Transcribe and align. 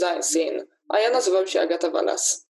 Design 0.00 0.22
Scene, 0.22 0.66
a 0.88 1.00
ja 1.00 1.10
nazywam 1.10 1.46
się 1.46 1.60
Agata 1.60 1.90
Walas. 1.90 2.48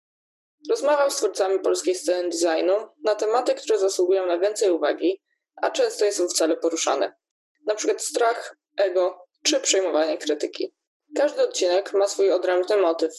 Rozmawiam 0.71 1.11
z 1.11 1.17
twórcami 1.17 1.59
polskiej 1.59 1.95
sceny 1.95 2.29
designu 2.29 2.75
na 3.05 3.15
tematy, 3.15 3.55
które 3.55 3.79
zasługują 3.79 4.27
na 4.27 4.39
więcej 4.39 4.71
uwagi, 4.71 5.23
a 5.57 5.71
często 5.71 6.05
nie 6.05 6.13
są 6.13 6.29
wcale 6.29 6.57
poruszane. 6.57 7.17
Na 7.67 7.75
przykład 7.75 8.03
strach, 8.03 8.57
ego 8.77 9.27
czy 9.43 9.61
przejmowanie 9.61 10.19
krytyki. 10.19 10.75
Każdy 11.17 11.43
odcinek 11.43 11.93
ma 11.93 12.09
swój 12.09 12.33
odrębny 12.33 12.77
motyw, 12.77 13.13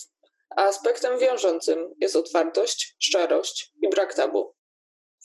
a 0.55 0.65
aspektem 0.65 1.19
wiążącym 1.19 1.95
jest 2.01 2.15
otwartość, 2.15 2.95
szczerość 2.99 3.71
i 3.81 3.89
brak 3.89 4.13
tabu. 4.13 4.55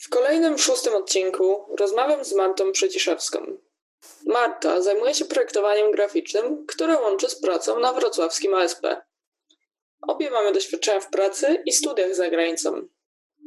W 0.04 0.08
kolejnym 0.08 0.58
szóstym 0.58 0.94
odcinku 0.94 1.76
rozmawiam 1.78 2.24
z 2.24 2.32
Martą 2.32 2.72
Przyciszewską, 2.72 3.58
Marta 4.26 4.82
zajmuje 4.82 5.14
się 5.14 5.24
projektowaniem 5.24 5.90
graficznym, 5.90 6.66
które 6.66 7.00
łączy 7.00 7.28
z 7.28 7.40
pracą 7.40 7.80
na 7.80 7.92
wrocławskim 7.92 8.54
ASP. 8.54 8.86
Obie 10.08 10.30
mamy 10.30 10.52
doświadczenia 10.52 11.00
w 11.00 11.10
pracy 11.10 11.62
i 11.66 11.72
studiach 11.72 12.14
za 12.14 12.30
granicą. 12.30 12.88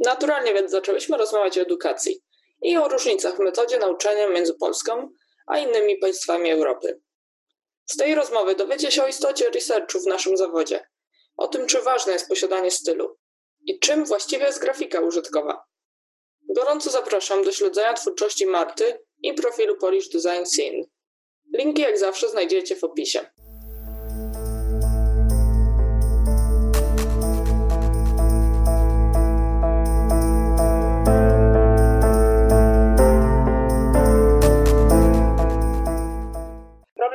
Naturalnie 0.05 0.53
więc 0.53 0.71
zaczęłyśmy 0.71 1.17
rozmawiać 1.17 1.57
o 1.57 1.61
edukacji 1.61 2.21
i 2.61 2.77
o 2.77 2.87
różnicach 2.87 3.35
w 3.35 3.39
metodzie 3.39 3.77
nauczania 3.77 4.29
między 4.29 4.53
Polską 4.53 5.09
a 5.47 5.59
innymi 5.59 5.97
państwami 5.97 6.51
Europy. 6.51 7.01
Z 7.85 7.97
tej 7.97 8.15
rozmowy 8.15 8.55
dowiecie 8.55 8.91
się 8.91 9.03
o 9.03 9.07
istocie 9.07 9.49
researchu 9.49 9.99
w 9.99 10.07
naszym 10.07 10.37
zawodzie, 10.37 10.87
o 11.37 11.47
tym, 11.47 11.67
czy 11.67 11.81
ważne 11.81 12.13
jest 12.13 12.27
posiadanie 12.27 12.71
stylu 12.71 13.17
i 13.65 13.79
czym 13.79 14.05
właściwie 14.05 14.45
jest 14.45 14.59
grafika 14.59 14.99
użytkowa. 14.99 15.63
Gorąco 16.55 16.89
zapraszam 16.89 17.43
do 17.43 17.51
śledzenia 17.51 17.93
twórczości 17.93 18.45
Marty 18.45 18.99
i 19.23 19.33
profilu 19.33 19.77
Polish 19.77 20.09
Design 20.09 20.45
Scene. 20.45 20.83
Linki 21.57 21.81
jak 21.81 21.99
zawsze 21.99 22.29
znajdziecie 22.29 22.75
w 22.75 22.83
opisie. 22.83 23.25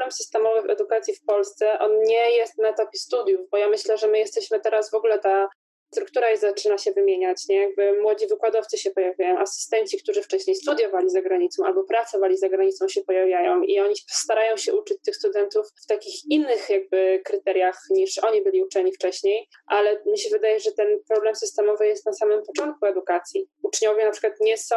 problem 0.05 0.13
systemowy 0.13 0.63
w 0.63 0.71
edukacji 0.71 1.15
w 1.15 1.25
Polsce, 1.25 1.79
on 1.79 2.01
nie 2.03 2.31
jest 2.31 2.59
na 2.59 2.69
etapie 2.69 2.99
studiów, 2.99 3.41
bo 3.51 3.57
ja 3.57 3.69
myślę, 3.69 3.99
że 3.99 4.09
my 4.09 4.19
jesteśmy 4.19 4.61
teraz 4.61 4.91
w 4.91 4.95
ogóle 4.95 5.19
ta 5.19 5.49
struktura 5.95 6.33
i 6.33 6.37
zaczyna 6.37 6.79
się 6.79 6.93
wymieniać, 6.93 7.49
nie? 7.49 7.63
Jakby 7.63 8.01
młodzi 8.01 8.27
wykładowcy 8.27 8.79
się 8.79 8.91
pojawiają, 8.91 9.39
asystenci, 9.39 9.99
którzy 10.03 10.23
wcześniej 10.23 10.57
studiowali 10.57 11.11
za 11.11 11.23
granicą 11.23 11.65
albo 11.67 11.85
pracowali 11.85 12.37
za 12.37 12.49
granicą 12.49 12.89
się 12.89 13.01
pojawiają 13.01 13.63
i 13.63 13.81
oni 13.81 13.95
starają 14.11 14.57
się 14.57 14.75
uczyć 14.75 14.99
tych 15.05 15.17
studentów 15.17 15.67
w 15.85 15.87
takich 15.87 16.15
innych 16.31 16.71
jakby 16.71 17.21
kryteriach 17.25 17.79
niż 17.91 18.19
oni 18.19 18.43
byli 18.43 18.63
uczeni 18.63 18.93
wcześniej, 18.93 19.49
ale 19.67 20.03
mi 20.07 20.19
się 20.19 20.31
wydaje, 20.31 20.61
że 20.61 20.73
ten 20.73 20.99
problem 21.09 21.37
systemowy 21.37 21.87
jest 21.87 22.07
na 22.07 22.13
samym 22.13 22.43
początku 22.43 22.87
edukacji. 22.87 23.49
Uczniowie 23.63 24.05
na 24.05 24.11
przykład 24.11 24.33
nie 24.41 24.59
są 24.59 24.77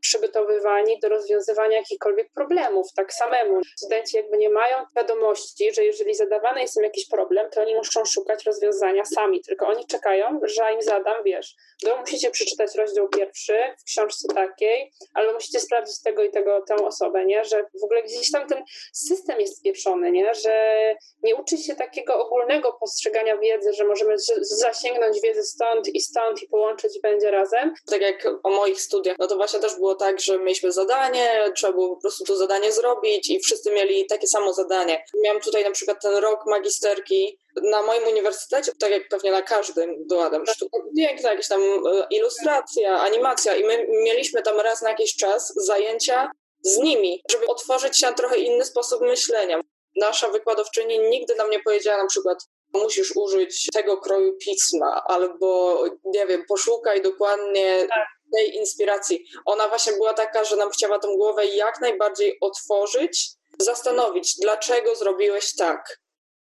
przygotowywani 0.00 0.98
do 1.00 1.08
rozwiązywania 1.08 1.76
jakichkolwiek 1.76 2.28
problemów 2.34 2.86
tak 2.96 3.12
samemu. 3.12 3.60
Studenci 3.76 4.16
jakby 4.16 4.38
nie 4.38 4.50
mają 4.50 4.76
świadomości, 4.90 5.72
że 5.74 5.84
jeżeli 5.84 6.14
zadawany 6.14 6.60
jest 6.60 6.76
im 6.76 6.82
jakiś 6.82 7.08
problem, 7.08 7.50
to 7.50 7.60
oni 7.60 7.74
muszą 7.74 8.04
szukać 8.04 8.44
rozwiązania 8.44 9.04
sami, 9.04 9.40
tylko 9.40 9.66
oni 9.66 9.86
czekają, 9.86 10.37
że 10.42 10.72
im 10.74 10.82
zadam, 10.82 11.24
wiesz, 11.24 11.54
to 11.84 11.96
musicie 11.96 12.30
przeczytać 12.30 12.74
rozdział 12.74 13.08
pierwszy 13.08 13.58
w 13.80 13.84
książce 13.84 14.28
takiej, 14.34 14.92
albo 15.14 15.32
musicie 15.32 15.60
sprawdzić 15.60 16.02
tego 16.02 16.22
i 16.22 16.30
tego, 16.30 16.62
tę 16.68 16.74
osobę, 16.74 17.26
nie? 17.26 17.44
Że 17.44 17.64
w 17.80 17.84
ogóle 17.84 18.02
gdzieś 18.02 18.30
tam 18.30 18.48
ten 18.48 18.64
system 18.92 19.40
jest 19.40 19.58
spieszony, 19.58 20.10
nie? 20.10 20.34
Że 20.34 20.78
nie 21.22 21.36
uczy 21.36 21.58
się 21.58 21.74
takiego 21.74 22.26
ogólnego 22.26 22.72
postrzegania 22.72 23.38
wiedzy, 23.38 23.72
że 23.72 23.84
możemy 23.84 24.14
zasięgnąć 24.40 25.20
wiedzę 25.20 25.42
stąd 25.42 25.88
i 25.88 26.00
stąd 26.00 26.42
i 26.42 26.48
połączyć 26.48 27.00
będzie 27.02 27.30
razem. 27.30 27.74
Tak 27.90 28.00
jak 28.00 28.26
o 28.42 28.50
moich 28.50 28.80
studiach, 28.80 29.16
no 29.18 29.26
to 29.26 29.36
właśnie 29.36 29.60
też 29.60 29.74
było 29.74 29.94
tak, 29.94 30.20
że 30.20 30.38
mieliśmy 30.38 30.72
zadanie, 30.72 31.52
trzeba 31.54 31.72
było 31.72 31.96
po 31.96 32.00
prostu 32.00 32.24
to 32.24 32.36
zadanie 32.36 32.72
zrobić 32.72 33.30
i 33.30 33.40
wszyscy 33.40 33.70
mieli 33.70 34.06
takie 34.06 34.26
samo 34.26 34.52
zadanie. 34.52 35.04
Miałam 35.22 35.40
tutaj 35.40 35.64
na 35.64 35.70
przykład 35.70 36.02
ten 36.02 36.14
rok 36.16 36.46
magisterki, 36.46 37.38
na 37.62 37.82
moim 37.82 38.04
uniwersytecie, 38.06 38.72
tak 38.80 38.90
jak 38.90 39.08
pewnie 39.08 39.32
na 39.32 39.42
każdym, 39.42 40.06
doładam 40.06 40.46
sztuka 40.46 40.78
piękna, 40.96 41.30
jakieś 41.30 41.48
tam 41.48 41.62
e, 41.62 42.06
ilustracja, 42.10 43.00
animacja 43.00 43.56
i 43.56 43.64
my 43.64 43.86
mieliśmy 43.88 44.42
tam 44.42 44.60
raz 44.60 44.82
na 44.82 44.90
jakiś 44.90 45.16
czas 45.16 45.52
zajęcia 45.56 46.30
z 46.62 46.78
nimi, 46.78 47.22
żeby 47.30 47.46
otworzyć 47.46 48.00
się 48.00 48.06
na 48.06 48.12
trochę 48.12 48.38
inny 48.38 48.64
sposób 48.64 49.00
myślenia. 49.00 49.60
Nasza 49.96 50.28
wykładowczyni 50.28 50.98
nigdy 50.98 51.34
nam 51.34 51.50
nie 51.50 51.62
powiedziała 51.62 52.02
na 52.02 52.08
przykład 52.08 52.38
musisz 52.74 53.16
użyć 53.16 53.66
tego 53.72 53.96
kroju 53.96 54.36
pisma 54.36 55.02
albo, 55.06 55.82
nie 56.04 56.26
wiem, 56.26 56.44
poszukaj 56.48 57.02
dokładnie 57.02 57.86
tak. 57.88 58.08
tej 58.32 58.56
inspiracji. 58.56 59.24
Ona 59.44 59.68
właśnie 59.68 59.92
była 59.92 60.14
taka, 60.14 60.44
że 60.44 60.56
nam 60.56 60.70
chciała 60.70 60.98
tą 60.98 61.16
głowę 61.16 61.46
jak 61.46 61.80
najbardziej 61.80 62.38
otworzyć, 62.40 63.30
zastanowić, 63.58 64.34
dlaczego 64.40 64.94
zrobiłeś 64.94 65.54
tak 65.56 65.98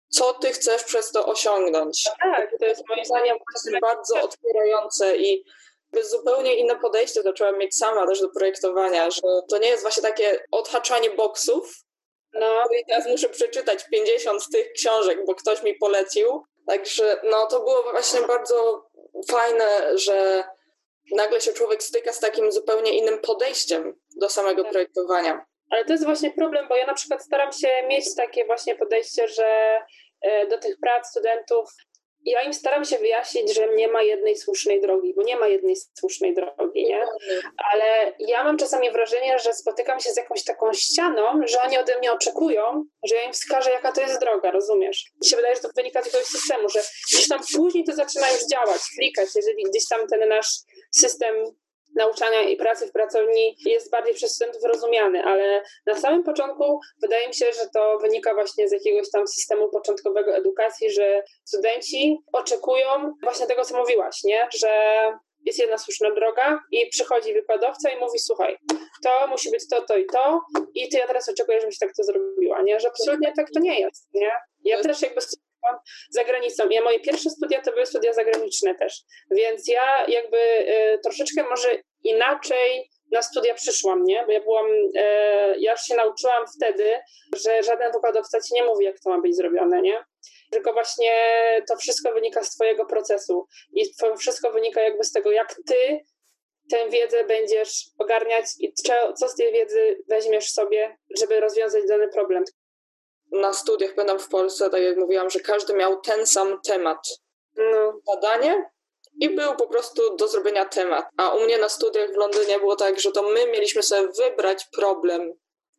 co 0.08 0.34
ty 0.34 0.52
chcesz 0.52 0.84
przez 0.84 1.12
to 1.12 1.26
osiągnąć. 1.26 2.10
Tak, 2.22 2.50
to 2.60 2.66
jest 2.66 2.82
moim 2.88 3.04
zdaniem 3.04 3.36
bardzo 3.80 4.22
otwierające 4.22 5.16
i 5.16 5.44
zupełnie 6.02 6.54
inne 6.54 6.76
podejście 6.76 7.22
zaczęłam 7.22 7.58
mieć 7.58 7.76
sama 7.76 8.06
też 8.06 8.20
do 8.20 8.28
projektowania, 8.28 9.10
że 9.10 9.22
to 9.50 9.58
nie 9.58 9.68
jest 9.68 9.82
właśnie 9.82 10.02
takie 10.02 10.44
odhaczanie 10.50 11.10
boksów, 11.10 11.86
no 12.32 12.64
i 12.80 12.84
teraz 12.88 13.06
muszę 13.06 13.28
przeczytać 13.28 13.84
50 13.90 14.42
z 14.42 14.48
tych 14.48 14.72
książek, 14.72 15.26
bo 15.26 15.34
ktoś 15.34 15.62
mi 15.62 15.74
polecił. 15.74 16.44
Także 16.66 17.20
no 17.24 17.46
to 17.46 17.60
było 17.60 17.82
właśnie 17.82 18.20
bardzo 18.20 18.86
fajne, 19.28 19.98
że 19.98 20.44
nagle 21.12 21.40
się 21.40 21.52
człowiek 21.52 21.82
styka 21.82 22.12
z 22.12 22.20
takim 22.20 22.52
zupełnie 22.52 22.98
innym 22.98 23.18
podejściem 23.18 24.00
do 24.16 24.28
samego 24.28 24.62
tak. 24.62 24.72
projektowania. 24.72 25.46
Ale 25.70 25.84
to 25.84 25.92
jest 25.92 26.04
właśnie 26.04 26.30
problem, 26.30 26.68
bo 26.68 26.76
ja 26.76 26.86
na 26.86 26.94
przykład 26.94 27.22
staram 27.22 27.52
się 27.52 27.68
mieć 27.88 28.14
takie 28.14 28.44
właśnie 28.44 28.76
podejście, 28.76 29.28
że 29.28 29.80
e, 30.22 30.46
do 30.46 30.58
tych 30.58 30.76
prac 30.80 31.08
studentów 31.08 31.68
ja 32.26 32.42
im 32.42 32.54
staram 32.54 32.84
się 32.84 32.98
wyjaśnić, 32.98 33.54
że 33.54 33.74
nie 33.74 33.88
ma 33.88 34.02
jednej 34.02 34.36
słusznej 34.36 34.80
drogi, 34.80 35.14
bo 35.14 35.22
nie 35.22 35.36
ma 35.36 35.48
jednej 35.48 35.76
słusznej 35.98 36.34
drogi, 36.34 36.84
nie? 36.84 37.04
Ale 37.72 38.12
ja 38.18 38.44
mam 38.44 38.56
czasami 38.56 38.90
wrażenie, 38.90 39.38
że 39.38 39.54
spotykam 39.54 40.00
się 40.00 40.10
z 40.10 40.16
jakąś 40.16 40.44
taką 40.44 40.72
ścianą, 40.72 41.40
że 41.46 41.62
oni 41.62 41.78
ode 41.78 41.98
mnie 41.98 42.12
oczekują, 42.12 42.84
że 43.04 43.14
ja 43.14 43.22
im 43.22 43.32
wskażę, 43.32 43.70
jaka 43.70 43.92
to 43.92 44.00
jest 44.00 44.20
droga, 44.20 44.50
rozumiesz? 44.50 45.04
Mi 45.22 45.28
się 45.28 45.36
wydaje, 45.36 45.54
że 45.54 45.60
to 45.60 45.68
wynika 45.76 46.02
z 46.02 46.06
jakiegoś 46.06 46.26
systemu, 46.26 46.68
że 46.68 46.80
gdzieś 47.12 47.28
tam 47.28 47.40
później 47.56 47.84
to 47.84 47.92
zaczyna 47.92 48.30
już 48.30 48.46
działać, 48.46 48.80
klikać, 48.98 49.28
jeżeli 49.34 49.64
gdzieś 49.64 49.88
tam 49.88 50.06
ten 50.06 50.28
nasz 50.28 50.48
system 50.94 51.34
nauczania 51.96 52.42
i 52.42 52.56
pracy 52.56 52.86
w 52.86 52.92
pracowni 52.92 53.56
jest 53.66 53.90
bardziej 53.90 54.14
przez 54.14 54.34
studentów 54.34 54.64
rozumiany, 54.64 55.24
ale 55.24 55.62
na 55.86 55.94
samym 55.94 56.22
początku 56.22 56.80
wydaje 57.02 57.28
mi 57.28 57.34
się, 57.34 57.46
że 57.52 57.68
to 57.74 57.98
wynika 57.98 58.34
właśnie 58.34 58.68
z 58.68 58.72
jakiegoś 58.72 59.10
tam 59.10 59.28
systemu 59.28 59.68
początkowego 59.68 60.36
edukacji, 60.36 60.90
że 60.90 61.22
studenci 61.44 62.18
oczekują 62.32 63.14
właśnie 63.22 63.46
tego, 63.46 63.64
co 63.64 63.76
mówiłaś, 63.76 64.24
nie? 64.24 64.48
że 64.60 64.70
jest 65.46 65.58
jedna 65.58 65.78
słuszna 65.78 66.10
droga 66.10 66.60
i 66.72 66.88
przychodzi 66.88 67.32
wykładowca 67.32 67.90
i 67.90 68.00
mówi, 68.00 68.18
słuchaj, 68.18 68.58
to 69.02 69.26
musi 69.26 69.50
być 69.50 69.68
to, 69.68 69.82
to 69.82 69.96
i 69.96 70.06
to 70.06 70.40
i 70.74 70.88
ty 70.88 70.98
ja 70.98 71.06
teraz 71.06 71.28
oczekuję, 71.28 71.60
żebyś 71.60 71.78
tak 71.78 71.90
to 71.96 72.04
zrobiła, 72.04 72.62
nie? 72.62 72.80
Że 72.80 72.88
absolutnie 72.88 73.32
tak 73.36 73.46
to 73.54 73.60
nie 73.60 73.80
jest, 73.80 74.08
nie? 74.14 74.30
Ja 74.64 74.82
też 74.82 75.02
jakby 75.02 75.20
za 76.10 76.24
granicą. 76.24 76.68
Ja 76.70 76.82
moje 76.82 77.00
pierwsze 77.00 77.30
studia 77.30 77.60
to 77.62 77.72
były 77.72 77.86
studia 77.86 78.12
zagraniczne 78.12 78.74
też, 78.74 79.02
więc 79.30 79.68
ja 79.68 80.06
jakby 80.08 80.38
y, 80.38 80.98
troszeczkę 81.02 81.42
może 81.42 81.68
inaczej 82.04 82.90
na 83.12 83.22
studia 83.22 83.54
przyszłam, 83.54 84.04
nie? 84.04 84.24
Bo 84.26 84.32
ja 84.32 84.40
byłam, 84.40 84.66
e, 84.96 85.58
ja 85.58 85.72
już 85.72 85.80
się 85.80 85.94
nauczyłam 85.94 86.44
wtedy, 86.56 87.00
że 87.36 87.62
żaden 87.62 87.92
wykładowca 87.92 88.40
ci 88.40 88.54
nie 88.54 88.64
mówi, 88.64 88.84
jak 88.84 89.00
to 89.00 89.10
ma 89.10 89.20
być 89.20 89.36
zrobione, 89.36 89.82
nie? 89.82 90.04
Tylko 90.50 90.72
właśnie 90.72 91.12
to 91.68 91.76
wszystko 91.76 92.12
wynika 92.12 92.42
z 92.42 92.50
twojego 92.50 92.86
procesu 92.86 93.46
i 93.72 93.94
to 94.00 94.16
wszystko 94.16 94.52
wynika 94.52 94.82
jakby 94.82 95.04
z 95.04 95.12
tego, 95.12 95.30
jak 95.30 95.54
ty 95.66 96.00
tę 96.70 96.90
wiedzę 96.90 97.24
będziesz 97.24 97.84
ogarniać 97.98 98.44
i 98.60 98.72
co 99.18 99.28
z 99.28 99.34
tej 99.34 99.52
wiedzy 99.52 99.98
weźmiesz 100.08 100.50
sobie, 100.50 100.96
żeby 101.18 101.40
rozwiązać 101.40 101.82
dany 101.88 102.08
problem 102.08 102.44
na 103.32 103.52
studiach 103.52 103.94
będę 103.94 104.18
w 104.18 104.28
Polsce, 104.28 104.70
tak 104.70 104.82
jak 104.82 104.96
mówiłam, 104.96 105.30
że 105.30 105.40
każdy 105.40 105.74
miał 105.74 106.00
ten 106.00 106.26
sam 106.26 106.60
temat. 106.60 107.08
No. 107.56 108.00
Zadanie 108.14 108.70
i 109.20 109.30
był 109.30 109.56
po 109.56 109.66
prostu 109.66 110.16
do 110.16 110.28
zrobienia 110.28 110.64
temat. 110.64 111.06
A 111.16 111.34
u 111.34 111.40
mnie 111.40 111.58
na 111.58 111.68
studiach 111.68 112.12
w 112.12 112.16
Londynie 112.16 112.58
było 112.58 112.76
tak, 112.76 113.00
że 113.00 113.12
to 113.12 113.22
my 113.22 113.46
mieliśmy 113.46 113.82
sobie 113.82 114.08
wybrać 114.08 114.64
problem, 114.76 115.32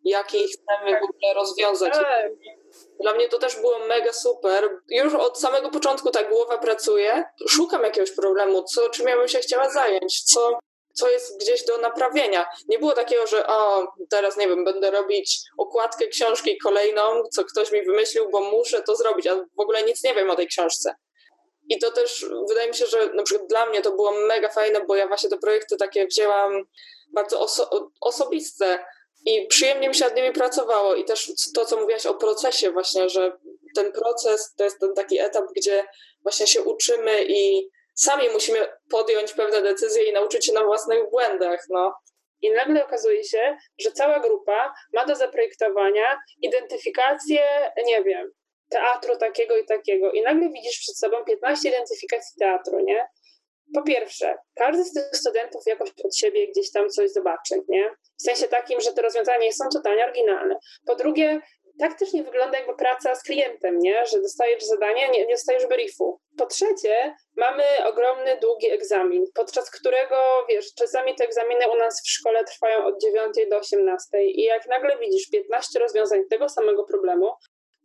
jaki 0.04 0.48
chcemy 0.48 1.00
w 1.00 1.04
ogóle 1.04 1.34
rozwiązać. 1.34 1.94
Tak. 1.94 2.32
Dla 3.00 3.14
mnie 3.14 3.30
to 3.30 3.40
też 3.40 3.56
było 3.56 3.80
mega 3.80 4.14
super. 4.14 4.82
Już 4.90 5.14
od 5.14 5.40
samego 5.40 5.70
początku 5.70 6.12
ta 6.12 6.24
głowa 6.24 6.58
pracuje. 6.58 7.24
Szukam 7.48 7.84
jakiegoś 7.84 8.12
problemu, 8.12 8.64
co, 8.64 8.90
czym 8.90 9.08
ja 9.08 9.18
bym 9.18 9.28
się 9.28 9.40
chciała 9.40 9.70
zająć, 9.70 10.24
co, 10.24 10.60
co 10.94 11.10
jest 11.10 11.40
gdzieś 11.40 11.66
do 11.66 11.78
naprawienia. 11.78 12.46
Nie 12.68 12.80
było 12.80 12.92
takiego, 12.92 13.28
że 13.28 13.48
o, 13.48 13.88
teraz 14.10 14.38
nie 14.38 14.48
wiem, 14.48 14.66
będę 14.66 14.92
robić 14.92 15.40
okładkę 15.58 16.08
książki 16.08 16.58
kolejną, 16.58 17.24
co 17.32 17.46
ktoś 17.46 17.72
mi 17.72 17.84
wymyślił, 17.84 18.30
bo 18.30 18.42
muszę 18.42 18.82
to 18.82 18.96
zrobić, 18.96 19.28
a 19.28 19.36
w 19.36 19.60
ogóle 19.60 19.84
nic 19.84 20.04
nie 20.04 20.16
wiem 20.16 20.30
o 20.30 20.36
tej 20.36 20.48
książce. 20.48 20.96
I 21.70 21.80
to 21.80 21.92
też 21.92 22.26
wydaje 22.50 22.68
mi 22.68 22.76
się, 22.76 22.86
że 22.86 23.14
na 23.14 23.24
przykład 23.24 23.48
dla 23.48 23.66
mnie 23.66 23.82
to 23.82 23.92
było 23.92 24.12
mega 24.12 24.50
fajne, 24.50 24.82
bo 24.82 24.96
ja 24.96 25.08
właśnie 25.08 25.30
te 25.30 25.38
projekty 25.38 25.78
takie 25.78 26.08
wzięłam 26.08 26.68
bardzo 27.14 27.40
oso 27.40 27.90
osobiste 28.02 28.86
i 29.26 29.48
przyjemnie 29.48 29.90
mi 29.90 29.96
się 29.96 30.06
nad 30.06 30.16
nimi 30.16 30.32
pracowało. 30.32 30.96
I 30.96 31.06
też 31.06 31.32
to, 31.56 31.66
co 31.66 31.78
mówiłaś 31.78 32.06
o 32.06 32.16
procesie, 32.16 32.72
właśnie, 32.72 33.10
że 33.10 33.38
ten 33.76 33.92
proces 33.92 34.54
to 34.58 34.64
jest 34.64 34.80
ten 34.80 34.94
taki 34.94 35.20
etap, 35.20 35.46
gdzie 35.56 35.86
właśnie 36.24 36.48
się 36.48 36.62
uczymy 36.62 37.26
i 37.28 37.70
sami 37.96 38.30
musimy 38.30 38.68
podjąć 38.90 39.34
pewne 39.34 39.62
decyzje 39.62 40.04
i 40.04 40.14
nauczyć 40.14 40.46
się 40.46 40.54
na 40.54 40.64
własnych 40.64 41.10
błędach. 41.10 41.66
No. 41.70 41.94
I 42.42 42.52
nagle 42.52 42.86
okazuje 42.86 43.24
się, 43.24 43.58
że 43.80 43.92
cała 43.92 44.20
grupa 44.20 44.74
ma 44.94 45.06
do 45.06 45.16
zaprojektowania 45.16 46.20
identyfikację, 46.42 47.72
nie 47.86 48.04
wiem, 48.04 48.32
teatru 48.70 49.18
takiego 49.18 49.58
i 49.58 49.66
takiego. 49.66 50.12
I 50.12 50.22
nagle 50.22 50.50
widzisz 50.50 50.80
przed 50.80 50.98
sobą 50.98 51.18
15 51.26 51.70
identyfikacji 51.70 52.40
teatru, 52.40 52.80
nie? 52.80 53.08
Po 53.76 53.84
pierwsze, 53.84 54.38
każdy 54.56 54.84
z 54.84 54.94
tych 54.94 55.06
studentów 55.14 55.62
jakoś 55.66 55.90
od 56.04 56.18
siebie 56.18 56.48
gdzieś 56.48 56.72
tam 56.72 56.90
coś 56.90 57.12
zobaczy, 57.12 57.56
nie? 57.68 57.92
W 58.20 58.22
sensie 58.22 58.48
takim, 58.48 58.82
że 58.82 58.94
te 58.94 59.02
rozwiązania 59.02 59.52
są 59.52 59.66
totalnie 59.74 60.04
oryginalne. 60.04 60.56
Po 60.86 60.96
drugie, 60.96 61.42
tak 61.80 62.00
też 62.00 62.14
nie 62.14 62.24
wygląda 62.24 62.58
jakby 62.58 62.76
praca 62.76 63.16
z 63.16 63.24
klientem, 63.24 63.80
nie? 63.80 64.06
że 64.06 64.22
dostajesz 64.22 64.64
zadanie, 64.64 65.10
nie, 65.10 65.26
nie 65.26 65.34
dostajesz 65.34 65.68
briefu. 65.68 66.20
Po 66.38 66.46
trzecie, 66.46 67.16
mamy 67.36 67.64
ogromny, 67.86 68.38
długi 68.42 68.72
egzamin, 68.72 69.26
podczas 69.36 69.72
którego, 69.72 70.46
wiesz, 70.50 70.74
czasami 70.74 71.16
te 71.16 71.24
egzaminy 71.24 71.72
u 71.72 71.76
nas 71.76 72.02
w 72.06 72.10
szkole 72.10 72.44
trwają 72.44 72.86
od 72.86 73.02
9 73.02 73.36
do 73.50 73.58
18 73.58 74.24
i 74.24 74.44
jak 74.44 74.68
nagle 74.68 74.98
widzisz 74.98 75.30
15 75.30 75.80
rozwiązań 75.80 76.22
tego 76.30 76.50
samego 76.50 76.84
problemu, 76.84 77.32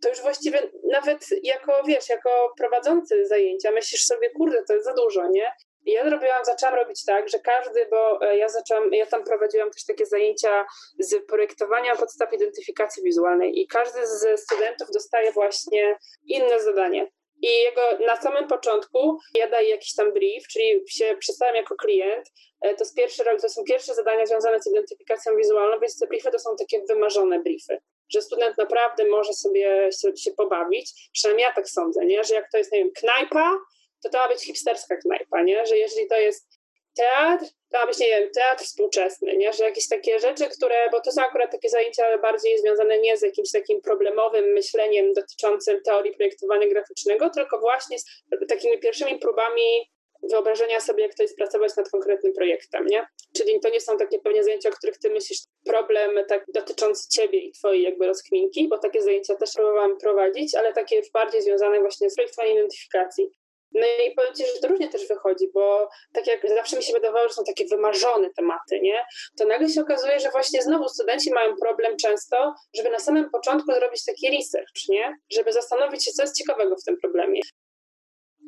to 0.03 0.09
już 0.09 0.21
właściwie 0.21 0.71
nawet 0.91 1.27
jako, 1.43 1.83
wiesz, 1.87 2.09
jako 2.09 2.53
prowadzący 2.59 3.27
zajęcia 3.27 3.71
myślisz 3.71 4.05
sobie, 4.05 4.31
kurde, 4.31 4.65
to 4.65 4.73
jest 4.75 4.87
za 4.87 4.95
dużo, 4.95 5.29
nie? 5.29 5.53
Ja 5.87 6.09
zrobiłam, 6.09 6.45
zaczęłam 6.45 6.75
robić 6.75 7.05
tak, 7.05 7.29
że 7.29 7.39
każdy, 7.39 7.87
bo 7.91 8.21
e, 8.27 8.37
ja 8.37 8.49
zaczęłam, 8.49 8.93
ja 8.93 9.07
tam 9.07 9.25
prowadziłam 9.25 9.71
też 9.71 9.85
takie 9.85 10.07
zajęcia 10.07 10.67
z 10.99 11.27
projektowania 11.27 11.97
podstaw 11.97 12.33
identyfikacji 12.33 13.03
wizualnej 13.03 13.61
i 13.61 13.67
każdy 13.67 14.07
z 14.07 14.41
studentów 14.41 14.89
dostaje 14.95 15.33
właśnie 15.33 15.97
inne 16.27 16.61
zadanie. 16.61 17.11
I 17.43 17.63
jego 17.63 17.81
na 18.07 18.17
samym 18.17 18.49
początku 18.49 19.19
ja 19.35 19.51
daję 19.51 19.69
jakiś 19.69 19.95
tam 19.95 20.13
brief, 20.13 20.47
czyli 20.47 20.83
się 20.89 21.17
przedstawiam 21.19 21.57
jako 21.57 21.75
klient. 21.77 22.27
E, 22.61 22.75
to, 22.75 22.85
jest 22.85 22.97
pierwszy, 22.97 23.25
to 23.43 23.49
są 23.49 23.65
pierwsze 23.65 23.95
zadania 23.95 24.27
związane 24.27 24.63
z 24.63 24.67
identyfikacją 24.67 25.37
wizualną, 25.37 25.81
więc 25.81 25.99
te 25.99 26.07
briefy 26.07 26.31
to 26.31 26.39
są 26.39 26.57
takie 26.57 26.83
wymarzone 26.89 27.41
briefy 27.43 27.79
że 28.15 28.23
student 28.23 28.59
naprawdę 28.59 29.05
może 29.05 29.33
sobie 29.33 29.91
się, 29.93 30.31
pobawić. 30.37 31.11
Przynajmniej 31.13 31.45
ja 31.45 31.53
tak 31.53 31.69
sądzę, 31.69 32.05
nie? 32.05 32.25
że 32.25 32.35
jak 32.35 32.51
to 32.51 32.59
jest, 32.59 32.73
nie 32.73 32.79
wiem, 32.79 32.91
knajpa, 32.93 33.59
to 34.03 34.09
to 34.09 34.19
ma 34.19 34.29
być 34.29 34.45
hipsterska 34.45 34.97
knajpa, 34.97 35.43
nie? 35.43 35.67
że 35.67 35.79
jeżeli 35.79 36.07
to 36.07 36.17
jest 36.17 36.63
teatr, 36.97 37.45
to 37.73 37.79
ma 37.79 37.87
być, 37.87 37.99
nie 37.99 38.07
wiem, 38.09 38.31
teatr 38.35 38.65
współczesny, 38.65 39.37
nie? 39.37 39.53
że 39.53 39.65
jakieś 39.65 39.89
takie 39.89 40.21
rzeczy, 40.21 40.49
które, 40.49 40.91
bo 40.91 41.01
to 41.01 41.13
są 41.13 41.23
akurat 41.23 41.51
takie 41.51 41.69
zajęcia 41.69 42.19
bardziej 42.19 42.59
związane 42.59 42.99
nie 42.99 43.17
z 43.17 43.23
jakimś 43.23 43.53
takim 43.53 43.81
problemowym 43.81 44.45
myśleniem 44.45 45.13
dotyczącym 45.13 45.83
teorii 45.83 46.17
projektowania 46.17 46.69
graficznego, 46.69 47.31
tylko 47.31 47.61
właśnie 47.61 47.99
z 47.99 48.05
takimi 48.49 48.79
pierwszymi 48.79 49.19
próbami 49.19 49.92
wyobrażenia 50.31 50.81
sobie, 50.81 51.03
jak 51.03 51.15
to 51.15 51.23
jest 51.23 51.37
pracować 51.37 51.77
nad 51.77 51.91
konkretnym 51.91 52.33
projektem, 52.33 52.87
nie? 52.87 53.07
Czyli 53.37 53.61
to 53.61 53.69
nie 53.69 53.81
są 53.81 53.97
takie 53.97 54.19
pewnie 54.19 54.45
zajęcia, 54.45 54.69
o 54.69 54.73
których 54.73 54.99
ty 54.99 55.11
myślisz, 55.11 55.39
problem 55.65 56.11
tak 56.29 56.45
dotyczący 56.55 57.09
ciebie 57.09 57.39
i 57.39 57.53
twojej 57.53 57.83
jakby 57.83 58.07
rozkminki, 58.07 58.69
bo 58.69 58.79
takie 58.79 59.03
zajęcia 59.03 59.35
też 59.35 59.51
próbowałam 59.55 59.99
prowadzić, 59.99 60.55
ale 60.55 60.73
takie 60.73 60.97
już 60.97 61.11
bardziej 61.11 61.43
związane 61.43 61.81
właśnie 61.81 62.11
z 62.11 62.15
projektowaniem 62.15 62.57
identyfikacji. 62.57 63.31
No 63.75 63.87
i 64.07 64.15
powiem 64.15 64.35
Ci, 64.35 64.45
że 64.47 64.61
to 64.61 64.69
różnie 64.69 64.89
też 64.89 65.09
wychodzi, 65.09 65.49
bo 65.55 65.89
tak 66.13 66.27
jak 66.27 66.49
zawsze 66.49 66.77
mi 66.77 66.83
się 66.83 66.93
wydawało, 66.93 67.29
że 67.29 67.35
są 67.35 67.45
takie 67.45 67.65
wymarzone 67.65 68.31
tematy, 68.37 68.81
nie? 68.81 69.05
To 69.39 69.47
nagle 69.47 69.69
się 69.69 69.81
okazuje, 69.81 70.21
że 70.21 70.31
właśnie 70.31 70.63
znowu 70.63 70.89
studenci 70.89 71.33
mają 71.33 71.57
problem 71.57 71.97
często, 71.97 72.55
żeby 72.77 72.91
na 72.91 72.99
samym 72.99 73.31
początku 73.31 73.73
zrobić 73.73 74.05
taki 74.05 74.37
research, 74.37 74.89
nie? 74.89 75.17
Żeby 75.33 75.53
zastanowić 75.53 76.05
się, 76.05 76.11
co 76.11 76.23
jest 76.23 76.39
ciekawego 76.39 76.77
w 76.77 76.85
tym 76.85 76.97
problemie. 77.01 77.41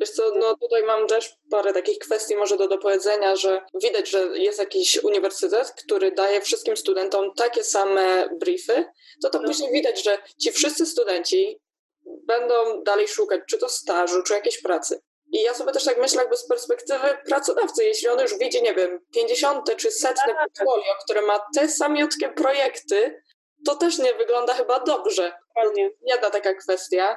Wiesz 0.00 0.10
co, 0.10 0.32
no 0.34 0.56
tutaj 0.56 0.82
mam 0.82 1.06
też 1.06 1.36
parę 1.50 1.72
takich 1.72 1.98
kwestii 1.98 2.36
może 2.36 2.56
do 2.56 2.68
dopowiedzenia, 2.68 3.36
że 3.36 3.62
widać, 3.82 4.10
że 4.10 4.38
jest 4.38 4.58
jakiś 4.58 5.04
uniwersytet, 5.04 5.70
który 5.70 6.12
daje 6.12 6.40
wszystkim 6.40 6.76
studentom 6.76 7.34
takie 7.34 7.64
same 7.64 8.28
briefy, 8.40 8.84
to 9.22 9.30
to 9.30 9.38
no. 9.38 9.48
później 9.48 9.72
widać, 9.72 10.04
że 10.04 10.18
ci 10.42 10.52
wszyscy 10.52 10.86
studenci 10.86 11.60
będą 12.04 12.82
dalej 12.82 13.08
szukać 13.08 13.40
czy 13.48 13.58
to 13.58 13.68
stażu, 13.68 14.22
czy 14.22 14.34
jakiejś 14.34 14.62
pracy. 14.62 15.00
I 15.32 15.42
ja 15.42 15.54
sobie 15.54 15.72
też 15.72 15.84
tak 15.84 15.98
myślę 15.98 16.20
jakby 16.20 16.36
z 16.36 16.48
perspektywy 16.48 17.18
pracodawcy, 17.26 17.84
jeśli 17.84 18.08
on 18.08 18.20
już 18.20 18.38
widzi, 18.38 18.62
nie 18.62 18.74
wiem, 18.74 19.00
50 19.14 19.76
czy 19.76 19.90
setne 19.90 20.34
tak. 20.34 20.36
portfolio, 20.38 20.94
które 21.04 21.22
ma 21.22 21.40
te 21.54 21.68
samiutkie 21.68 22.28
projekty, 22.28 23.22
to 23.66 23.76
też 23.76 23.98
nie 23.98 24.14
wygląda 24.14 24.54
chyba 24.54 24.80
dobrze. 24.80 25.32
Dokładnie. 25.48 25.90
Jedna 26.06 26.30
taka 26.30 26.54
kwestia 26.54 27.16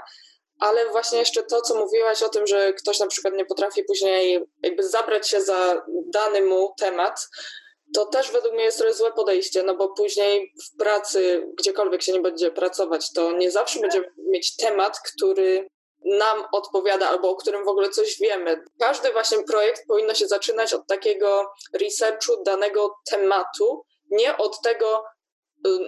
ale 0.60 0.90
właśnie 0.90 1.20
jeszcze 1.20 1.44
to, 1.44 1.62
co 1.62 1.76
mówiłaś 1.76 2.24
o 2.24 2.30
tym, 2.30 2.48
że 2.48 2.74
ktoś 2.74 3.00
na 3.00 3.08
przykład 3.08 3.34
nie 3.34 3.46
potrafi 3.46 3.84
później 3.84 4.44
jakby 4.64 4.84
zabrać 4.84 5.30
się 5.30 5.42
za 5.42 5.86
dany 5.88 6.42
mu 6.42 6.74
temat, 6.80 7.28
to 7.96 8.06
też 8.06 8.32
według 8.32 8.54
mnie 8.54 8.64
jest 8.64 8.78
trochę 8.78 8.94
złe 8.94 9.12
podejście, 9.12 9.64
no 9.64 9.76
bo 9.76 9.90
później 9.90 10.54
w 10.66 10.78
pracy, 10.78 11.48
gdziekolwiek 11.60 12.02
się 12.02 12.14
nie 12.14 12.22
będzie 12.22 12.52
pracować, 12.52 13.14
to 13.14 13.32
nie 13.32 13.52
zawsze 13.52 13.80
będziemy 13.80 14.14
mieć 14.18 14.56
temat, 14.56 15.00
który 15.00 15.70
nam 16.06 16.46
odpowiada 16.52 17.10
albo 17.10 17.30
o 17.30 17.36
którym 17.36 17.66
w 17.66 17.68
ogóle 17.68 17.90
coś 17.90 18.20
wiemy. 18.20 18.64
Każdy 18.80 19.12
właśnie 19.12 19.44
projekt 19.44 19.88
powinno 19.88 20.14
się 20.14 20.28
zaczynać 20.28 20.74
od 20.74 20.88
takiego 20.88 21.52
researchu 21.74 22.44
danego 22.44 22.96
tematu, 23.10 23.86
nie 24.10 24.38
od 24.38 24.62
tego, 24.62 25.04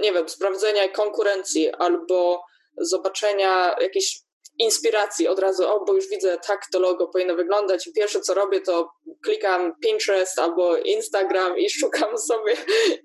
nie 0.01 0.13
wiem, 0.13 0.29
sprawdzenia 0.29 0.89
konkurencji 0.89 1.71
albo 1.71 2.43
zobaczenia 2.77 3.75
jakichś 3.81 4.19
inspiracji 4.59 5.27
od 5.27 5.39
razu, 5.39 5.67
o, 5.67 5.85
bo 5.85 5.93
już 5.93 6.09
widzę, 6.09 6.37
tak 6.37 6.65
to 6.71 6.79
logo 6.79 7.07
powinno 7.07 7.35
wyglądać 7.35 7.87
i 7.87 7.93
pierwsze 7.93 8.21
co 8.21 8.33
robię, 8.33 8.61
to 8.61 8.91
klikam 9.23 9.73
Pinterest 9.83 10.39
albo 10.39 10.77
Instagram 10.77 11.57
i 11.57 11.69
szukam 11.79 12.17
sobie 12.17 12.55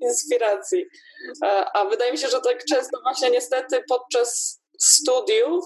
inspiracji. 0.01 0.87
A, 1.43 1.81
a 1.81 1.85
wydaje 1.85 2.13
mi 2.13 2.19
się, 2.19 2.29
że 2.29 2.41
tak 2.41 2.65
często 2.65 3.01
właśnie 3.03 3.31
niestety 3.31 3.85
podczas 3.89 4.61
studiów 4.81 5.65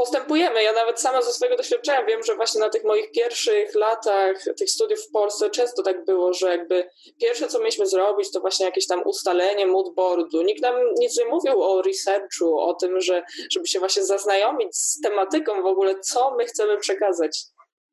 postępujemy. 0.00 0.62
Ja 0.62 0.72
nawet 0.72 1.00
sama 1.00 1.22
ze 1.22 1.32
swojego 1.32 1.56
doświadczenia 1.56 2.04
wiem, 2.04 2.22
że 2.22 2.34
właśnie 2.34 2.60
na 2.60 2.68
tych 2.68 2.84
moich 2.84 3.10
pierwszych 3.10 3.74
latach 3.74 4.36
tych 4.58 4.70
studiów 4.70 5.00
w 5.00 5.10
Polsce 5.10 5.50
często 5.50 5.82
tak 5.82 6.04
było, 6.04 6.32
że 6.32 6.50
jakby 6.50 6.90
pierwsze, 7.20 7.48
co 7.48 7.58
mieliśmy 7.58 7.86
zrobić, 7.86 8.32
to 8.32 8.40
właśnie 8.40 8.66
jakieś 8.66 8.86
tam 8.86 9.02
ustalenie 9.06 9.66
moodboardu. 9.66 10.42
Nikt 10.42 10.62
nam 10.62 10.74
nic 10.94 11.18
nie 11.18 11.24
mówił 11.24 11.62
o 11.62 11.82
researchu, 11.82 12.58
o 12.58 12.74
tym, 12.74 13.00
że 13.00 13.22
żeby 13.52 13.66
się 13.66 13.78
właśnie 13.78 14.04
zaznajomić 14.04 14.76
z 14.76 15.00
tematyką 15.00 15.62
w 15.62 15.66
ogóle, 15.66 16.00
co 16.00 16.30
my 16.30 16.44
chcemy 16.44 16.78
przekazać. 16.78 17.38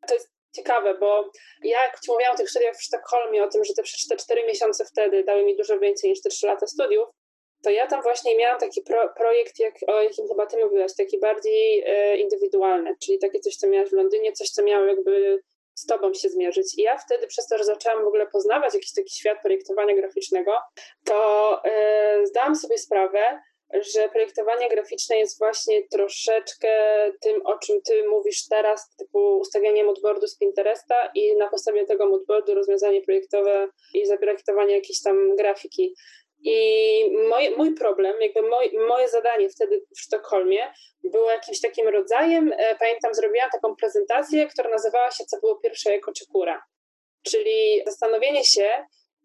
To 0.08 0.14
jest 0.14 0.30
ciekawe, 0.56 0.96
bo 1.00 1.32
ja 1.64 1.84
jak 1.84 2.00
Ci 2.00 2.12
mówiłam 2.12 2.34
o 2.34 2.38
tych 2.38 2.50
studiach 2.50 2.76
w 2.76 2.84
Sztokholmie, 2.84 3.44
o 3.44 3.48
tym, 3.48 3.64
że 3.64 3.74
te, 3.74 3.84
te 4.10 4.18
4 4.18 4.46
miesiące 4.46 4.86
wtedy 4.86 5.24
dały 5.24 5.46
mi 5.46 5.58
dużo 5.58 5.80
więcej 5.80 6.10
niż 6.10 6.22
te 6.22 6.30
3 6.30 6.48
lata 6.48 6.68
studiów, 6.68 7.08
to 7.64 7.70
ja 7.70 7.88
tam 7.88 8.02
właśnie 8.02 8.38
miałam 8.38 8.60
taki 8.60 8.82
pro, 8.82 9.10
projekt, 9.18 9.60
jak, 9.60 9.74
o 9.88 10.02
jakim 10.02 10.28
chyba 10.28 10.46
ty 10.46 10.58
mówiłaś, 10.58 10.92
taki 10.98 11.20
bardziej 11.20 11.84
e, 11.86 12.18
indywidualny, 12.18 12.96
czyli 13.04 13.20
takie 13.20 13.40
coś, 13.40 13.56
co 13.56 13.68
miałaś 13.68 13.90
w 13.90 13.94
Londynie, 13.94 14.32
coś, 14.32 14.50
co 14.50 14.64
miało 14.64 14.86
jakby 14.86 15.40
z 15.76 15.86
tobą 15.86 16.14
się 16.14 16.30
zmierzyć. 16.30 16.78
I 16.78 16.82
ja 16.82 16.98
wtedy 16.98 17.28
przez 17.28 17.48
to, 17.48 17.58
że 17.58 17.64
zaczęłam 17.64 18.04
w 18.04 18.08
ogóle 18.08 18.28
poznawać 18.28 18.74
jakiś 18.74 18.94
taki 18.94 19.16
świat 19.16 19.38
projektowania 19.44 19.96
graficznego, 19.96 20.52
to 21.06 21.62
e, 21.66 22.28
zdałam 22.28 22.56
sobie 22.56 22.78
sprawę, 22.78 23.42
że 23.74 24.10
projektowanie 24.10 24.70
graficzne 24.70 25.18
jest 25.18 25.40
właśnie 25.40 25.88
troszeczkę 25.88 26.70
tym, 27.22 27.42
o 27.46 27.58
czym 27.58 27.82
ty 27.82 28.08
mówisz 28.08 28.48
teraz, 28.48 28.96
typu 28.96 29.38
ustawianie 29.38 29.84
moodboardu 29.84 30.28
z 30.28 30.38
Pinteresta 30.38 31.12
i 31.16 31.36
na 31.36 31.50
podstawie 31.50 31.86
tego 31.86 32.06
moodboardu 32.06 32.54
rozwiązanie 32.54 33.02
projektowe 33.02 33.70
i 33.94 34.06
zaprojektowanie 34.06 34.76
jakiejś 34.76 35.02
tam 35.02 35.36
grafiki. 35.36 35.96
I 36.44 36.56
mój, 37.30 37.56
mój 37.58 37.76
problem, 37.76 38.16
jakby 38.22 38.42
moj, 38.42 38.72
moje 38.88 39.10
zadanie 39.10 39.50
wtedy 39.50 39.82
w 39.96 40.02
Sztokholmie 40.02 40.74
było 41.04 41.32
jakimś 41.32 41.62
takim 41.62 41.88
rodzajem, 41.88 42.54
e, 42.58 42.76
pamiętam, 42.76 43.14
zrobiłam 43.14 43.50
taką 43.50 43.76
prezentację, 43.76 44.48
która 44.48 44.70
nazywała 44.70 45.12
się 45.12 45.26
Co 45.26 45.40
było 45.40 45.60
pierwsze 45.60 45.94
jako 45.94 46.12
czekura. 46.14 46.62
Czyli 47.24 47.82
zastanowienie 47.86 48.44
się, 48.44 48.70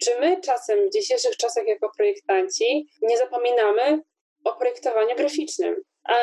czy 0.04 0.20
my 0.20 0.40
czasem 0.40 0.88
w 0.88 0.92
dzisiejszych 0.92 1.36
czasach 1.36 1.66
jako 1.66 1.90
projektanci 1.96 2.86
nie 3.02 3.18
zapominamy 3.18 4.00
o 4.44 4.56
projektowaniu 4.56 5.16
graficznym. 5.16 5.82
A 6.04 6.14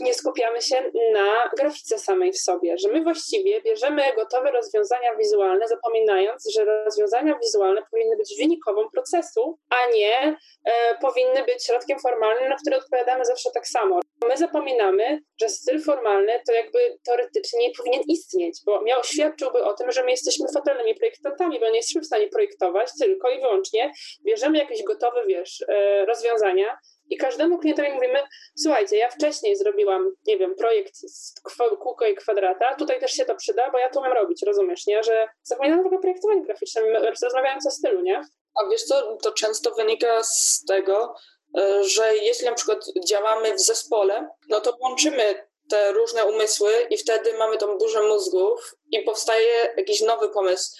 nie, 0.00 0.14
skupiamy 0.14 0.62
się 0.62 0.90
na 1.12 1.50
grafice 1.58 1.98
samej 1.98 2.32
w 2.32 2.38
sobie, 2.38 2.78
że 2.78 2.88
my 2.88 3.02
właściwie 3.02 3.62
bierzemy 3.62 4.02
gotowe 4.16 4.50
rozwiązania 4.50 5.16
wizualne, 5.16 5.68
zapominając, 5.68 6.50
że 6.54 6.64
rozwiązania 6.64 7.38
wizualne 7.42 7.82
powinny 7.90 8.16
być 8.16 8.34
wynikową 8.38 8.88
procesu, 8.90 9.58
a 9.70 9.90
nie 9.90 10.36
e, 10.64 10.98
powinny 11.00 11.44
być 11.44 11.66
środkiem 11.66 11.98
formalnym, 11.98 12.48
na 12.48 12.56
który 12.56 12.76
odpowiadamy 12.76 13.24
zawsze 13.24 13.50
tak 13.54 13.68
samo. 13.68 14.00
My 14.28 14.36
zapominamy, 14.36 15.20
że 15.40 15.48
styl 15.48 15.82
formalny 15.82 16.40
to 16.46 16.52
jakby 16.52 16.98
teoretycznie 17.04 17.60
nie 17.60 17.74
powinien 17.78 18.02
istnieć, 18.08 18.58
bo 18.66 18.82
miał, 18.82 19.04
świadczyłby 19.04 19.64
o 19.64 19.74
tym, 19.74 19.92
że 19.92 20.04
my 20.04 20.10
jesteśmy 20.10 20.46
fatalnymi 20.54 20.94
projektantami, 20.94 21.60
bo 21.60 21.70
nie 21.70 21.76
jesteśmy 21.76 22.00
w 22.00 22.06
stanie 22.06 22.28
projektować 22.28 22.90
tylko 23.00 23.30
i 23.30 23.40
wyłącznie 23.40 23.92
bierzemy 24.24 24.58
jakieś 24.58 24.82
gotowe, 24.82 25.26
wiesz, 25.26 25.64
e, 25.68 26.04
rozwiązania, 26.04 26.78
i 27.10 27.16
każdemu 27.16 27.58
klientowi 27.58 27.92
mówimy, 27.92 28.22
słuchajcie, 28.56 28.96
ja 28.96 29.10
wcześniej 29.10 29.56
zrobiłam, 29.56 30.12
nie 30.26 30.38
wiem, 30.38 30.54
projekt 30.54 30.96
z 30.96 31.34
kółko 31.80 32.06
i 32.06 32.14
kwadrata, 32.14 32.74
tutaj 32.74 33.00
też 33.00 33.12
się 33.12 33.24
to 33.24 33.34
przyda, 33.34 33.70
bo 33.70 33.78
ja 33.78 33.90
to 33.90 34.00
umiem 34.00 34.12
robić, 34.12 34.42
rozumiesz, 34.46 34.86
nie? 34.86 35.02
Że 35.02 35.28
zapominam 35.42 35.82
w 35.82 35.86
ogóle 35.86 36.00
projektowanie 36.00 36.42
graficzne, 36.42 36.82
rozmawiając 37.22 37.66
o 37.66 37.70
stylu, 37.70 38.02
nie? 38.02 38.20
A 38.54 38.68
wiesz 38.70 38.82
co, 38.82 39.16
to 39.16 39.32
często 39.32 39.74
wynika 39.74 40.22
z 40.22 40.64
tego, 40.68 41.14
e, 41.58 41.84
że 41.84 42.16
jeśli 42.16 42.46
na 42.46 42.54
przykład 42.54 42.84
działamy 43.08 43.54
w 43.54 43.60
zespole, 43.60 44.28
no 44.48 44.60
to 44.60 44.76
łączymy 44.80 45.46
te 45.70 45.92
różne 45.92 46.24
umysły 46.24 46.72
i 46.90 46.96
wtedy 46.96 47.38
mamy 47.38 47.56
tą 47.56 47.78
burzę 47.78 48.02
mózgów 48.02 48.74
i 48.92 49.02
powstaje 49.02 49.74
jakiś 49.76 50.00
nowy 50.00 50.28
pomysł. 50.28 50.76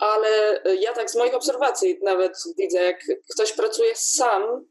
Ale 0.00 0.62
ja 0.78 0.92
tak 0.92 1.10
z 1.10 1.16
moich 1.16 1.34
obserwacji 1.34 1.98
nawet 2.02 2.32
widzę, 2.58 2.82
jak 2.82 3.00
ktoś 3.34 3.52
pracuje 3.52 3.92
sam, 3.94 4.66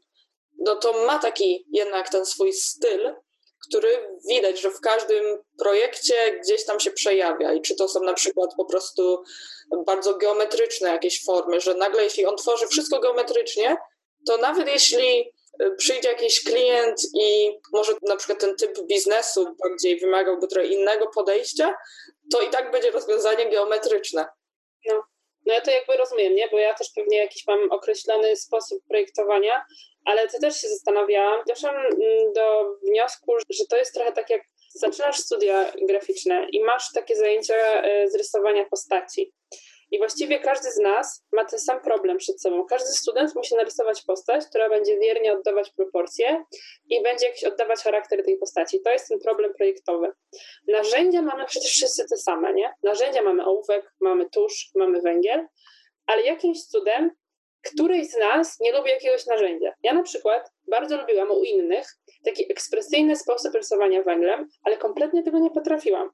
no 0.64 0.76
to 0.76 1.06
ma 1.06 1.18
taki 1.18 1.66
jednak 1.72 2.08
ten 2.10 2.26
swój 2.26 2.52
styl, 2.52 3.14
który 3.68 4.08
widać, 4.28 4.60
że 4.60 4.70
w 4.70 4.80
każdym 4.80 5.24
projekcie 5.58 6.40
gdzieś 6.44 6.64
tam 6.64 6.80
się 6.80 6.90
przejawia. 6.90 7.52
I 7.52 7.62
czy 7.62 7.76
to 7.76 7.88
są 7.88 8.00
na 8.00 8.14
przykład 8.14 8.50
po 8.56 8.64
prostu 8.64 9.22
bardzo 9.86 10.14
geometryczne 10.14 10.88
jakieś 10.88 11.24
formy, 11.24 11.60
że 11.60 11.74
nagle 11.74 12.04
jeśli 12.04 12.26
on 12.26 12.36
tworzy 12.36 12.66
wszystko 12.66 13.00
geometrycznie, 13.00 13.76
to 14.26 14.36
nawet 14.36 14.68
jeśli 14.68 15.32
y, 15.62 15.70
przyjdzie 15.76 16.08
jakiś 16.08 16.44
klient 16.44 17.02
i 17.14 17.58
może 17.72 17.92
na 18.02 18.16
przykład 18.16 18.40
ten 18.40 18.56
typ 18.56 18.82
biznesu 18.82 19.56
bardziej 19.62 20.00
wymagałby 20.00 20.48
trochę 20.48 20.66
innego 20.66 21.06
podejścia, 21.06 21.74
to 22.32 22.42
i 22.42 22.50
tak 22.50 22.70
będzie 22.70 22.90
rozwiązanie 22.90 23.50
geometryczne. 23.50 24.26
No. 24.86 25.02
No 25.46 25.54
ja 25.54 25.60
to 25.60 25.70
jakby 25.70 25.96
rozumiem, 25.96 26.34
nie? 26.34 26.48
Bo 26.48 26.58
ja 26.58 26.74
też 26.74 26.90
pewnie 26.94 27.18
jakiś 27.18 27.46
mam 27.46 27.70
określony 27.70 28.36
sposób 28.36 28.82
projektowania, 28.88 29.64
ale 30.04 30.28
to 30.28 30.38
też 30.38 30.60
się 30.60 30.68
zastanawiałam. 30.68 31.40
Doszłam 31.48 31.76
mm, 31.76 32.32
do 32.34 32.76
wniosku, 32.82 33.36
że 33.50 33.66
to 33.70 33.76
jest 33.76 33.94
trochę 33.94 34.12
tak 34.12 34.30
jak 34.30 34.42
zaczynasz 34.74 35.18
studia 35.18 35.72
graficzne 35.82 36.46
i 36.52 36.64
masz 36.64 36.92
takie 36.94 37.16
zajęcia 37.16 37.54
e, 37.54 38.08
z 38.08 38.14
rysowania 38.14 38.64
postaci. 38.70 39.32
I 39.90 39.98
właściwie 39.98 40.40
każdy 40.40 40.72
z 40.72 40.78
nas 40.78 41.24
ma 41.32 41.44
ten 41.44 41.58
sam 41.58 41.80
problem 41.80 42.18
przed 42.18 42.40
sobą. 42.40 42.64
Każdy 42.64 42.92
student 42.92 43.34
musi 43.34 43.54
narysować 43.54 44.02
postać, 44.02 44.46
która 44.46 44.68
będzie 44.68 44.98
wiernie 44.98 45.32
oddawać 45.32 45.70
proporcje 45.70 46.44
i 46.90 47.02
będzie 47.02 47.26
jakiś 47.26 47.44
oddawać 47.44 47.80
charakter 47.80 48.24
tej 48.24 48.36
postaci. 48.36 48.80
To 48.80 48.90
jest 48.90 49.08
ten 49.08 49.18
problem 49.20 49.54
projektowy. 49.54 50.12
Narzędzia 50.68 51.22
mamy 51.22 51.46
przecież 51.46 51.70
wszyscy 51.70 52.06
te 52.10 52.16
same, 52.16 52.54
nie? 52.54 52.74
Narzędzia 52.82 53.22
mamy 53.22 53.46
ołówek, 53.46 53.92
mamy 54.00 54.30
tusz, 54.30 54.70
mamy 54.74 55.00
węgiel, 55.00 55.46
ale 56.06 56.22
jakimś 56.22 56.64
cudem 56.64 57.10
któryś 57.72 58.10
z 58.10 58.18
nas 58.18 58.60
nie 58.60 58.72
lubi 58.72 58.90
jakiegoś 58.90 59.26
narzędzia. 59.26 59.74
Ja 59.82 59.94
na 59.94 60.02
przykład 60.02 60.52
bardzo 60.70 60.96
lubiłam 60.96 61.30
u 61.30 61.42
innych 61.44 61.86
taki 62.24 62.52
ekspresyjny 62.52 63.16
sposób 63.16 63.54
rysowania 63.54 64.02
węglem, 64.02 64.48
ale 64.62 64.76
kompletnie 64.76 65.22
tego 65.22 65.38
nie 65.38 65.50
potrafiłam. 65.50 66.10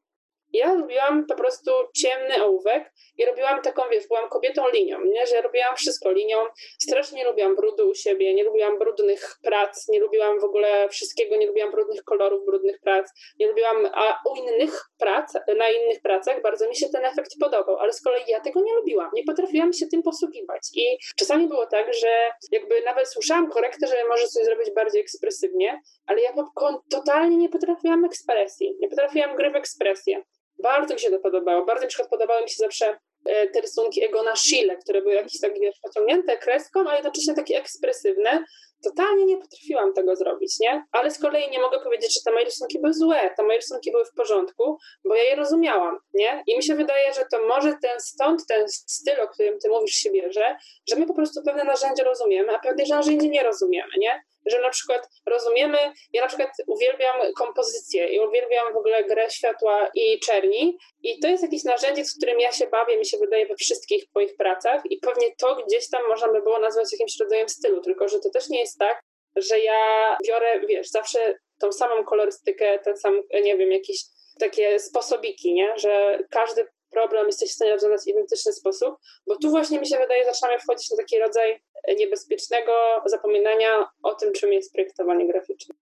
Ja 0.52 0.74
lubiłam 0.74 1.26
po 1.26 1.34
prostu 1.34 1.70
ciemny 1.96 2.44
ołówek 2.44 2.92
i 3.18 3.24
robiłam 3.26 3.62
taką, 3.62 3.82
wiesz, 3.90 4.08
byłam 4.08 4.28
kobietą 4.28 4.68
linią, 4.68 5.04
nie? 5.04 5.26
że 5.26 5.42
robiłam 5.42 5.76
wszystko 5.76 6.12
linią. 6.12 6.44
Strasznie 6.78 7.24
lubiłam 7.24 7.56
brudu 7.56 7.88
u 7.88 7.94
siebie, 7.94 8.34
nie 8.34 8.44
lubiłam 8.44 8.78
brudnych 8.78 9.36
prac, 9.42 9.88
nie 9.88 10.00
lubiłam 10.00 10.40
w 10.40 10.44
ogóle 10.44 10.88
wszystkiego, 10.88 11.36
nie 11.36 11.46
lubiłam 11.46 11.70
brudnych 11.70 12.04
kolorów, 12.04 12.44
brudnych 12.44 12.80
prac, 12.80 13.10
nie 13.40 13.48
lubiłam, 13.48 13.88
a 13.94 14.20
u 14.30 14.36
innych 14.36 14.84
prac, 14.98 15.34
na 15.58 15.68
innych 15.68 16.02
pracach 16.02 16.42
bardzo 16.42 16.68
mi 16.68 16.76
się 16.76 16.88
ten 16.88 17.04
efekt 17.04 17.30
podobał, 17.40 17.78
ale 17.78 17.92
z 17.92 18.02
kolei 18.02 18.24
ja 18.28 18.40
tego 18.40 18.60
nie 18.60 18.74
lubiłam, 18.74 19.10
nie 19.14 19.24
potrafiłam 19.24 19.72
się 19.72 19.86
tym 19.86 20.02
posługiwać 20.02 20.62
i 20.74 20.98
czasami 21.16 21.48
było 21.48 21.66
tak, 21.66 21.94
że 21.94 22.08
jakby 22.52 22.82
nawet 22.82 23.08
słyszałam 23.08 23.50
korektę, 23.50 23.86
że 23.86 24.08
może 24.08 24.26
coś 24.26 24.44
zrobić 24.44 24.70
bardziej 24.74 25.00
ekspresywnie, 25.00 25.80
ale 26.06 26.22
ja 26.22 26.32
totalnie 26.90 27.36
nie 27.36 27.48
potrafiłam 27.48 28.04
ekspresji, 28.04 28.76
nie 28.80 28.88
potrafiłam 28.88 29.36
gry 29.36 29.50
w 29.50 29.56
ekspresję. 29.56 30.22
Bardzo 30.62 30.94
mi 30.94 31.00
się 31.00 31.10
to 31.10 31.18
podobało. 31.18 31.64
Bardzo 31.64 31.82
na 31.82 31.88
przykład 31.88 32.10
podobały 32.10 32.42
mi 32.42 32.50
się 32.50 32.56
zawsze 32.58 32.98
e, 33.26 33.46
te 33.46 33.60
rysunki 33.60 34.04
Egona 34.04 34.36
Schiele, 34.36 34.76
które 34.76 35.02
były 35.02 35.14
jakieś 35.14 35.40
takie 35.40 35.70
pociągnięte 35.82 36.38
kreską, 36.38 36.88
a 36.88 36.94
jednocześnie 36.94 37.34
takie 37.34 37.58
ekspresywne. 37.58 38.44
Totalnie 38.84 39.24
nie 39.24 39.36
potrafiłam 39.36 39.92
tego 39.92 40.16
zrobić, 40.16 40.60
nie? 40.60 40.84
Ale 40.92 41.10
z 41.10 41.18
kolei 41.18 41.50
nie 41.50 41.60
mogę 41.60 41.80
powiedzieć, 41.80 42.14
że 42.14 42.20
te 42.24 42.32
moje 42.32 42.44
rysunki 42.44 42.80
były 42.80 42.94
złe, 42.94 43.30
te 43.36 43.42
moje 43.42 43.56
rysunki 43.58 43.90
były 43.90 44.04
w 44.04 44.12
porządku, 44.12 44.78
bo 45.04 45.14
ja 45.14 45.22
je 45.22 45.36
rozumiałam, 45.36 45.98
nie? 46.14 46.42
I 46.46 46.56
mi 46.56 46.62
się 46.62 46.74
wydaje, 46.74 47.14
że 47.14 47.24
to 47.32 47.46
może 47.46 47.74
ten 47.82 48.00
stąd 48.00 48.46
ten 48.46 48.68
styl, 48.68 49.20
o 49.20 49.28
którym 49.28 49.58
ty 49.58 49.68
mówisz, 49.68 49.94
się 49.94 50.10
bierze, 50.10 50.56
że 50.88 50.96
my 50.96 51.06
po 51.06 51.14
prostu 51.14 51.42
pewne 51.42 51.64
narzędzia 51.64 52.04
rozumiemy, 52.04 52.56
a 52.56 52.58
pewne 52.58 52.84
narzędzie 52.88 53.28
nie 53.28 53.42
rozumiemy, 53.42 53.92
nie? 53.98 54.22
Że 54.50 54.60
na 54.60 54.70
przykład 54.70 55.08
rozumiemy, 55.26 55.78
ja 56.12 56.22
na 56.22 56.28
przykład 56.28 56.50
uwielbiam 56.66 57.16
kompozycję 57.36 58.08
i 58.08 58.20
uwielbiam 58.20 58.72
w 58.72 58.76
ogóle 58.76 59.04
grę 59.04 59.30
światła 59.30 59.90
i 59.94 60.20
czerni 60.20 60.78
i 61.02 61.20
to 61.20 61.28
jest 61.28 61.42
jakieś 61.42 61.64
narzędzie, 61.64 62.04
z 62.04 62.16
którym 62.16 62.40
ja 62.40 62.52
się 62.52 62.66
bawię, 62.66 62.98
mi 62.98 63.06
się 63.06 63.18
wydaje 63.18 63.46
we 63.46 63.56
wszystkich 63.56 64.04
moich 64.14 64.36
pracach 64.36 64.82
i 64.90 64.98
pewnie 64.98 65.36
to 65.38 65.56
gdzieś 65.66 65.90
tam 65.90 66.08
można 66.08 66.32
by 66.32 66.42
było 66.42 66.58
nazwać 66.58 66.92
jakimś 66.92 67.20
rodzajem 67.20 67.48
stylu, 67.48 67.80
tylko 67.80 68.08
że 68.08 68.20
to 68.20 68.30
też 68.30 68.48
nie 68.48 68.60
jest 68.60 68.78
tak, 68.78 69.02
że 69.36 69.58
ja 69.58 70.16
biorę, 70.26 70.60
wiesz, 70.66 70.88
zawsze 70.88 71.38
tą 71.58 71.72
samą 71.72 72.04
kolorystykę, 72.04 72.78
ten 72.78 72.96
sam, 72.96 73.22
nie 73.42 73.56
wiem, 73.56 73.72
jakieś 73.72 74.00
takie 74.40 74.78
sposobiki, 74.78 75.54
nie? 75.54 75.72
Że 75.76 76.18
każdy 76.30 76.66
problem 76.90 77.26
jesteś 77.26 77.50
w 77.50 77.54
stanie 77.54 77.72
rozwiązać 77.72 78.00
w 78.04 78.08
identyczny 78.08 78.52
sposób, 78.52 78.94
bo 79.26 79.36
tu 79.36 79.50
właśnie 79.50 79.80
mi 79.80 79.86
się 79.86 79.98
wydaje, 79.98 80.24
zaczynamy 80.24 80.58
wchodzić 80.58 80.90
na 80.90 80.96
taki 80.96 81.18
rodzaj 81.18 81.62
niebezpiecznego 81.88 82.72
zapominania 83.06 83.90
o 84.02 84.14
tym, 84.14 84.32
czym 84.32 84.52
jest 84.52 84.72
projektowanie 84.72 85.26
graficzne. 85.26 85.74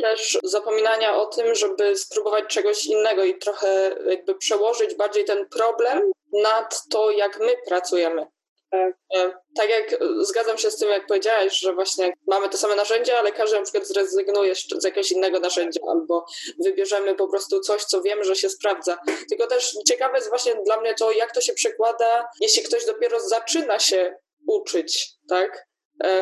Też 0.00 0.38
zapominania 0.42 1.16
o 1.16 1.26
tym, 1.26 1.54
żeby 1.54 1.96
spróbować 1.96 2.44
czegoś 2.46 2.86
innego 2.86 3.24
i 3.24 3.38
trochę 3.38 3.96
jakby 4.06 4.34
przełożyć 4.34 4.94
bardziej 4.94 5.24
ten 5.24 5.48
problem 5.48 6.12
nad 6.32 6.88
to, 6.90 7.10
jak 7.10 7.40
my 7.40 7.56
pracujemy. 7.66 8.26
Tak. 8.70 8.94
E, 9.14 9.32
tak 9.56 9.70
jak 9.70 9.98
zgadzam 10.20 10.58
się 10.58 10.70
z 10.70 10.76
tym, 10.76 10.88
jak 10.88 11.06
powiedziałeś, 11.06 11.58
że 11.58 11.74
właśnie 11.74 12.12
mamy 12.26 12.48
te 12.48 12.56
same 12.56 12.76
narzędzia, 12.76 13.18
ale 13.18 13.32
każdy 13.32 13.56
na 13.56 13.62
przykład 13.62 13.86
zrezygnuje 13.86 14.54
z 14.54 14.84
jakiegoś 14.84 15.12
innego 15.12 15.40
narzędzia 15.40 15.80
albo 15.88 16.26
wybierzemy 16.64 17.14
po 17.14 17.28
prostu 17.28 17.60
coś, 17.60 17.84
co 17.84 18.02
wiemy, 18.02 18.24
że 18.24 18.36
się 18.36 18.48
sprawdza. 18.48 18.98
Tylko 19.28 19.46
też 19.46 19.76
ciekawe 19.88 20.16
jest 20.16 20.28
właśnie 20.28 20.54
dla 20.66 20.80
mnie 20.80 20.94
to, 20.94 21.12
jak 21.12 21.32
to 21.32 21.40
się 21.40 21.52
przekłada, 21.52 22.28
jeśli 22.40 22.62
ktoś 22.62 22.86
dopiero 22.86 23.20
zaczyna 23.20 23.78
się 23.78 24.16
uczyć, 24.50 25.08
tak? 25.28 25.66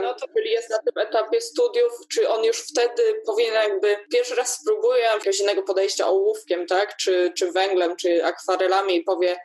No 0.03 0.15
to... 0.15 0.27
Czyli 0.37 0.51
jest 0.51 0.71
na 0.71 0.79
tym 0.79 1.03
etapie 1.09 1.41
studiów, 1.41 1.93
czy 2.13 2.29
on 2.29 2.45
już 2.45 2.59
wtedy 2.59 3.23
powinien 3.27 3.55
jakby 3.55 3.97
pierwszy 4.13 4.35
raz 4.35 4.61
spróbuje 4.61 5.03
jakiegoś 5.03 5.41
innego 5.41 5.63
podejścia 5.63 6.07
ołówkiem, 6.07 6.67
tak? 6.67 6.97
Czy, 6.97 7.33
czy 7.37 7.53
węglem, 7.53 7.97
czy 7.97 8.25
akwarelami 8.25 8.97
i 8.97 9.05
powie, 9.05 9.37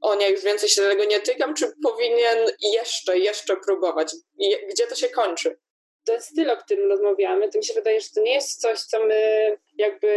o 0.00 0.14
nie, 0.14 0.30
już 0.30 0.42
więcej 0.42 0.68
się 0.68 0.82
tego 0.82 1.04
nie 1.04 1.20
tykam, 1.20 1.54
czy 1.54 1.72
powinien 1.82 2.38
jeszcze, 2.60 3.18
jeszcze 3.18 3.56
próbować? 3.56 4.14
I 4.38 4.56
gdzie 4.70 4.86
to 4.86 4.94
się 4.94 5.08
kończy? 5.08 5.58
ten 6.04 6.22
styl, 6.22 6.50
o 6.50 6.56
którym 6.56 6.90
rozmawiamy, 6.90 7.48
to 7.48 7.58
mi 7.58 7.64
się 7.64 7.74
wydaje, 7.74 8.00
że 8.00 8.08
to 8.14 8.20
nie 8.20 8.34
jest 8.34 8.60
coś, 8.60 8.80
co 8.80 9.04
my 9.04 9.56
jakby 9.74 10.08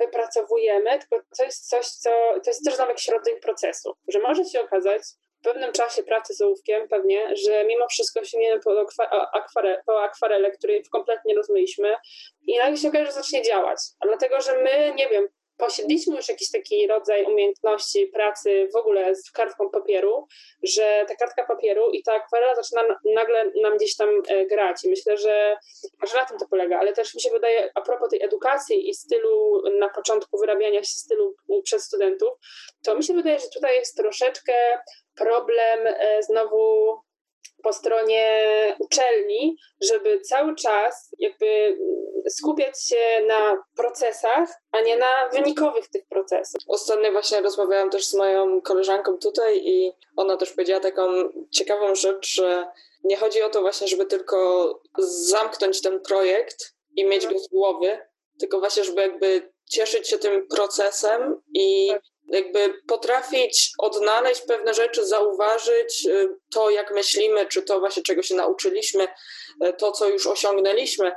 wypracowujemy, 0.00 0.98
tylko 0.98 1.26
to 1.38 1.44
jest 1.44 1.68
coś, 1.68 1.86
co 1.86 2.10
to 2.44 2.50
jest 2.50 2.64
też 2.64 2.78
nawet 2.78 3.00
środek 3.00 3.40
procesu, 3.40 3.94
że 4.08 4.18
może 4.18 4.44
się 4.44 4.60
okazać, 4.60 5.02
w 5.42 5.44
pewnym 5.44 5.72
czasie 5.72 6.02
pracy 6.02 6.34
z 6.34 6.40
ołówkiem 6.40 6.88
pewnie, 6.88 7.36
że 7.36 7.64
mimo 7.64 7.88
wszystko 7.88 8.24
sięgniemy 8.24 8.60
po, 8.60 8.86
akware, 9.32 9.82
po 9.86 10.02
akwarelę, 10.02 10.50
której 10.50 10.84
kompletnie 10.84 11.34
rozmyliśmy 11.34 11.96
i 12.46 12.58
nagle 12.58 12.76
się 12.76 12.88
okaże, 12.88 13.06
że 13.06 13.12
zacznie 13.12 13.42
działać. 13.42 13.78
A 14.00 14.06
dlatego, 14.06 14.40
że 14.40 14.62
my, 14.62 14.94
nie 14.94 15.08
wiem, 15.08 15.28
posiedliśmy 15.56 16.16
już 16.16 16.28
jakiś 16.28 16.50
taki 16.50 16.86
rodzaj 16.86 17.24
umiejętności 17.24 18.06
pracy 18.06 18.68
w 18.72 18.76
ogóle 18.76 19.14
z 19.14 19.30
kartką 19.30 19.70
papieru, 19.70 20.26
że 20.62 21.04
ta 21.08 21.14
kartka 21.14 21.46
papieru 21.46 21.90
i 21.90 22.02
ta 22.02 22.12
akwarela 22.12 22.54
zaczyna 22.54 22.82
nagle 23.14 23.52
nam 23.62 23.76
gdzieś 23.76 23.96
tam 23.96 24.08
e, 24.28 24.46
grać 24.46 24.84
i 24.84 24.90
myślę, 24.90 25.16
że, 25.16 25.56
że 26.08 26.14
na 26.14 26.24
tym 26.24 26.38
to 26.38 26.46
polega, 26.50 26.78
ale 26.78 26.92
też 26.92 27.14
mi 27.14 27.20
się 27.20 27.30
wydaje 27.30 27.70
a 27.74 27.80
propos 27.80 28.10
tej 28.10 28.22
edukacji 28.22 28.88
i 28.88 28.94
stylu 28.94 29.62
na 29.78 29.88
początku 29.88 30.38
wyrabiania 30.38 30.82
się 30.82 31.00
stylu 31.00 31.34
przez 31.64 31.84
studentów, 31.84 32.32
to 32.84 32.96
mi 32.96 33.04
się 33.04 33.14
wydaje, 33.14 33.38
że 33.38 33.48
tutaj 33.48 33.76
jest 33.76 33.96
troszeczkę 33.96 34.52
problem 35.16 35.86
e, 35.86 36.22
znowu 36.22 36.96
po 37.62 37.72
stronie 37.72 38.26
uczelni, 38.78 39.56
żeby 39.80 40.20
cały 40.20 40.54
czas 40.54 41.10
jakby 41.18 41.76
skupiać 42.30 42.84
się 42.84 43.26
na 43.26 43.64
procesach, 43.76 44.48
a 44.72 44.80
nie 44.80 44.96
na 44.96 45.28
wynikowych 45.32 45.88
tych 45.88 46.06
procesów. 46.08 46.62
Ostatnio 46.68 47.12
właśnie 47.12 47.40
rozmawiałam 47.40 47.90
też 47.90 48.06
z 48.06 48.14
moją 48.14 48.60
koleżanką 48.60 49.18
tutaj 49.18 49.60
i 49.64 49.92
ona 50.16 50.36
też 50.36 50.52
powiedziała 50.52 50.80
taką 50.80 51.08
ciekawą 51.50 51.94
rzecz, 51.94 52.34
że 52.34 52.66
nie 53.04 53.16
chodzi 53.16 53.42
o 53.42 53.48
to 53.48 53.60
właśnie, 53.60 53.88
żeby 53.88 54.06
tylko 54.06 54.80
zamknąć 54.98 55.82
ten 55.82 56.00
projekt 56.00 56.74
i 56.96 57.04
mieć 57.04 57.26
go 57.26 57.38
z 57.38 57.48
głowy, 57.48 57.98
tylko 58.38 58.60
właśnie, 58.60 58.84
żeby 58.84 59.02
jakby 59.02 59.52
cieszyć 59.70 60.08
się 60.08 60.18
tym 60.18 60.48
procesem 60.48 61.42
i 61.54 61.88
tak. 61.88 62.02
Jakby 62.28 62.74
potrafić 62.88 63.70
odnaleźć 63.78 64.40
pewne 64.40 64.74
rzeczy, 64.74 65.06
zauważyć 65.06 66.06
y, 66.06 66.28
to, 66.50 66.70
jak 66.70 66.94
myślimy, 66.94 67.46
czy 67.46 67.62
to 67.62 67.80
właśnie 67.80 68.02
czego 68.02 68.22
się 68.22 68.34
nauczyliśmy, 68.34 69.08
y, 69.64 69.72
to, 69.72 69.92
co 69.92 70.08
już 70.08 70.26
osiągnęliśmy 70.26 71.12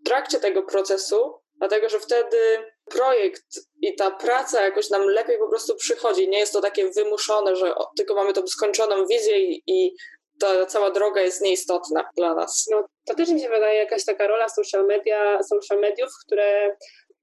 w 0.00 0.04
trakcie 0.04 0.40
tego 0.40 0.62
procesu, 0.62 1.40
dlatego 1.58 1.88
że 1.88 2.00
wtedy 2.00 2.38
projekt 2.84 3.44
i 3.82 3.94
ta 3.94 4.10
praca 4.10 4.62
jakoś 4.62 4.90
nam 4.90 5.08
lepiej 5.08 5.38
po 5.38 5.48
prostu 5.48 5.76
przychodzi. 5.76 6.28
Nie 6.28 6.38
jest 6.38 6.52
to 6.52 6.60
takie 6.60 6.90
wymuszone, 6.90 7.56
że 7.56 7.74
tylko 7.96 8.14
mamy 8.14 8.32
tą 8.32 8.46
skończoną 8.46 9.06
wizję 9.06 9.38
i, 9.66 9.96
ta 10.40 10.66
cała 10.66 10.90
droga 10.90 11.20
jest 11.20 11.40
nieistotna 11.40 12.10
dla 12.16 12.34
nas. 12.34 12.66
No, 12.70 12.88
to 13.04 13.14
też 13.14 13.28
mi 13.28 13.40
się 13.40 13.48
wydaje 13.48 13.78
jakaś 13.78 14.04
taka 14.04 14.26
rola 14.26 14.48
social 14.48 14.86
media, 14.86 15.42
social 15.42 15.80
mediów, 15.80 16.08
które 16.26 16.76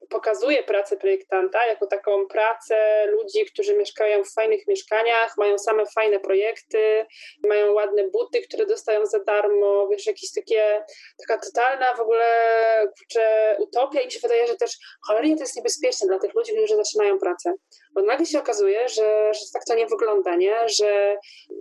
pokazuje 0.10 0.64
pracę 0.64 0.98
projektanta 0.98 1.68
jako 1.68 1.88
taką 1.88 2.28
pracę 2.28 3.06
ludzi, 3.08 3.46
którzy 3.46 3.78
mieszkają 3.78 4.24
w 4.24 4.34
fajnych 4.34 4.68
mieszkaniach, 4.68 5.38
mają 5.38 5.58
same 5.58 5.86
fajne 5.86 6.20
projekty, 6.20 7.06
mają 7.48 7.74
ładne 7.74 8.08
buty, 8.08 8.42
które 8.42 8.66
dostają 8.66 9.06
za 9.06 9.20
darmo, 9.20 9.88
wiesz, 9.88 10.06
jakieś 10.08 10.32
takie, 10.32 10.84
taka 11.28 11.42
totalna 11.46 11.94
w 11.94 12.00
ogóle 12.00 12.26
kurczę, 12.98 13.56
utopia 13.60 14.02
i 14.02 14.06
mi 14.06 14.12
się 14.12 14.20
wydaje, 14.20 14.48
że 14.48 14.56
też 14.56 14.78
cholernie 15.08 15.36
to 15.36 15.44
jest 15.44 15.56
niebezpieczne 15.56 16.08
dla 16.08 16.20
tych 16.20 16.34
ludzi, 16.34 16.54
którzy 16.54 16.76
zaczynają 16.76 17.20
pracę. 17.20 17.54
Bo 17.94 18.02
nagle 18.02 18.26
się 18.26 18.40
okazuje, 18.40 18.90
że, 18.90 19.34
że 19.34 19.46
tak 19.54 19.66
to 19.66 19.76
nie 19.76 19.88
wygląda, 19.88 20.36
nie? 20.36 20.70
że 20.70 21.18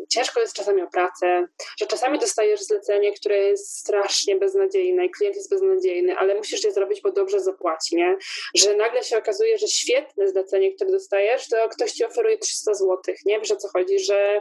ciężko 0.09 0.41
jest 0.41 0.55
czasami 0.55 0.83
o 0.83 0.87
pracę, 0.87 1.49
że 1.81 1.87
czasami 1.87 2.19
dostajesz 2.19 2.61
zlecenie, 2.61 3.13
które 3.13 3.37
jest 3.37 3.79
strasznie 3.79 4.37
beznadziejne 4.37 5.07
i 5.07 5.11
klient 5.11 5.37
jest 5.37 5.51
beznadziejny, 5.51 6.17
ale 6.17 6.35
musisz 6.35 6.65
je 6.65 6.73
zrobić, 6.73 7.01
bo 7.01 7.13
dobrze 7.13 7.41
zapłaci, 7.41 7.97
nie? 7.97 8.17
że 8.55 8.77
nagle 8.77 9.03
się 9.03 9.19
okazuje, 9.19 9.59
że 9.59 9.69
świetne 9.69 10.29
zlecenie, 10.29 10.75
które 10.75 10.91
dostajesz, 10.91 11.49
to 11.49 11.69
ktoś 11.69 11.93
ci 11.93 12.05
oferuje 12.05 12.39
300 12.39 12.75
zł, 12.75 12.99
nie? 13.27 13.41
Wiesz 13.41 13.51
o 13.51 13.57
co 13.57 13.69
chodzi, 13.69 13.99
że 13.99 14.41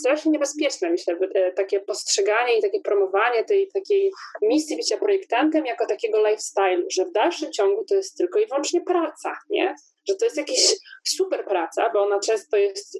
strasznie 0.00 0.32
niebezpieczne, 0.32 0.90
myślę, 0.90 1.16
e, 1.34 1.52
takie 1.52 1.80
postrzeganie 1.80 2.58
i 2.58 2.62
takie 2.62 2.80
promowanie 2.80 3.44
tej 3.44 3.68
takiej 3.68 4.12
misji 4.42 4.76
bycia 4.76 4.98
projektantem 4.98 5.66
jako 5.66 5.86
takiego 5.86 6.18
lifestyle, 6.28 6.82
że 6.90 7.04
w 7.04 7.12
dalszym 7.12 7.52
ciągu 7.52 7.84
to 7.84 7.94
jest 7.94 8.16
tylko 8.16 8.38
i 8.38 8.46
wyłącznie 8.46 8.80
praca, 8.80 9.38
nie? 9.50 9.74
Że 10.08 10.16
to 10.16 10.24
jest 10.24 10.36
jakaś 10.36 10.74
super 11.08 11.44
praca, 11.44 11.90
bo 11.92 12.02
ona 12.02 12.20
często 12.20 12.56
jest 12.56 12.98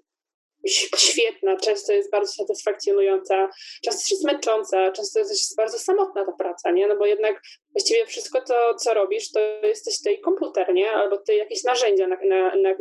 świetna, 0.97 1.57
często 1.57 1.93
jest 1.93 2.11
bardzo 2.11 2.33
satysfakcjonująca, 2.33 3.49
często 3.85 4.15
jest 4.15 4.25
męcząca, 4.25 4.93
często 4.93 5.19
jest 5.19 5.57
bardzo 5.57 5.79
samotna 5.79 6.27
ta 6.27 6.33
praca, 6.33 6.71
nie? 6.71 6.87
No 6.87 6.97
bo 6.97 7.07
jednak 7.07 7.43
właściwie 7.79 8.07
wszystko 8.07 8.41
to, 8.41 8.75
co 8.75 8.95
robisz, 8.95 9.33
to 9.33 9.41
jesteś 9.63 10.03
ty 10.03 10.19
komputer, 10.19 10.75
nie? 10.75 10.91
Albo 10.91 11.17
ty 11.17 11.35
jakieś 11.35 11.65
narzędzia 11.65 12.07
na, 12.07 12.17
na, 12.25 12.57
na, 12.57 12.75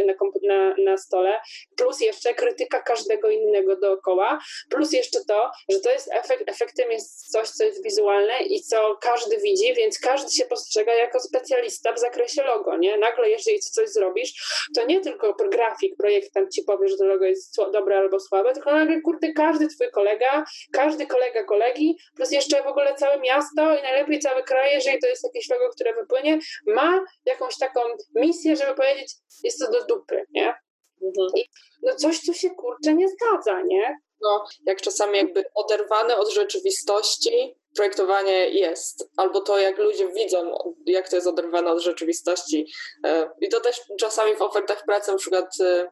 na, 0.43 0.75
na 0.77 0.97
stole, 0.97 1.39
plus 1.75 1.99
jeszcze 1.99 2.33
krytyka 2.33 2.81
każdego 2.81 3.29
innego 3.29 3.75
dookoła, 3.75 4.39
plus 4.69 4.93
jeszcze 4.93 5.19
to, 5.27 5.51
że 5.69 5.79
to 5.79 5.91
jest 5.91 6.09
efekt, 6.13 6.43
efektem 6.49 6.91
jest 6.91 7.31
coś, 7.31 7.49
co 7.49 7.63
jest 7.63 7.83
wizualne 7.83 8.33
i 8.41 8.61
co 8.61 8.97
każdy 9.01 9.37
widzi, 9.37 9.73
więc 9.73 9.99
każdy 9.99 10.31
się 10.31 10.45
postrzega 10.45 10.93
jako 10.93 11.19
specjalista 11.19 11.93
w 11.93 11.99
zakresie 11.99 12.43
logo, 12.43 12.77
nie? 12.77 12.97
Nagle, 12.97 13.29
jeżeli 13.29 13.59
coś 13.59 13.89
zrobisz, 13.89 14.33
to 14.75 14.85
nie 14.85 14.99
tylko 14.99 15.33
grafik, 15.33 15.97
projektant 15.97 16.53
ci 16.53 16.63
powie, 16.63 16.87
że 16.87 16.97
to 16.97 17.05
logo 17.05 17.25
jest 17.25 17.55
dobre 17.73 17.97
albo 17.97 18.19
słabe, 18.19 18.53
tylko 18.53 18.71
nagle, 18.71 19.01
kurde, 19.01 19.33
każdy 19.33 19.67
twój 19.67 19.91
kolega, 19.91 20.45
każdy 20.73 21.07
kolega 21.07 21.43
kolegi, 21.43 21.97
plus 22.15 22.31
jeszcze 22.31 22.63
w 22.63 22.67
ogóle 22.67 22.95
całe 22.95 23.19
miasto 23.19 23.77
i 23.79 23.81
najlepiej 23.83 24.19
cały 24.19 24.43
kraj, 24.43 24.81
jeżeli 24.87 25.01
to 25.01 25.07
jest 25.07 25.23
jakieś 25.23 25.49
logo, 25.49 25.69
które 25.69 25.93
wypłynie, 25.93 26.39
ma 26.65 27.05
jakąś 27.25 27.57
taką 27.57 27.79
misję, 28.15 28.55
żeby 28.55 28.75
powiedzieć, 28.75 29.13
jest 29.43 29.59
to 29.59 29.71
do 29.71 29.85
dupy, 29.85 30.25
nie? 30.31 30.55
Mhm. 31.01 31.27
I 31.35 31.49
no 31.83 31.95
coś 31.95 32.25
tu 32.25 32.33
się 32.33 32.49
kurczę 32.49 32.93
nie 32.93 33.07
zgadza, 33.09 33.61
nie? 33.61 33.97
No, 34.21 34.45
jak 34.65 34.81
czasami 34.81 35.17
jakby 35.17 35.43
oderwane 35.53 36.17
od 36.17 36.29
rzeczywistości 36.29 37.55
projektowanie 37.75 38.49
jest, 38.49 39.09
albo 39.17 39.41
to 39.41 39.59
jak 39.59 39.77
ludzie 39.77 40.07
widzą, 40.07 40.57
jak 40.85 41.09
to 41.09 41.15
jest 41.15 41.27
oderwane 41.27 41.71
od 41.71 41.79
rzeczywistości. 41.79 42.67
E, 43.05 43.29
I 43.41 43.49
to 43.49 43.59
też 43.59 43.81
czasami 43.99 44.35
w 44.35 44.41
ofertach 44.41 44.85
pracy 44.85 45.11
na 45.11 45.17
przykład 45.17 45.61
e, 45.61 45.87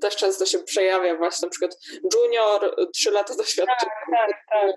też 0.00 0.16
często 0.16 0.46
się 0.46 0.58
przejawia 0.58 1.16
właśnie 1.16 1.46
na 1.46 1.50
przykład 1.50 1.76
junior, 2.14 2.90
trzy 2.94 3.10
lata 3.10 3.34
doświadczenia. 3.34 3.90
Tak, 4.10 4.38
tak, 4.50 4.76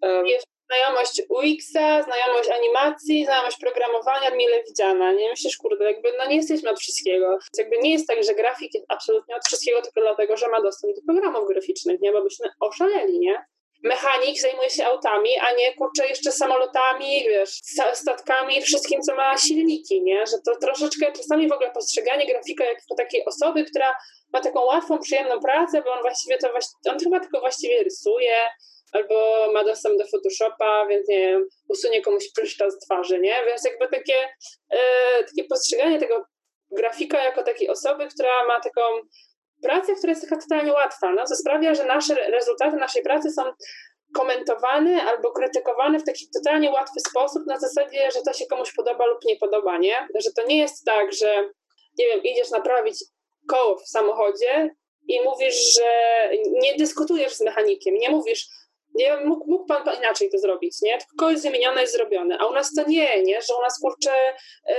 tak. 0.00 0.12
Um, 0.12 0.24
znajomość 0.70 1.22
UX-a, 1.28 2.02
znajomość 2.02 2.48
animacji, 2.48 3.24
znajomość 3.24 3.56
programowania 3.56 4.30
mile 4.30 4.62
widziana. 4.68 5.12
Nie 5.12 5.30
myślisz, 5.30 5.56
kurde, 5.56 5.84
jakby 5.92 6.12
no 6.18 6.26
nie 6.26 6.36
jesteśmy 6.36 6.70
od 6.70 6.80
wszystkiego. 6.80 7.38
Jakby 7.58 7.78
nie 7.78 7.92
jest 7.92 8.06
tak, 8.08 8.24
że 8.24 8.34
grafik 8.34 8.74
jest 8.74 8.86
absolutnie 8.88 9.36
od 9.36 9.46
wszystkiego 9.46 9.82
tylko 9.82 10.00
dlatego, 10.00 10.36
że 10.36 10.48
ma 10.48 10.62
dostęp 10.62 10.96
do 10.96 11.12
programów 11.12 11.48
graficznych, 11.48 12.00
nie? 12.00 12.12
Bo 12.12 12.22
byśmy 12.22 12.48
oszaleli, 12.60 13.18
nie? 13.18 13.44
mechanik 13.82 14.40
zajmuje 14.40 14.70
się 14.70 14.86
autami, 14.86 15.30
a 15.38 15.52
nie 15.52 15.74
kurczę 15.74 16.06
jeszcze 16.06 16.32
samolotami, 16.32 17.24
wiesz, 17.28 17.60
statkami, 17.94 18.62
wszystkim, 18.62 19.00
co 19.02 19.14
ma 19.14 19.38
silniki, 19.38 20.02
nie? 20.02 20.26
Że 20.26 20.36
to 20.44 20.56
troszeczkę 20.56 21.12
czasami 21.12 21.48
w 21.48 21.52
ogóle 21.52 21.70
postrzeganie 21.70 22.26
grafika 22.26 22.64
jako 22.64 22.94
takiej 22.96 23.24
osoby, 23.24 23.64
która 23.64 23.96
ma 24.32 24.40
taką 24.40 24.64
łatwą, 24.64 24.98
przyjemną 24.98 25.40
pracę, 25.40 25.82
bo 25.82 25.92
on 25.92 26.02
właściwie 26.02 26.38
to, 26.38 26.48
on 26.90 26.98
chyba 26.98 27.20
tylko 27.20 27.40
właściwie 27.40 27.82
rysuje, 27.82 28.36
albo 28.92 29.46
ma 29.52 29.64
dostęp 29.64 29.98
do 29.98 30.04
Photoshopa, 30.06 30.86
więc 30.86 31.08
nie 31.08 31.18
wiem, 31.18 31.46
usunie 31.68 32.02
komuś 32.02 32.32
pryszcza 32.36 32.70
z 32.70 32.78
twarzy, 32.78 33.20
nie? 33.20 33.44
Więc 33.46 33.64
jakby 33.64 33.88
takie, 33.88 34.28
e, 34.70 35.24
takie 35.24 35.44
postrzeganie 35.44 35.98
tego 35.98 36.24
grafika 36.70 37.24
jako 37.24 37.42
takiej 37.42 37.68
osoby, 37.68 38.08
która 38.08 38.46
ma 38.46 38.60
taką 38.60 38.80
pracę, 39.62 39.94
która 39.94 40.10
jest 40.10 40.22
taka 40.22 40.42
totalnie 40.42 40.72
łatwa, 40.72 41.12
no, 41.12 41.26
co 41.26 41.36
sprawia, 41.36 41.74
że 41.74 41.84
nasze 41.84 42.14
rezultaty 42.14 42.76
naszej 42.76 43.02
pracy 43.02 43.30
są 43.30 43.42
komentowane 44.14 45.02
albo 45.02 45.32
krytykowane 45.32 45.98
w 45.98 46.04
taki 46.04 46.30
totalnie 46.34 46.70
łatwy 46.70 47.00
sposób, 47.00 47.46
na 47.46 47.60
zasadzie, 47.60 48.10
że 48.10 48.22
to 48.22 48.32
się 48.32 48.46
komuś 48.46 48.72
podoba 48.72 49.06
lub 49.06 49.24
nie 49.24 49.36
podoba, 49.36 49.78
nie? 49.78 50.08
Że 50.14 50.30
to 50.36 50.46
nie 50.46 50.58
jest 50.58 50.84
tak, 50.84 51.12
że 51.12 51.50
nie 51.98 52.06
wiem, 52.06 52.22
idziesz 52.22 52.50
naprawić 52.50 53.04
koło 53.48 53.78
w 53.78 53.88
samochodzie 53.88 54.70
i 55.08 55.20
mówisz, 55.20 55.74
że 55.74 55.90
nie 56.52 56.74
dyskutujesz 56.74 57.34
z 57.34 57.40
mechanikiem, 57.40 57.94
nie 57.94 58.10
mówisz, 58.10 58.46
nie, 58.94 59.16
mógł, 59.16 59.50
mógł 59.50 59.66
pan 59.66 59.82
inaczej 59.98 60.30
to 60.30 60.38
zrobić, 60.38 60.82
nie? 60.82 60.98
Tylko 61.08 61.30
jest 61.30 61.42
wymienione, 61.42 61.80
jest 61.80 61.92
zrobione. 61.92 62.38
A 62.38 62.46
u 62.46 62.52
nas 62.52 62.74
to 62.74 62.88
nie, 62.88 63.22
nie? 63.22 63.42
Że 63.42 63.56
u 63.58 63.62
nas 63.62 63.80
kurczę, 63.80 64.34
yy, 64.68 64.74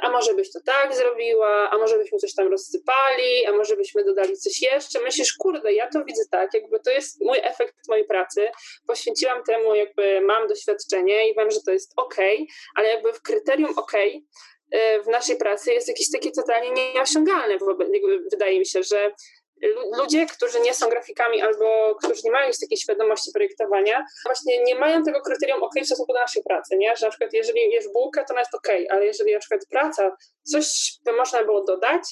a 0.00 0.10
może 0.10 0.34
byś 0.34 0.52
to 0.52 0.60
tak 0.66 0.94
zrobiła, 0.94 1.70
a 1.70 1.78
może 1.78 1.98
byśmy 1.98 2.18
coś 2.18 2.34
tam 2.34 2.48
rozsypali, 2.48 3.46
a 3.46 3.52
może 3.52 3.76
byśmy 3.76 4.04
dodali 4.04 4.36
coś 4.36 4.62
jeszcze. 4.62 5.00
Myślisz, 5.00 5.36
kurde, 5.38 5.72
ja 5.72 5.88
to 5.88 6.04
widzę 6.04 6.22
tak, 6.30 6.54
jakby 6.54 6.80
to 6.80 6.90
jest 6.90 7.20
mój 7.20 7.38
efekt 7.42 7.74
mojej 7.88 8.04
pracy. 8.04 8.50
Poświęciłam 8.86 9.42
temu, 9.44 9.74
jakby 9.74 10.20
mam 10.20 10.48
doświadczenie 10.48 11.30
i 11.30 11.34
wiem, 11.34 11.50
że 11.50 11.60
to 11.60 11.70
jest 11.70 11.92
ok, 11.96 12.16
ale 12.76 12.88
jakby 12.88 13.12
w 13.12 13.22
kryterium 13.22 13.78
ok 13.78 13.92
w 15.04 15.06
naszej 15.06 15.36
pracy 15.36 15.72
jest 15.72 15.88
jakieś 15.88 16.10
takie 16.10 16.30
totalnie 16.30 16.92
nieosiągalne. 16.94 17.58
Wydaje 18.30 18.58
mi 18.58 18.66
się, 18.66 18.82
że 18.82 19.12
ludzie, 19.98 20.26
którzy 20.26 20.60
nie 20.60 20.74
są 20.74 20.88
grafikami 20.88 21.42
albo 21.42 21.94
którzy 21.94 22.20
nie 22.24 22.30
mają 22.30 22.50
takiej 22.60 22.78
świadomości 22.78 23.30
projektowania, 23.34 24.04
właśnie 24.24 24.64
nie 24.64 24.74
mają 24.74 25.02
tego 25.02 25.20
kryterium 25.20 25.62
ok 25.62 25.72
w 25.82 25.86
stosunku 25.86 26.12
do 26.12 26.18
naszej 26.18 26.42
pracy, 26.42 26.76
nie? 26.76 26.96
Że 26.96 27.06
na 27.06 27.10
przykład 27.10 27.32
jeżeli 27.32 27.70
jesz 27.70 27.88
bułkę, 27.88 28.24
to 28.24 28.34
ona 28.34 28.40
jest 28.40 28.54
ok, 28.54 28.68
ale 28.90 29.06
jeżeli 29.06 29.32
na 29.32 29.38
przykład 29.38 29.60
praca, 29.70 30.16
coś 30.42 30.92
by 31.04 31.12
można 31.12 31.44
było 31.44 31.64
dodać, 31.64 32.02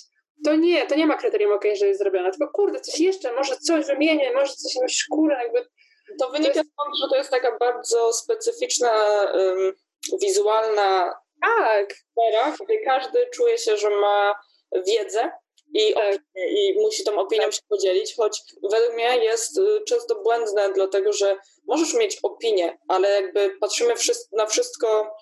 to 0.44 0.56
nie, 0.56 0.86
to 0.86 0.94
nie 0.94 1.06
ma 1.06 1.16
kryterium 1.16 1.52
ok, 1.52 1.64
że 1.74 1.86
jest 1.86 2.00
zrobione, 2.00 2.30
tylko 2.30 2.52
kurde, 2.52 2.80
coś 2.80 3.00
jeszcze, 3.00 3.32
może 3.32 3.56
coś 3.56 3.86
wymienię, 3.86 4.32
może 4.32 4.52
coś 4.52 4.76
myślisz, 4.82 5.06
kurde, 5.10 5.34
jakby... 5.34 5.68
To 6.20 6.30
wynika 6.30 6.52
stąd, 6.52 6.96
że 7.02 7.08
to 7.10 7.16
jest 7.16 7.30
taka 7.30 7.58
bardzo 7.58 8.12
specyficzna, 8.12 8.90
um, 9.34 9.72
wizualna 10.22 11.14
tak. 11.42 11.92
sfera, 11.92 12.56
gdzie 12.66 12.78
każdy 12.84 13.26
czuje 13.34 13.58
się, 13.58 13.76
że 13.76 13.90
ma 13.90 14.34
wiedzę 14.86 15.30
i, 15.74 15.94
tak. 15.94 16.20
i 16.34 16.74
musi 16.78 17.04
tą 17.04 17.18
opinią 17.18 17.42
tak. 17.42 17.54
się 17.54 17.60
podzielić, 17.68 18.14
choć 18.16 18.42
według 18.70 18.94
mnie 18.94 19.24
jest 19.24 19.58
y, 19.58 19.80
często 19.88 20.22
błędne, 20.22 20.72
dlatego 20.74 21.12
że 21.12 21.36
możesz 21.66 21.94
mieć 21.94 22.18
opinię, 22.22 22.78
ale 22.88 23.10
jakby 23.10 23.56
patrzymy 23.60 23.94
na 24.32 24.46
wszystko, 24.46 25.16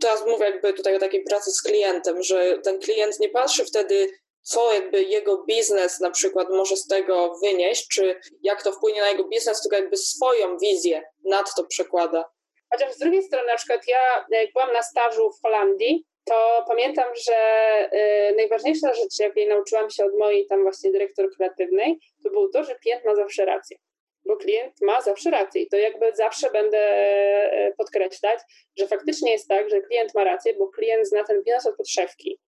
teraz 0.00 0.26
mówię 0.26 0.44
jakby 0.44 0.72
tutaj 0.72 0.96
o 0.96 0.98
takiej 0.98 1.24
pracy 1.24 1.50
z 1.50 1.62
klientem, 1.62 2.22
że 2.22 2.58
ten 2.58 2.78
klient 2.78 3.20
nie 3.20 3.28
patrzy 3.28 3.64
wtedy, 3.64 4.10
co 4.42 4.72
jakby 4.74 5.02
jego 5.02 5.44
biznes 5.44 6.00
na 6.00 6.10
przykład 6.10 6.48
może 6.50 6.76
z 6.76 6.86
tego 6.86 7.38
wynieść, 7.42 7.88
czy 7.88 8.20
jak 8.42 8.62
to 8.62 8.72
wpłynie 8.72 9.00
na 9.00 9.08
jego 9.08 9.24
biznes, 9.24 9.62
tylko 9.62 9.76
jakby 9.76 9.96
swoją 9.96 10.58
wizję 10.58 11.02
nad 11.24 11.54
to 11.56 11.64
przekłada. 11.64 12.24
Chociaż 12.72 12.94
z 12.94 12.98
drugiej 12.98 13.22
strony, 13.22 13.46
na 13.46 13.56
przykład 13.56 13.88
ja, 13.88 14.26
jak 14.30 14.52
byłam 14.52 14.72
na 14.72 14.82
stażu 14.82 15.30
w 15.30 15.42
Holandii, 15.42 16.06
to 16.24 16.64
pamiętam, 16.68 17.08
że 17.26 17.36
y, 18.30 18.34
najważniejsza 18.36 18.94
rzecz, 18.94 19.18
jakiej 19.18 19.48
nauczyłam 19.48 19.90
się 19.90 20.04
od 20.04 20.18
mojej 20.18 20.46
tam 20.46 20.62
właśnie 20.62 20.90
dyrektor 20.90 21.30
kreatywnej, 21.36 21.98
to 22.24 22.30
było 22.30 22.48
to, 22.48 22.64
że 22.64 22.74
klient 22.74 23.04
ma 23.04 23.14
zawsze 23.14 23.44
rację. 23.44 23.76
Bo 24.24 24.36
klient 24.36 24.74
ma 24.82 25.00
zawsze 25.00 25.30
rację 25.30 25.62
i 25.62 25.68
to 25.68 25.76
jakby 25.76 26.12
zawsze 26.14 26.50
będę 26.50 26.78
e, 26.78 27.72
podkreślać, 27.78 28.40
że 28.78 28.86
faktycznie 28.86 29.32
jest 29.32 29.48
tak, 29.48 29.70
że 29.70 29.80
klient 29.80 30.14
ma 30.14 30.24
rację, 30.24 30.54
bo 30.54 30.68
klient 30.68 31.08
zna 31.08 31.24
ten 31.24 31.42
biznes 31.42 31.66
od 31.66 31.76
podszewki. 31.76 32.38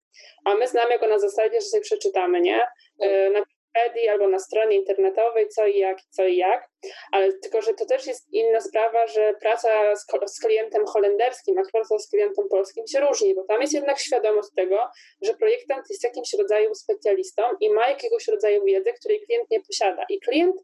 A 0.44 0.54
my 0.54 0.68
znamy 0.68 0.98
go 0.98 1.08
na 1.08 1.18
zasadzie, 1.18 1.60
że 1.60 1.66
sobie 1.66 1.82
przeczytamy, 1.82 2.40
nie? 2.40 2.60
Y, 3.04 3.30
na 3.30 3.44
Wikipedii 3.74 4.08
albo 4.08 4.28
na 4.28 4.38
stronie 4.38 4.76
internetowej, 4.76 5.48
co 5.48 5.66
i 5.66 5.78
jak, 5.78 5.98
co 6.10 6.26
i 6.26 6.36
jak, 6.36 6.68
ale 7.12 7.32
tylko, 7.32 7.62
że 7.62 7.74
to 7.74 7.86
też 7.86 8.06
jest 8.06 8.32
inna 8.32 8.60
sprawa, 8.60 9.06
że 9.06 9.34
praca 9.40 9.96
z, 9.96 10.06
z 10.26 10.40
klientem 10.40 10.86
holenderskim, 10.86 11.58
a 11.58 11.62
praca 11.72 11.98
z 11.98 12.10
klientem 12.10 12.48
polskim 12.48 12.86
się 12.86 13.00
różni, 13.00 13.34
bo 13.34 13.44
tam 13.44 13.60
jest 13.60 13.72
jednak 13.72 13.98
świadomość 13.98 14.48
tego, 14.56 14.78
że 15.22 15.34
projektant 15.34 15.86
jest 15.90 16.04
jakimś 16.04 16.32
rodzaju 16.38 16.74
specjalistą 16.74 17.42
i 17.60 17.70
ma 17.70 17.88
jakiegoś 17.88 18.28
rodzaju 18.28 18.64
wiedzę, 18.64 18.92
której 18.92 19.20
klient 19.20 19.50
nie 19.50 19.60
posiada. 19.60 20.04
I 20.08 20.20
klient 20.20 20.56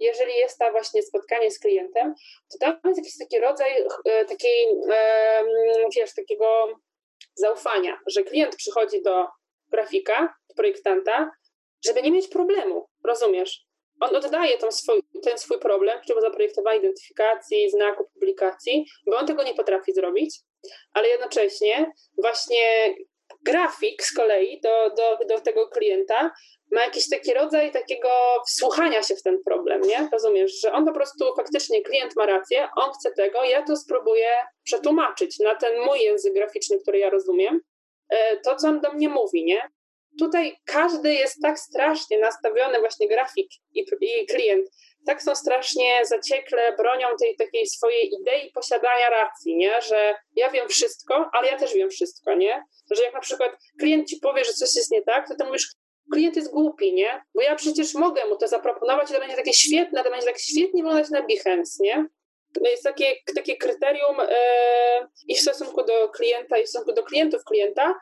jeżeli 0.00 0.34
jest 0.34 0.58
to 0.58 0.70
właśnie 0.70 1.02
spotkanie 1.02 1.50
z 1.50 1.58
klientem, 1.58 2.14
to 2.52 2.58
tam 2.58 2.80
jest 2.84 2.98
jakiś 2.98 3.18
taki 3.18 3.40
rodzaj 3.40 3.72
e, 4.04 4.24
takiej, 4.24 4.66
wiesz, 5.96 6.14
takiego 6.14 6.68
zaufania, 7.34 8.00
że 8.06 8.22
klient 8.22 8.56
przychodzi 8.56 9.02
do 9.02 9.26
grafika, 9.70 10.34
projektanta 10.56 11.30
żeby 11.84 12.02
nie 12.02 12.10
mieć 12.10 12.28
problemu, 12.28 12.88
rozumiesz? 13.04 13.66
On 14.00 14.16
oddaje 14.16 14.58
swój, 14.70 15.02
ten 15.22 15.38
swój 15.38 15.58
problem, 15.58 15.98
czyli 16.06 16.20
zaprojektowanie 16.20 16.78
identyfikacji, 16.78 17.70
znaku, 17.70 18.04
publikacji, 18.14 18.86
bo 19.06 19.16
on 19.16 19.26
tego 19.26 19.42
nie 19.42 19.54
potrafi 19.54 19.94
zrobić, 19.94 20.40
ale 20.92 21.08
jednocześnie 21.08 21.92
właśnie 22.18 22.94
grafik 23.46 24.02
z 24.02 24.12
kolei 24.12 24.60
do, 24.60 24.90
do, 24.96 25.18
do 25.28 25.40
tego 25.40 25.68
klienta 25.68 26.30
ma 26.72 26.84
jakiś 26.84 27.08
taki 27.08 27.34
rodzaj 27.34 27.72
takiego 27.72 28.08
wsłuchania 28.46 29.02
się 29.02 29.16
w 29.16 29.22
ten 29.22 29.42
problem, 29.44 29.82
nie? 29.82 30.08
Rozumiesz, 30.12 30.60
że 30.60 30.72
on 30.72 30.86
po 30.86 30.92
prostu 30.92 31.24
faktycznie 31.36 31.82
klient 31.82 32.16
ma 32.16 32.26
rację, 32.26 32.68
on 32.76 32.90
chce 32.92 33.12
tego, 33.12 33.44
ja 33.44 33.62
to 33.62 33.76
spróbuję 33.76 34.28
przetłumaczyć 34.64 35.38
na 35.38 35.54
ten 35.54 35.80
mój 35.80 36.00
język 36.00 36.34
graficzny, 36.34 36.78
który 36.78 36.98
ja 36.98 37.10
rozumiem, 37.10 37.60
e, 38.08 38.36
to, 38.36 38.56
co 38.56 38.68
on 38.68 38.80
do 38.80 38.92
mnie 38.92 39.08
mówi, 39.08 39.44
nie? 39.44 39.70
Tutaj 40.18 40.56
każdy 40.64 41.14
jest 41.14 41.42
tak 41.42 41.58
strasznie 41.58 42.18
nastawiony, 42.18 42.80
właśnie 42.80 43.08
grafik 43.08 43.48
i, 43.74 43.86
i 44.00 44.26
klient, 44.26 44.66
tak 45.06 45.22
są 45.22 45.34
strasznie 45.34 46.06
zaciekle 46.06 46.76
bronią 46.76 47.08
tej 47.20 47.36
takiej 47.36 47.66
swojej 47.66 48.10
idei 48.20 48.50
posiadania 48.50 49.10
racji, 49.10 49.56
nie? 49.56 49.82
Że 49.82 50.14
ja 50.36 50.50
wiem 50.50 50.68
wszystko, 50.68 51.30
ale 51.32 51.48
ja 51.48 51.58
też 51.58 51.74
wiem 51.74 51.90
wszystko, 51.90 52.34
nie? 52.34 52.62
Że 52.90 53.02
jak 53.02 53.14
na 53.14 53.20
przykład 53.20 53.52
klient 53.80 54.08
ci 54.08 54.16
powie, 54.16 54.44
że 54.44 54.52
coś 54.52 54.76
jest 54.76 54.90
nie 54.90 55.02
tak, 55.02 55.28
to 55.28 55.34
ty 55.34 55.44
mówisz, 55.44 55.68
klient 56.12 56.36
jest 56.36 56.50
głupi, 56.50 56.94
nie? 56.94 57.22
Bo 57.34 57.42
ja 57.42 57.54
przecież 57.54 57.94
mogę 57.94 58.26
mu 58.26 58.36
to 58.36 58.48
zaproponować 58.48 59.10
i 59.10 59.14
to 59.14 59.20
będzie 59.20 59.36
takie 59.36 59.52
świetne, 59.52 60.04
to 60.04 60.10
będzie 60.10 60.26
tak 60.26 60.38
świetnie 60.38 60.82
wyglądać 60.82 61.10
na 61.10 61.22
Behance, 61.22 61.76
nie? 61.80 62.06
Jest 62.60 62.82
takie, 62.82 63.14
takie 63.34 63.56
kryterium 63.56 64.16
yy, 64.16 65.08
i 65.28 65.34
w 65.34 65.40
stosunku 65.40 65.84
do 65.84 66.08
klienta, 66.08 66.58
i 66.58 66.64
w 66.64 66.68
stosunku 66.68 66.92
do 66.92 67.02
klientów 67.02 67.44
klienta, 67.44 67.94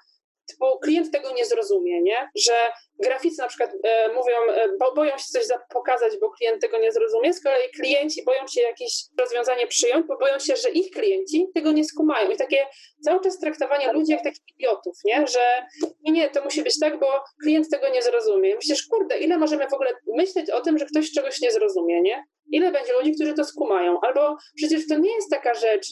bo 0.58 0.78
klient 0.78 1.10
tego 1.10 1.32
nie 1.32 1.46
zrozumie, 1.46 2.02
nie? 2.02 2.30
Że 2.34 2.52
graficy 2.98 3.42
na 3.42 3.48
przykład 3.48 3.70
e, 3.84 4.08
mówią, 4.08 4.36
e, 4.48 4.68
bo 4.78 4.94
boją 4.94 5.18
się 5.18 5.24
coś 5.24 5.44
pokazać, 5.72 6.12
bo 6.20 6.30
klient 6.30 6.60
tego 6.60 6.78
nie 6.78 6.92
zrozumie, 6.92 7.34
z 7.34 7.42
kolei 7.42 7.70
klienci 7.70 8.24
boją 8.24 8.46
się 8.46 8.60
jakieś 8.60 8.92
rozwiązanie 9.18 9.66
przyjąć, 9.66 10.06
bo 10.06 10.18
boją 10.18 10.38
się, 10.38 10.56
że 10.56 10.70
ich 10.70 10.90
klienci 10.90 11.46
tego 11.54 11.72
nie 11.72 11.84
skumają. 11.84 12.30
I 12.30 12.36
takie 12.36 12.66
cały 13.04 13.20
czas 13.20 13.38
traktowanie 13.38 13.92
ludzi 13.92 14.12
jak 14.12 14.22
takich 14.22 14.42
idiotów, 14.58 14.94
nie? 15.04 15.26
Że 15.26 15.66
nie, 16.02 16.12
nie, 16.12 16.30
to 16.30 16.44
musi 16.44 16.62
być 16.62 16.78
tak, 16.78 17.00
bo 17.00 17.06
klient 17.42 17.70
tego 17.70 17.88
nie 17.88 18.02
zrozumie. 18.02 18.54
Myślisz, 18.54 18.86
kurde, 18.86 19.18
ile 19.18 19.38
możemy 19.38 19.68
w 19.68 19.74
ogóle 19.74 19.90
myśleć 20.06 20.50
o 20.50 20.60
tym, 20.60 20.78
że 20.78 20.86
ktoś 20.86 21.12
czegoś 21.12 21.40
nie 21.40 21.52
zrozumie, 21.52 22.02
nie? 22.02 22.24
Ile 22.50 22.72
będzie 22.72 22.92
ludzi, 22.92 23.14
którzy 23.14 23.34
to 23.34 23.44
skumają? 23.44 24.00
Albo 24.00 24.36
przecież 24.56 24.86
to 24.88 24.98
nie 24.98 25.14
jest 25.14 25.30
taka 25.30 25.54
rzecz, 25.54 25.86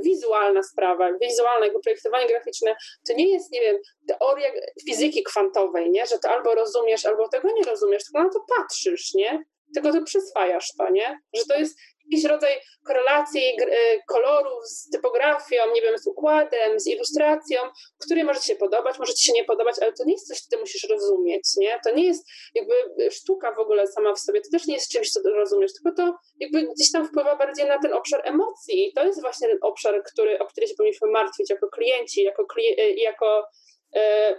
wizualna 0.00 0.62
sprawa, 0.62 1.18
wizualne 1.20 1.70
projektowanie 1.84 2.26
graficzne, 2.26 2.76
to 3.08 3.12
nie 3.14 3.32
jest, 3.32 3.52
nie 3.52 3.60
wiem, 3.60 3.76
teoria 4.08 4.48
fizyki 4.88 5.22
kwantowej, 5.22 5.90
nie? 5.90 6.06
Że 6.10 6.18
to 6.18 6.30
albo 6.30 6.54
rozumiesz, 6.54 7.06
albo 7.06 7.28
tego 7.28 7.48
nie 7.52 7.62
rozumiesz, 7.62 8.04
tylko 8.04 8.22
na 8.22 8.30
to 8.30 8.44
patrzysz, 8.56 9.14
nie? 9.14 9.44
Tylko 9.74 9.92
to 9.92 10.02
przyswajasz 10.02 10.68
to, 10.78 10.90
nie? 10.90 11.18
Że 11.34 11.42
to 11.44 11.58
jest 11.58 11.78
jakiś 12.10 12.24
rodzaj 12.24 12.60
korelacji 12.86 13.42
y, 13.60 14.00
kolorów 14.08 14.66
z 14.68 14.90
typografią, 14.90 15.56
nie 15.74 15.82
wiem, 15.82 15.98
z 15.98 16.06
układem, 16.06 16.80
z 16.80 16.86
ilustracją, 16.86 17.60
który 17.98 18.24
może 18.24 18.40
ci 18.40 18.46
się 18.46 18.56
podobać, 18.56 18.98
może 18.98 19.14
ci 19.14 19.26
się 19.26 19.32
nie 19.32 19.44
podobać, 19.44 19.76
ale 19.82 19.92
to 19.92 20.04
nie 20.04 20.12
jest 20.12 20.28
coś, 20.28 20.40
co 20.40 20.50
ty 20.50 20.60
musisz 20.60 20.88
rozumieć, 20.90 21.42
nie? 21.56 21.80
To 21.84 21.94
nie 21.94 22.06
jest 22.06 22.28
jakby 22.54 22.74
sztuka 23.10 23.54
w 23.54 23.58
ogóle 23.58 23.86
sama 23.86 24.14
w 24.14 24.18
sobie, 24.18 24.40
to 24.40 24.50
też 24.52 24.66
nie 24.66 24.74
jest 24.74 24.92
czymś, 24.92 25.10
co 25.10 25.20
rozumiesz, 25.24 25.72
tylko 25.72 25.96
to 25.96 26.14
jakby 26.40 26.62
gdzieś 26.62 26.92
tam 26.92 27.08
wpływa 27.08 27.36
bardziej 27.36 27.66
na 27.66 27.78
ten 27.78 27.92
obszar 27.92 28.20
emocji 28.24 28.88
i 28.88 28.92
to 28.92 29.04
jest 29.04 29.20
właśnie 29.20 29.48
ten 29.48 29.58
obszar, 29.62 30.02
który, 30.12 30.38
o 30.38 30.46
który 30.46 30.66
się 30.66 30.74
powinniśmy 30.74 31.10
martwić 31.10 31.50
jako 31.50 31.68
klienci, 31.68 32.22
jako, 32.22 32.42
y, 32.78 32.94
jako 32.94 33.44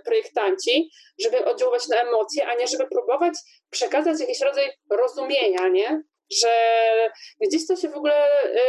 projektanci, 0.05 0.91
żeby 1.19 1.45
oddziaływać 1.45 1.87
na 1.87 2.01
emocje, 2.01 2.47
a 2.47 2.55
nie 2.55 2.67
żeby 2.67 2.87
próbować 2.87 3.33
przekazać 3.69 4.19
jakiś 4.19 4.41
rodzaj 4.41 4.71
rozumienia, 4.89 5.67
nie? 5.67 6.03
że 6.41 6.53
gdzieś 7.41 7.67
to 7.67 7.75
się 7.75 7.89
w 7.89 7.95
ogóle 7.95 8.45
y, 8.45 8.59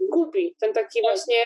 gubi, 0.00 0.56
ten 0.60 0.72
taki 0.72 1.00
właśnie 1.00 1.44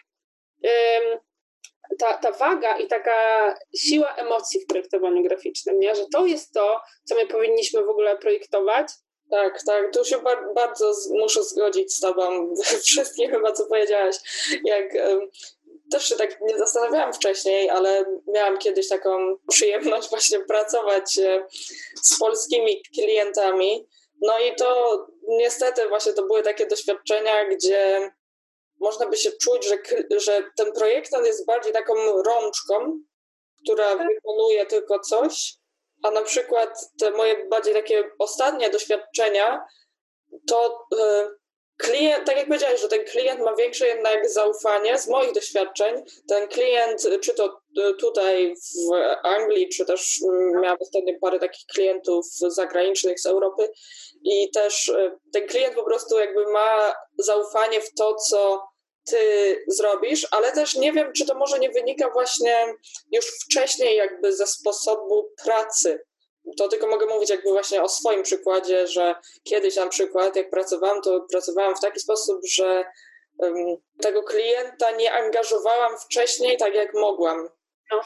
ta, 1.99 2.15
ta 2.15 2.33
waga 2.33 2.79
i 2.79 2.87
taka 2.87 3.55
siła 3.77 4.15
emocji 4.15 4.61
w 4.61 4.67
projektowaniu 4.67 5.23
graficznym, 5.23 5.81
nie? 5.81 5.95
że 5.95 6.05
to 6.13 6.27
jest 6.27 6.53
to, 6.53 6.81
co 7.05 7.15
my 7.15 7.27
powinniśmy 7.27 7.83
w 7.85 7.89
ogóle 7.89 8.19
projektować. 8.19 8.89
Tak, 9.31 9.63
tak, 9.67 9.95
tu 9.95 10.05
się 10.05 10.19
bar 10.19 10.55
bardzo 10.55 10.93
muszę 11.11 11.45
zgodzić 11.45 11.93
z 11.93 12.01
Tobą, 12.01 12.55
wszystkim 12.87 13.31
chyba, 13.31 13.53
co 13.53 13.67
powiedziałaś. 13.67 14.17
Jak, 14.65 14.95
też 15.91 16.09
się 16.09 16.17
tak 16.17 16.41
nie 16.41 16.59
zastanawiałam 16.59 17.13
wcześniej, 17.13 17.71
ale 17.71 18.05
miałam 18.27 18.59
kiedyś 18.59 18.89
taką 18.89 19.37
przyjemność 19.49 20.09
właśnie 20.11 20.41
pracować 20.41 21.19
e, 21.19 21.47
z 22.03 22.19
polskimi 22.19 22.83
klientami. 22.95 23.89
No 24.21 24.39
i 24.39 24.57
to 24.57 24.99
niestety 25.29 25.89
właśnie 25.89 26.13
to 26.13 26.23
były 26.23 26.43
takie 26.43 26.67
doświadczenia, 26.67 27.49
gdzie 27.49 28.13
można 28.81 29.07
by 29.07 29.17
się 29.17 29.33
czuć, 29.33 29.69
że, 29.69 29.79
że 30.21 30.45
ten 30.57 30.73
projektant 30.73 31.27
jest 31.27 31.47
bardziej 31.47 31.73
taką 31.73 32.23
rączką, 32.23 33.01
która 33.63 33.97
wykonuje 33.97 34.67
tylko 34.67 35.01
coś, 35.01 35.55
a 36.03 36.11
na 36.11 36.23
przykład 36.23 36.79
te 37.01 37.11
moje 37.11 37.49
bardziej 37.49 37.75
takie 37.75 38.11
ostatnie 38.19 38.71
doświadczenia, 38.71 39.65
to 40.49 40.87
e, 41.01 41.29
klient, 41.81 42.27
tak 42.27 42.37
jak 42.37 42.47
powiedziałeś, 42.47 42.81
że 42.81 42.89
ten 42.89 43.05
klient 43.05 43.41
ma 43.41 43.55
większe 43.55 43.87
jednak 43.87 44.31
zaufanie 44.31 44.99
z 44.99 45.09
moich 45.09 45.33
doświadczeń. 45.33 46.05
Ten 46.29 46.49
klient, 46.49 47.09
czy 47.21 47.35
to 47.35 47.61
e, 47.79 47.95
tutaj 47.95 48.55
w 48.55 48.95
Anglii, 49.27 49.69
czy 49.69 49.85
też 49.85 50.21
miałam 50.63 50.79
ostatnio 50.81 51.15
parę 51.21 51.39
takich 51.39 51.67
klientów 51.67 52.27
zagranicznych 52.27 53.21
z 53.21 53.27
Europy 53.27 53.71
i 54.25 54.51
też 54.51 54.89
e, 54.89 55.19
ten 55.33 55.47
klient 55.47 55.75
po 55.75 55.85
prostu 55.85 56.19
jakby 56.19 56.47
ma 56.53 56.95
zaufanie 57.19 57.81
w 57.81 57.95
to, 57.95 58.15
co 58.15 58.71
ty 59.07 59.19
zrobisz, 59.69 60.27
ale 60.31 60.53
też 60.53 60.77
nie 60.77 60.93
wiem, 60.93 61.13
czy 61.13 61.27
to 61.27 61.35
może 61.35 61.59
nie 61.59 61.71
wynika 61.71 62.11
właśnie 62.11 62.75
już 63.13 63.27
wcześniej 63.27 63.97
jakby 63.97 64.33
ze 64.37 64.47
sposobu 64.47 65.31
pracy 65.45 66.01
to 66.59 66.69
tylko 66.69 66.87
mogę 66.87 67.07
mówić 67.07 67.31
jakby 67.31 67.51
właśnie 67.51 67.83
o 67.83 67.89
swoim 67.89 68.23
przykładzie, 68.23 68.87
że 68.87 69.15
kiedyś 69.45 69.77
na 69.77 69.89
przykład 69.89 70.37
jak 70.37 70.51
pracowałam, 70.51 71.03
to 71.03 71.27
pracowałam 71.31 71.77
w 71.77 71.81
taki 71.81 72.01
sposób, 72.01 72.41
że 72.53 72.85
um, 73.39 73.77
tego 74.03 74.23
klienta 74.23 74.91
nie 74.91 75.13
angażowałam 75.13 75.99
wcześniej 75.99 76.57
tak 76.57 76.75
jak 76.75 76.95
mogłam. 76.95 77.49
No. 77.93 78.01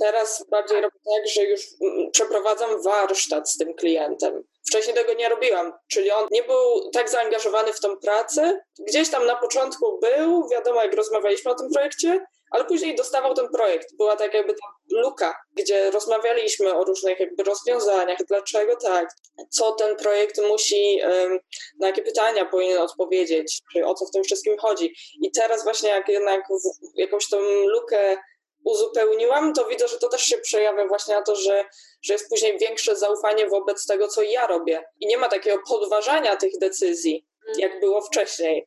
Teraz 0.00 0.44
bardziej 0.50 0.80
robię 0.80 0.98
tak, 1.14 1.28
że 1.28 1.42
już 1.42 1.60
mm, 1.80 2.10
przeprowadzam 2.10 2.82
warsztat 2.82 3.50
z 3.50 3.56
tym 3.56 3.74
klientem. 3.74 4.44
Wcześniej 4.68 4.96
tego 4.96 5.14
nie 5.14 5.28
robiłam, 5.28 5.72
czyli 5.88 6.10
on 6.10 6.28
nie 6.30 6.42
był 6.42 6.90
tak 6.90 7.10
zaangażowany 7.10 7.72
w 7.72 7.80
tą 7.80 7.96
pracę. 7.96 8.60
Gdzieś 8.88 9.10
tam 9.10 9.26
na 9.26 9.36
początku 9.36 9.98
był, 9.98 10.48
wiadomo, 10.48 10.82
jak 10.82 10.94
rozmawialiśmy 10.94 11.50
o 11.50 11.54
tym 11.54 11.70
projekcie, 11.72 12.26
ale 12.50 12.64
później 12.64 12.94
dostawał 12.94 13.34
ten 13.34 13.48
projekt. 13.48 13.96
Była 13.96 14.16
tak 14.16 14.34
jakby 14.34 14.52
ta 14.52 14.66
luka, 14.90 15.34
gdzie 15.52 15.90
rozmawialiśmy 15.90 16.74
o 16.74 16.84
różnych 16.84 17.20
jakby 17.20 17.42
rozwiązaniach, 17.42 18.18
dlaczego 18.28 18.76
tak, 18.76 19.08
co 19.50 19.72
ten 19.72 19.96
projekt 19.96 20.40
musi, 20.48 21.00
na 21.78 21.86
jakie 21.86 22.02
pytania 22.02 22.44
powinien 22.44 22.78
odpowiedzieć, 22.78 23.60
czy 23.72 23.86
o 23.86 23.94
co 23.94 24.06
w 24.06 24.10
tym 24.10 24.24
wszystkim 24.24 24.58
chodzi. 24.58 24.94
I 25.22 25.30
teraz 25.30 25.64
właśnie 25.64 25.88
jak 25.88 26.08
jednak 26.08 26.44
jakąś 26.94 27.28
tą 27.28 27.40
lukę 27.64 28.16
uzupełniłam, 28.64 29.52
to 29.52 29.64
widzę, 29.64 29.88
że 29.88 29.98
to 29.98 30.08
też 30.08 30.22
się 30.22 30.38
przejawia 30.38 30.86
właśnie 30.88 31.14
na 31.14 31.22
to, 31.22 31.36
że, 31.36 31.64
że 32.02 32.12
jest 32.12 32.28
później 32.28 32.58
większe 32.58 32.96
zaufanie 32.96 33.48
wobec 33.48 33.86
tego, 33.86 34.08
co 34.08 34.22
ja 34.22 34.46
robię. 34.46 34.84
I 35.00 35.06
nie 35.06 35.18
ma 35.18 35.28
takiego 35.28 35.62
podważania 35.68 36.36
tych 36.36 36.58
decyzji, 36.60 37.26
jak 37.58 37.80
było 37.80 38.02
wcześniej. 38.02 38.66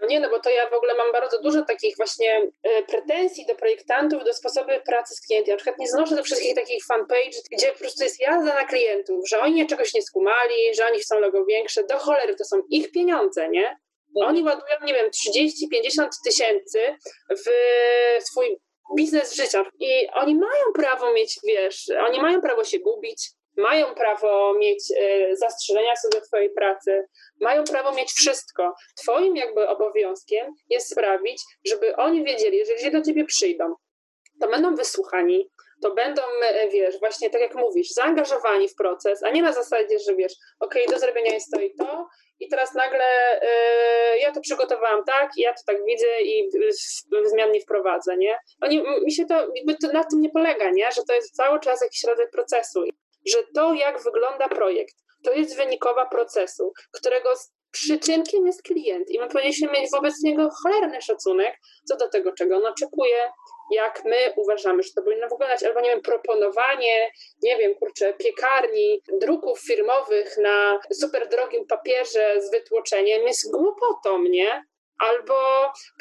No 0.00 0.06
nie, 0.06 0.20
no 0.20 0.30
bo 0.30 0.40
to 0.40 0.50
ja 0.50 0.70
w 0.70 0.74
ogóle 0.74 0.94
mam 0.94 1.12
bardzo 1.12 1.42
dużo 1.42 1.62
takich 1.62 1.96
właśnie 1.96 2.50
e, 2.62 2.82
pretensji 2.82 3.46
do 3.46 3.54
projektantów, 3.54 4.24
do 4.24 4.32
sposobu 4.32 4.70
pracy 4.86 5.14
z 5.14 5.26
klientem. 5.26 5.52
Na 5.52 5.56
przykład 5.56 5.78
nie 5.78 5.88
znoszę 5.88 6.16
do 6.16 6.22
wszystkich 6.22 6.54
takich 6.54 6.84
fanpage, 6.84 7.38
gdzie 7.52 7.72
po 7.72 7.78
prostu 7.78 8.04
jest 8.04 8.20
jazda 8.20 8.54
na 8.54 8.64
klientów, 8.64 9.28
że 9.28 9.40
oni 9.40 9.66
czegoś 9.66 9.94
nie 9.94 10.02
skumali, 10.02 10.74
że 10.74 10.86
oni 10.86 10.98
chcą 10.98 11.20
logo 11.20 11.44
większe. 11.44 11.84
Do 11.84 11.98
cholery, 11.98 12.36
to 12.36 12.44
są 12.44 12.62
ich 12.70 12.90
pieniądze, 12.92 13.48
nie? 13.48 13.76
Oni 14.14 14.42
ładują, 14.42 14.76
nie 14.84 14.94
wiem, 14.94 15.10
30-50 15.10 16.08
tysięcy 16.24 16.78
w 17.30 17.44
swój 18.24 18.60
biznes 18.96 19.34
życia 19.34 19.64
i 19.80 20.08
oni 20.14 20.34
mają 20.34 20.64
prawo 20.74 21.12
mieć, 21.12 21.40
wiesz, 21.44 21.84
oni 22.06 22.20
mają 22.20 22.40
prawo 22.40 22.64
się 22.64 22.78
gubić, 22.78 23.30
mają 23.60 23.94
prawo 23.94 24.54
mieć 24.54 24.84
y, 24.90 25.36
zastrzeżenia 25.36 25.94
co 26.02 26.08
do 26.08 26.20
Twojej 26.20 26.50
pracy, 26.50 27.04
mają 27.40 27.64
prawo 27.64 27.92
mieć 27.92 28.12
wszystko. 28.12 28.74
Twoim 28.96 29.36
jakby 29.36 29.68
obowiązkiem 29.68 30.54
jest 30.68 30.90
sprawić, 30.90 31.42
żeby 31.66 31.96
oni 31.96 32.24
wiedzieli, 32.24 32.66
że 32.66 32.72
jeżeli 32.72 32.92
do 32.92 33.02
Ciebie 33.02 33.24
przyjdą, 33.24 33.74
to 34.40 34.48
będą 34.48 34.74
wysłuchani, 34.74 35.50
to 35.82 35.94
będą, 35.94 36.22
e, 36.42 36.68
wiesz, 36.68 36.98
właśnie 37.00 37.30
tak 37.30 37.40
jak 37.40 37.54
mówisz, 37.54 37.88
zaangażowani 37.88 38.68
w 38.68 38.74
proces, 38.74 39.22
a 39.22 39.30
nie 39.30 39.42
na 39.42 39.52
zasadzie, 39.52 39.98
że 39.98 40.16
wiesz, 40.16 40.32
okej, 40.60 40.84
okay, 40.84 40.94
do 40.94 41.00
zrobienia 41.00 41.32
jest 41.34 41.50
to 41.52 41.60
i 41.60 41.74
to 41.74 42.08
i 42.40 42.48
teraz 42.48 42.74
nagle 42.74 43.36
y, 43.42 44.18
ja 44.18 44.32
to 44.32 44.40
przygotowałam 44.40 45.04
tak, 45.04 45.30
ja 45.36 45.54
to 45.54 45.62
tak 45.66 45.84
widzę 45.84 46.20
i 46.22 46.50
zmian 47.24 47.52
nie 47.52 47.60
wprowadzę, 47.60 48.16
nie? 48.16 48.38
Oni, 48.60 48.82
mi 49.04 49.12
się 49.12 49.26
to, 49.26 49.48
jakby 49.54 49.76
to 49.76 49.92
na 49.92 50.04
tym 50.04 50.20
nie 50.20 50.30
polega, 50.30 50.70
nie? 50.70 50.92
Że 50.92 51.02
to 51.08 51.14
jest 51.14 51.36
cały 51.36 51.60
czas 51.60 51.82
jakiś 51.82 52.04
rodzaj 52.04 52.30
procesu 52.30 52.84
że 53.26 53.38
to, 53.54 53.74
jak 53.74 54.02
wygląda 54.02 54.48
projekt, 54.48 54.94
to 55.24 55.32
jest 55.32 55.56
wynikowa 55.56 56.06
procesu, 56.06 56.72
którego 56.92 57.30
przyczynkiem 57.70 58.46
jest 58.46 58.62
klient 58.62 59.10
i 59.10 59.18
my 59.18 59.28
powinniśmy 59.28 59.68
mieć 59.68 59.90
wobec 59.90 60.14
niego 60.22 60.48
cholerny 60.62 61.02
szacunek 61.02 61.54
co 61.88 61.96
do 61.96 62.08
tego, 62.08 62.32
czego 62.32 62.56
on 62.56 62.66
oczekuje, 62.66 63.32
jak 63.70 64.04
my 64.04 64.32
uważamy, 64.36 64.82
że 64.82 64.90
to 64.96 65.02
powinno 65.02 65.28
wyglądać, 65.28 65.62
albo 65.62 65.80
nie 65.80 65.90
wiem, 65.90 66.02
proponowanie, 66.02 67.10
nie 67.42 67.56
wiem, 67.56 67.74
kurczę, 67.74 68.14
piekarni, 68.14 69.02
druków 69.20 69.60
firmowych 69.60 70.38
na 70.38 70.80
super 70.92 71.28
drogim 71.28 71.66
papierze 71.66 72.40
z 72.40 72.50
wytłoczeniem 72.50 73.22
jest 73.22 73.52
głupotą, 73.52 74.22
nie? 74.22 74.64
Albo 75.00 75.34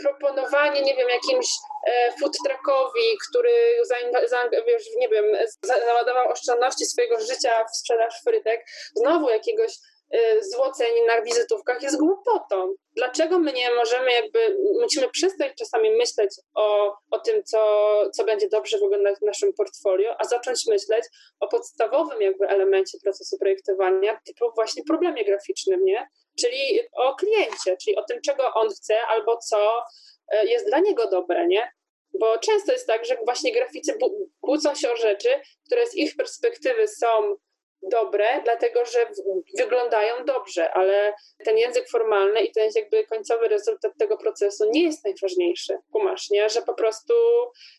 proponowanie, 0.04 0.82
nie 0.82 0.96
wiem, 0.96 1.10
jakimś 1.10 1.48
e, 1.88 2.12
food 2.20 2.34
truckowi, 2.46 3.18
który 3.30 3.52
wiesz, 4.68 4.84
nie 4.98 5.10
wiem, 5.10 5.26
załadował 5.64 6.32
oszczędności 6.32 6.86
swojego 6.86 7.20
życia 7.20 7.66
w 7.66 7.78
sprzedaż 7.78 8.14
frytek, 8.24 8.66
znowu 8.96 9.30
jakiegoś 9.30 9.74
e, 10.12 10.44
złoceń 10.44 11.06
na 11.08 11.22
wizytówkach 11.22 11.82
jest 11.82 12.00
głupotą. 12.00 12.74
Dlaczego 12.96 13.40
my 13.40 13.54
nie 13.54 13.74
możemy 13.74 14.12
jakby, 14.12 14.58
musimy 14.82 15.10
przestać 15.10 15.52
czasami 15.58 15.92
myśleć 15.92 16.30
o, 16.56 16.98
o 17.12 17.20
tym, 17.20 17.44
co, 17.44 17.60
co 18.16 18.24
będzie 18.24 18.50
dobrze 18.50 18.78
wyglądać 18.78 19.20
w 19.20 19.26
naszym 19.26 19.54
portfolio, 19.54 20.16
a 20.20 20.26
zacząć 20.26 20.68
myśleć 20.68 21.06
o 21.40 21.48
podstawowym 21.48 22.22
jakby 22.22 22.48
elemencie 22.48 22.98
procesu 23.04 23.38
projektowania, 23.38 24.20
typu 24.26 24.52
właśnie 24.56 24.84
problemie 24.84 25.26
graficznym, 25.26 25.86
nie? 25.86 26.08
Czyli 26.41 26.80
o 26.93 27.15
kliencie, 27.15 27.78
czyli 27.84 27.95
o 27.95 28.04
tym, 28.04 28.21
czego 28.21 28.54
on 28.54 28.69
chce 28.69 29.02
albo 29.08 29.38
co 29.38 29.84
e, 30.32 30.45
jest 30.45 30.67
dla 30.67 30.80
niego 30.80 31.10
dobre, 31.10 31.47
nie? 31.47 31.71
Bo 32.19 32.38
często 32.38 32.71
jest 32.71 32.88
tak, 32.88 33.06
że 33.06 33.17
właśnie 33.25 33.52
graficy 33.54 33.97
kłócą 34.41 34.75
się 34.75 34.91
o 34.91 34.95
rzeczy, 34.95 35.30
które 35.65 35.88
z 35.88 35.95
ich 35.95 36.15
perspektywy 36.15 36.88
są 36.88 37.36
dobre, 37.82 38.42
dlatego 38.44 38.86
że 38.86 39.06
wyglądają 39.58 40.26
dobrze, 40.26 40.72
ale 40.74 41.13
ten 41.46 41.58
język 41.58 41.89
formalny 41.89 42.42
i 42.42 42.52
ten 42.52 42.70
jakby 42.76 43.04
końcowy 43.04 43.48
rezultat 43.48 43.92
tego 44.00 44.18
procesu 44.18 44.70
nie 44.72 44.84
jest 44.84 45.06
najważniejszy. 45.06 45.78
Kumasz, 45.92 46.30
nie? 46.30 46.50
Że 46.50 46.62
po 46.62 46.74
prostu 46.74 47.13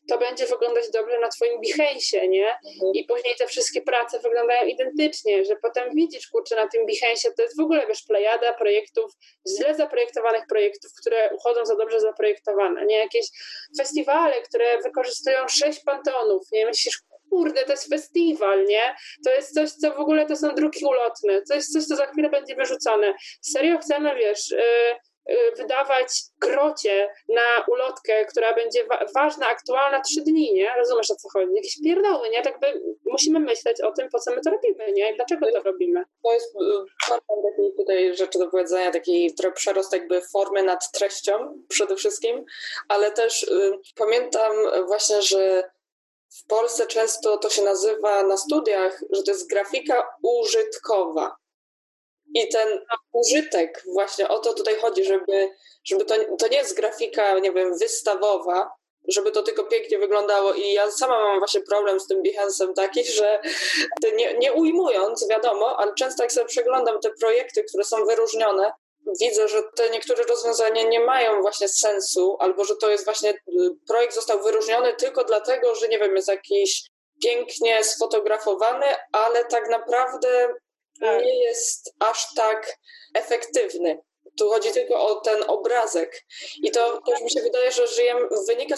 to 0.08 0.18
będzie 0.18 0.46
wyglądać 0.46 0.90
dobrze 0.90 1.18
na 1.18 1.28
twoim 1.28 1.60
behance, 1.60 2.28
nie? 2.28 2.46
Mhm. 2.46 2.94
I 2.94 3.04
później 3.04 3.34
te 3.38 3.46
wszystkie 3.46 3.82
prace 3.82 4.18
wyglądają 4.18 4.66
identycznie, 4.66 5.44
że 5.44 5.56
potem 5.56 5.94
widzisz, 5.94 6.28
kurczę, 6.28 6.56
na 6.56 6.68
tym 6.68 6.86
behance 6.86 7.32
to 7.36 7.42
jest 7.42 7.56
w 7.56 7.62
ogóle, 7.62 7.86
wiesz, 7.86 8.02
plejada 8.02 8.52
projektów, 8.52 9.12
źle 9.48 9.74
zaprojektowanych 9.74 10.46
projektów, 10.48 10.90
które 11.00 11.30
uchodzą 11.34 11.66
za 11.66 11.76
dobrze 11.76 12.00
zaprojektowane, 12.00 12.86
nie? 12.86 12.98
Jakieś 12.98 13.26
festiwale, 13.78 14.42
które 14.42 14.78
wykorzystują 14.78 15.48
sześć 15.48 15.84
pantonów, 15.84 16.42
nie? 16.52 16.66
Myślisz, 16.66 17.02
kurde, 17.30 17.64
to 17.64 17.72
jest 17.72 17.88
festiwal, 17.88 18.64
nie? 18.64 18.94
To 19.24 19.30
jest 19.34 19.54
coś, 19.54 19.70
co 19.70 19.94
w 19.94 20.00
ogóle 20.00 20.26
to 20.26 20.36
są 20.36 20.54
druki 20.54 20.84
ulotne, 20.84 21.42
to 21.48 21.54
jest 21.54 21.72
coś, 21.72 21.84
co 21.84 21.96
za 21.96 22.06
chwilę 22.06 22.30
będzie 22.30 22.54
wyrzucone. 22.54 23.14
Serio 23.42 23.78
chcemy, 23.78 24.14
wiesz, 24.16 24.50
yy, 24.50 24.58
yy, 25.28 25.52
wydawać 25.56 26.08
krocie 26.40 27.08
na 27.28 27.64
ulotkę, 27.68 28.24
która 28.24 28.54
będzie 28.54 28.84
wa 28.84 29.06
ważna, 29.14 29.48
aktualna 29.48 30.00
trzy 30.00 30.20
dni, 30.20 30.54
nie? 30.54 30.74
Rozumiesz 30.76 31.10
o 31.10 31.14
co 31.14 31.28
chodzi? 31.32 31.54
Jakieś 31.54 31.76
pierdoły, 31.84 32.30
nie? 32.30 32.42
Tak 32.42 32.60
by 32.60 32.82
musimy 33.04 33.40
myśleć 33.40 33.80
o 33.80 33.92
tym, 33.92 34.08
po 34.08 34.18
co 34.18 34.30
my 34.30 34.40
to 34.44 34.50
robimy, 34.50 34.92
nie? 34.92 35.12
I 35.12 35.16
dlaczego 35.16 35.46
to 35.52 35.62
robimy. 35.62 36.04
To 36.24 36.32
jest 36.32 36.52
forma 37.06 37.34
y, 37.38 37.50
takiej 37.50 37.72
tutaj 37.76 38.16
rzeczy 38.16 38.38
do 38.38 38.48
powiedzenia, 38.48 38.90
taki 38.90 39.34
trochę 39.34 39.54
przerost 39.54 39.92
jakby 39.92 40.20
formy 40.32 40.62
nad 40.62 40.92
treścią 40.92 41.64
przede 41.68 41.96
wszystkim, 41.96 42.44
ale 42.88 43.10
też 43.10 43.42
y, 43.42 43.78
pamiętam 43.96 44.52
właśnie, 44.86 45.22
że 45.22 45.70
w 46.30 46.46
Polsce 46.46 46.86
często 46.86 47.38
to 47.38 47.50
się 47.50 47.62
nazywa 47.62 48.22
na 48.22 48.36
studiach, 48.36 49.00
że 49.10 49.22
to 49.22 49.30
jest 49.30 49.48
grafika 49.48 50.08
użytkowa. 50.22 51.36
I 52.34 52.48
ten 52.48 52.84
użytek, 53.12 53.82
właśnie 53.92 54.28
o 54.28 54.38
to 54.38 54.52
tutaj 54.52 54.74
chodzi, 54.80 55.04
żeby, 55.04 55.50
żeby 55.84 56.04
to, 56.04 56.14
to 56.38 56.48
nie 56.48 56.56
jest 56.56 56.76
grafika, 56.76 57.38
nie 57.38 57.52
wiem, 57.52 57.78
wystawowa, 57.78 58.70
żeby 59.08 59.30
to 59.30 59.42
tylko 59.42 59.64
pięknie 59.64 59.98
wyglądało. 59.98 60.52
I 60.52 60.72
ja 60.72 60.90
sama 60.90 61.18
mam 61.18 61.38
właśnie 61.38 61.60
problem 61.60 62.00
z 62.00 62.06
tym 62.06 62.22
Behance'em 62.22 62.74
taki, 62.74 63.04
że 63.04 63.40
nie, 64.16 64.38
nie 64.38 64.52
ujmując, 64.52 65.28
wiadomo, 65.28 65.76
ale 65.78 65.94
często 65.94 66.22
jak 66.22 66.32
sobie 66.32 66.46
przeglądam 66.46 67.00
te 67.00 67.10
projekty, 67.10 67.64
które 67.64 67.84
są 67.84 68.04
wyróżnione, 68.04 68.72
widzę, 69.20 69.48
że 69.48 69.62
te 69.74 69.90
niektóre 69.90 70.22
rozwiązania 70.22 70.82
nie 70.82 71.00
mają 71.00 71.40
właśnie 71.40 71.68
sensu, 71.68 72.36
albo 72.40 72.64
że 72.64 72.76
to 72.76 72.90
jest 72.90 73.04
właśnie, 73.04 73.30
y, 73.30 73.36
projekt 73.88 74.14
został 74.14 74.42
wyróżniony 74.42 74.94
tylko 74.94 75.24
dlatego, 75.24 75.74
że 75.74 75.88
nie 75.88 75.98
wiem, 75.98 76.16
jest 76.16 76.28
jakiś 76.28 76.90
pięknie 77.22 77.84
sfotografowany, 77.84 78.86
ale 79.12 79.44
tak 79.44 79.68
naprawdę 79.68 80.54
tak. 81.00 81.24
nie 81.24 81.42
jest 81.44 81.94
aż 81.98 82.34
tak 82.34 82.76
efektywny. 83.14 83.98
Tu 84.38 84.48
chodzi 84.48 84.72
tylko 84.72 85.06
o 85.06 85.20
ten 85.20 85.44
obrazek. 85.46 86.24
I 86.62 86.70
to 86.70 87.02
też 87.06 87.20
mi 87.20 87.30
się 87.30 87.40
wydaje, 87.40 87.72
że 87.72 87.86
żyjemy, 87.86 88.28
wynika, 88.46 88.76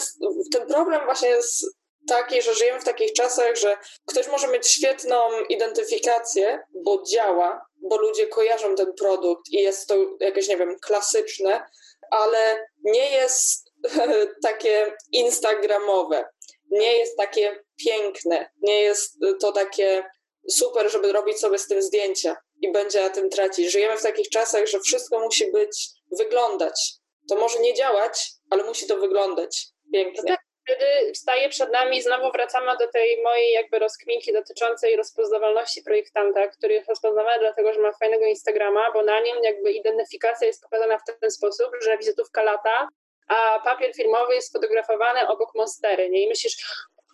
ten 0.51 0.67
problem 0.67 1.05
właśnie 1.05 1.29
jest 1.29 1.65
taki, 2.07 2.41
że 2.41 2.53
żyjemy 2.53 2.79
w 2.79 2.83
takich 2.83 3.13
czasach, 3.13 3.55
że 3.55 3.77
ktoś 4.05 4.27
może 4.27 4.47
mieć 4.47 4.67
świetną 4.67 5.43
identyfikację, 5.49 6.59
bo 6.83 7.03
działa, 7.03 7.65
bo 7.89 7.97
ludzie 7.97 8.27
kojarzą 8.27 8.75
ten 8.75 8.93
produkt 8.93 9.49
i 9.51 9.61
jest 9.61 9.87
to 9.87 9.95
jakieś, 10.19 10.47
nie 10.47 10.57
wiem, 10.57 10.75
klasyczne, 10.81 11.65
ale 12.11 12.67
nie 12.83 13.11
jest 13.11 13.71
takie 14.43 14.93
instagramowe, 15.11 16.25
nie 16.71 16.97
jest 16.97 17.17
takie 17.17 17.63
piękne, 17.85 18.49
nie 18.61 18.81
jest 18.81 19.17
to 19.41 19.51
takie 19.51 20.03
super, 20.49 20.91
żeby 20.91 21.11
robić 21.11 21.39
sobie 21.39 21.59
z 21.59 21.67
tym 21.67 21.81
zdjęcia 21.81 22.37
i 22.61 22.71
będzie 22.71 23.03
na 23.03 23.09
tym 23.09 23.29
tracić. 23.29 23.71
Żyjemy 23.71 23.97
w 23.97 24.03
takich 24.03 24.29
czasach, 24.29 24.67
że 24.67 24.79
wszystko 24.79 25.19
musi 25.19 25.51
być, 25.51 25.89
wyglądać. 26.11 26.93
To 27.29 27.35
może 27.35 27.59
nie 27.59 27.73
działać, 27.73 28.31
ale 28.49 28.63
musi 28.63 28.87
to 28.87 28.97
wyglądać 28.97 29.67
pięknie. 29.93 30.37
Wtedy 30.63 31.15
staje 31.15 31.49
przed 31.49 31.71
nami, 31.71 32.01
znowu 32.01 32.31
wracamy 32.31 32.77
do 32.79 32.87
tej 32.87 33.23
mojej 33.23 33.51
jakby 33.53 33.79
rozkminki 33.79 34.33
dotyczącej 34.33 34.95
rozpoznawalności 34.95 35.81
projektanta, 35.81 36.47
który 36.47 36.73
jest 36.73 36.89
rozpoznawany 36.89 37.39
dlatego, 37.39 37.73
że 37.73 37.79
ma 37.79 37.91
fajnego 37.91 38.25
Instagrama, 38.25 38.91
bo 38.91 39.03
na 39.03 39.19
nim 39.19 39.35
jakby 39.43 39.71
identyfikacja 39.71 40.47
jest 40.47 40.63
pokazana 40.63 40.97
w 40.97 41.19
ten 41.19 41.31
sposób, 41.31 41.71
że 41.81 41.97
wizytówka 41.97 42.43
lata, 42.43 42.87
a 43.27 43.59
papier 43.59 43.95
filmowy 43.95 44.35
jest 44.35 44.49
sfotografowany 44.49 45.27
obok 45.27 45.55
monstery, 45.55 46.09
nie? 46.09 46.23
I 46.23 46.27
myślisz, 46.27 46.65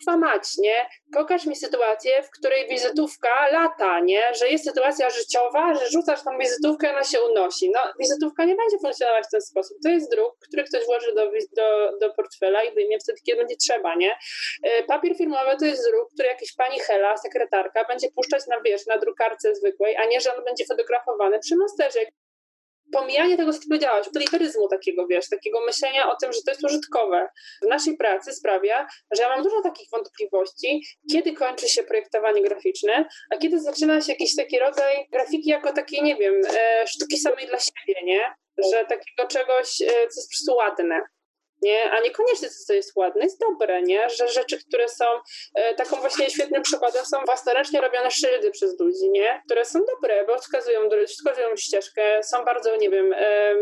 kurwa 0.04 0.16
mać, 0.16 0.58
nie? 0.58 0.86
Pokaż 1.12 1.46
mi 1.46 1.56
sytuację, 1.56 2.22
w 2.22 2.30
której 2.30 2.68
wizytówka 2.68 3.48
lata, 3.52 4.00
nie? 4.00 4.34
Że 4.34 4.48
jest 4.48 4.64
sytuacja 4.64 5.10
życiowa, 5.10 5.74
że 5.74 5.88
rzucasz 5.88 6.24
tą 6.24 6.38
wizytówkę, 6.38 6.90
ona 6.90 7.04
się 7.04 7.22
unosi. 7.22 7.70
No, 7.70 7.80
wizytówka 8.00 8.44
nie 8.44 8.56
będzie 8.56 8.78
funkcjonować 8.82 9.24
w 9.26 9.30
ten 9.30 9.40
sposób. 9.40 9.76
To 9.84 9.88
jest 9.88 10.10
druk, 10.10 10.36
który 10.48 10.64
ktoś 10.64 10.84
włoży 10.84 11.14
do, 11.14 11.30
do, 11.56 11.98
do 12.00 12.14
portfela 12.14 12.62
i 12.62 12.74
wyjmie 12.74 12.98
wtedy, 12.98 13.18
kiedy 13.26 13.38
będzie 13.38 13.56
trzeba, 13.56 13.94
nie? 13.94 14.18
E, 14.62 14.84
papier 14.84 15.16
filmowy 15.16 15.56
to 15.58 15.64
jest 15.64 15.90
druk, 15.90 16.08
który 16.14 16.28
jakiś 16.28 16.54
pani 16.54 16.78
Hela, 16.80 17.16
sekretarka, 17.16 17.84
będzie 17.84 18.08
puszczać 18.10 18.46
na, 18.46 18.60
wiesz, 18.60 18.86
na 18.86 18.98
drukarce 18.98 19.54
zwykłej, 19.54 19.96
a 19.96 20.04
nie, 20.04 20.20
że 20.20 20.36
on 20.36 20.44
będzie 20.44 20.64
fotografowany 20.66 21.38
przy 21.38 21.56
monsterze 21.56 22.00
pomijanie 22.92 23.36
tego, 23.36 23.52
co 23.52 23.58
ty 23.58 23.68
powiedziałaś, 23.68 24.06
utilitaryzmu 24.08 24.68
takiego, 24.68 25.06
wiesz, 25.06 25.28
takiego 25.28 25.60
myślenia 25.66 26.10
o 26.10 26.16
tym, 26.16 26.32
że 26.32 26.38
to 26.44 26.50
jest 26.50 26.64
użytkowe 26.64 27.28
w 27.62 27.66
naszej 27.66 27.96
pracy 27.96 28.32
sprawia, 28.32 28.86
że 29.16 29.22
ja 29.22 29.28
mam 29.28 29.42
dużo 29.42 29.62
takich 29.62 29.88
wątpliwości, 29.92 30.82
kiedy 31.12 31.32
kończy 31.32 31.68
się 31.68 31.82
projektowanie 31.82 32.42
graficzne, 32.42 33.08
a 33.30 33.36
kiedy 33.36 33.60
zaczyna 33.60 34.00
się 34.00 34.12
jakiś 34.12 34.36
taki 34.36 34.58
rodzaj 34.58 35.08
grafiki 35.12 35.48
jako 35.48 35.72
takiej, 35.72 36.02
nie 36.02 36.16
wiem, 36.16 36.34
e, 36.54 36.86
sztuki 36.86 37.18
samej 37.18 37.46
dla 37.46 37.58
siebie, 37.58 37.94
nie? 38.04 38.34
że 38.72 38.84
takiego 38.84 39.28
czegoś, 39.28 39.82
e, 39.82 39.86
co 39.86 39.92
jest 39.92 40.30
po 40.30 40.36
prostu 40.36 40.54
ładne 40.54 41.00
nie? 41.62 41.90
a 41.90 42.00
niekoniecznie 42.00 42.48
to, 42.48 42.54
co 42.66 42.72
jest 42.72 42.96
ładne, 42.96 43.24
jest 43.24 43.40
dobre, 43.40 43.82
nie? 43.82 44.10
że 44.10 44.28
rzeczy, 44.28 44.58
które 44.68 44.88
są 44.88 45.04
e, 45.54 45.74
taką 45.74 45.96
właśnie 45.96 46.30
świetnym 46.30 46.62
przykładem, 46.62 47.04
są 47.04 47.24
własnoręcznie 47.26 47.80
robione 47.80 48.10
szyldy 48.10 48.50
przez 48.50 48.80
ludzi, 48.80 49.10
nie? 49.10 49.42
które 49.46 49.64
są 49.64 49.78
dobre, 49.94 50.24
bo 50.26 50.38
wskazują, 50.38 50.80
wskazują 51.08 51.56
ścieżkę, 51.56 52.22
są 52.22 52.44
bardzo, 52.44 52.76
nie 52.76 52.90
wiem, 52.90 53.12
e, 53.12 53.54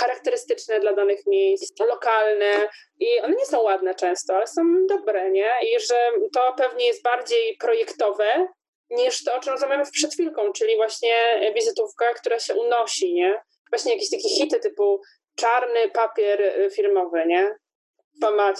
charakterystyczne 0.00 0.80
dla 0.80 0.92
danych 0.92 1.26
miejsc, 1.26 1.80
lokalne 1.80 2.68
i 3.00 3.20
one 3.20 3.34
nie 3.36 3.46
są 3.46 3.62
ładne 3.62 3.94
często, 3.94 4.36
ale 4.36 4.46
są 4.46 4.62
dobre, 4.88 5.30
nie? 5.30 5.50
I 5.62 5.80
że 5.80 5.94
to 6.34 6.54
pewnie 6.56 6.86
jest 6.86 7.02
bardziej 7.02 7.56
projektowe, 7.56 8.46
niż 8.92 9.24
to, 9.24 9.34
o 9.34 9.40
czym 9.40 9.52
rozmawiamy 9.52 9.84
przed 9.92 10.12
chwilką, 10.12 10.52
czyli 10.52 10.76
właśnie 10.76 11.14
wizytówka, 11.54 12.14
która 12.14 12.38
się 12.38 12.54
unosi, 12.54 13.14
nie? 13.14 13.40
Właśnie 13.70 13.92
jakieś 13.92 14.10
takie 14.10 14.28
hity 14.28 14.60
typu 14.60 15.00
czarny 15.36 15.90
papier 15.90 16.40
y, 16.40 16.70
firmowy, 16.70 17.26
nie? 17.26 17.56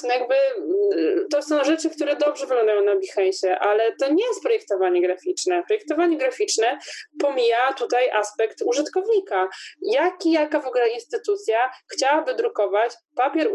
No 0.03 0.15
jakby 0.15 0.35
y, 0.35 1.27
to 1.31 1.43
są 1.43 1.65
rzeczy, 1.65 1.91
które 1.91 2.17
dobrze 2.17 2.47
wyglądają 2.47 2.83
na 2.83 2.95
Behance, 2.97 3.59
ale 3.59 3.97
to 3.97 4.13
nie 4.13 4.27
jest 4.27 4.43
projektowanie 4.43 5.03
graficzne. 5.03 5.63
Projektowanie 5.67 6.17
graficzne 6.19 6.79
pomija 7.21 7.73
tutaj 7.73 8.11
aspekt 8.11 8.63
użytkownika. 8.65 9.49
Jaki, 9.83 10.33
jaka 10.33 10.61
w 10.61 10.67
ogóle 10.67 10.89
instytucja 10.89 11.71
chciałaby 11.93 12.35
drukować 12.35 12.93
papier 13.17 13.51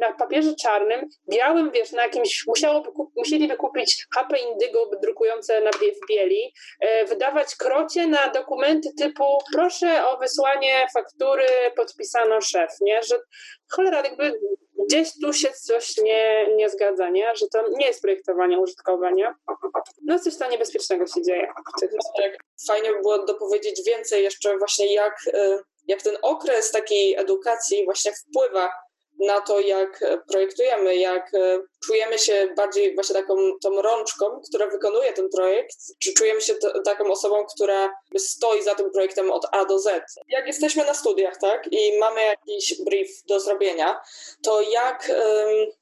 na 0.00 0.12
papierze 0.12 0.54
czarnym, 0.54 1.08
białym, 1.30 1.70
wiesz, 1.70 1.92
na 1.92 2.02
jakimś, 2.02 2.44
musiałoby 2.46 2.88
kup- 2.92 3.12
musieliby 3.16 3.56
kupić 3.56 4.06
HP 4.14 4.38
Indygo 4.38 4.90
drukujące 5.02 5.60
na 5.60 5.70
w 5.70 6.08
bieli, 6.08 6.52
e, 6.80 7.04
wydawać 7.04 7.56
krocie 7.56 8.06
na 8.06 8.28
dokumenty 8.28 8.88
typu 8.98 9.38
proszę 9.54 10.06
o 10.06 10.18
wysłanie 10.18 10.86
faktury, 10.94 11.46
podpisano 11.76 12.40
szef, 12.40 12.70
nie? 12.80 13.02
Że 13.02 13.18
cholera, 13.70 14.02
jakby 14.02 14.32
gdzieś 14.84 15.08
tu 15.22 15.32
się 15.32 15.52
coś 15.52 15.96
nie, 15.96 16.46
nie 16.56 16.70
zgadza, 16.70 17.10
nie? 17.10 17.36
że 17.36 17.46
to 17.52 17.68
nie 17.68 17.86
jest 17.86 18.02
projektowanie 18.02 18.58
użytkowe, 18.58 19.12
nie? 19.12 19.34
No 20.04 20.18
coś 20.18 20.36
tam 20.36 20.50
niebezpiecznego 20.50 21.06
się 21.06 21.22
dzieje. 21.22 21.46
Tak, 22.16 22.36
fajnie 22.66 22.92
by 22.92 23.00
było 23.00 23.24
dopowiedzieć 23.24 23.82
więcej 23.86 24.22
jeszcze 24.22 24.58
właśnie 24.58 24.94
jak, 24.94 25.14
y, 25.34 25.58
jak 25.86 26.02
ten 26.02 26.16
okres 26.22 26.70
takiej 26.70 27.14
edukacji 27.16 27.84
właśnie 27.84 28.12
wpływa 28.12 28.70
na 29.18 29.40
to, 29.40 29.60
jak 29.60 30.04
projektujemy, 30.28 30.96
jak 30.96 31.34
e, 31.34 31.58
czujemy 31.86 32.18
się 32.18 32.48
bardziej 32.56 32.94
właśnie 32.94 33.14
taką 33.14 33.34
tą 33.62 33.82
rączką, 33.82 34.40
która 34.48 34.66
wykonuje 34.66 35.12
ten 35.12 35.28
projekt, 35.28 35.76
czy 35.98 36.12
czujemy 36.12 36.40
się 36.40 36.54
to, 36.54 36.82
taką 36.82 37.04
osobą, 37.04 37.46
która 37.54 37.94
stoi 38.18 38.62
za 38.62 38.74
tym 38.74 38.90
projektem 38.90 39.30
od 39.30 39.46
A 39.52 39.64
do 39.64 39.78
Z. 39.78 40.14
Jak 40.28 40.46
jesteśmy 40.46 40.84
na 40.84 40.94
studiach, 40.94 41.36
tak, 41.40 41.72
i 41.72 41.98
mamy 41.98 42.24
jakiś 42.24 42.82
brief 42.82 43.08
do 43.28 43.40
zrobienia, 43.40 44.00
to 44.42 44.60
jak, 44.60 45.12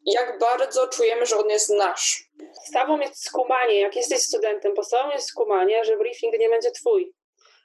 jak 0.06 0.38
bardzo 0.38 0.88
czujemy, 0.88 1.26
że 1.26 1.38
on 1.38 1.50
jest 1.50 1.70
nasz? 1.70 2.24
Podstawą 2.54 3.00
jest 3.00 3.24
skumanie. 3.24 3.80
Jak 3.80 3.96
jesteś 3.96 4.22
studentem, 4.22 4.74
podstawą 4.74 5.10
jest 5.10 5.28
skumanie, 5.28 5.84
że 5.84 5.96
briefing 5.96 6.38
nie 6.38 6.48
będzie 6.48 6.70
twój 6.70 7.14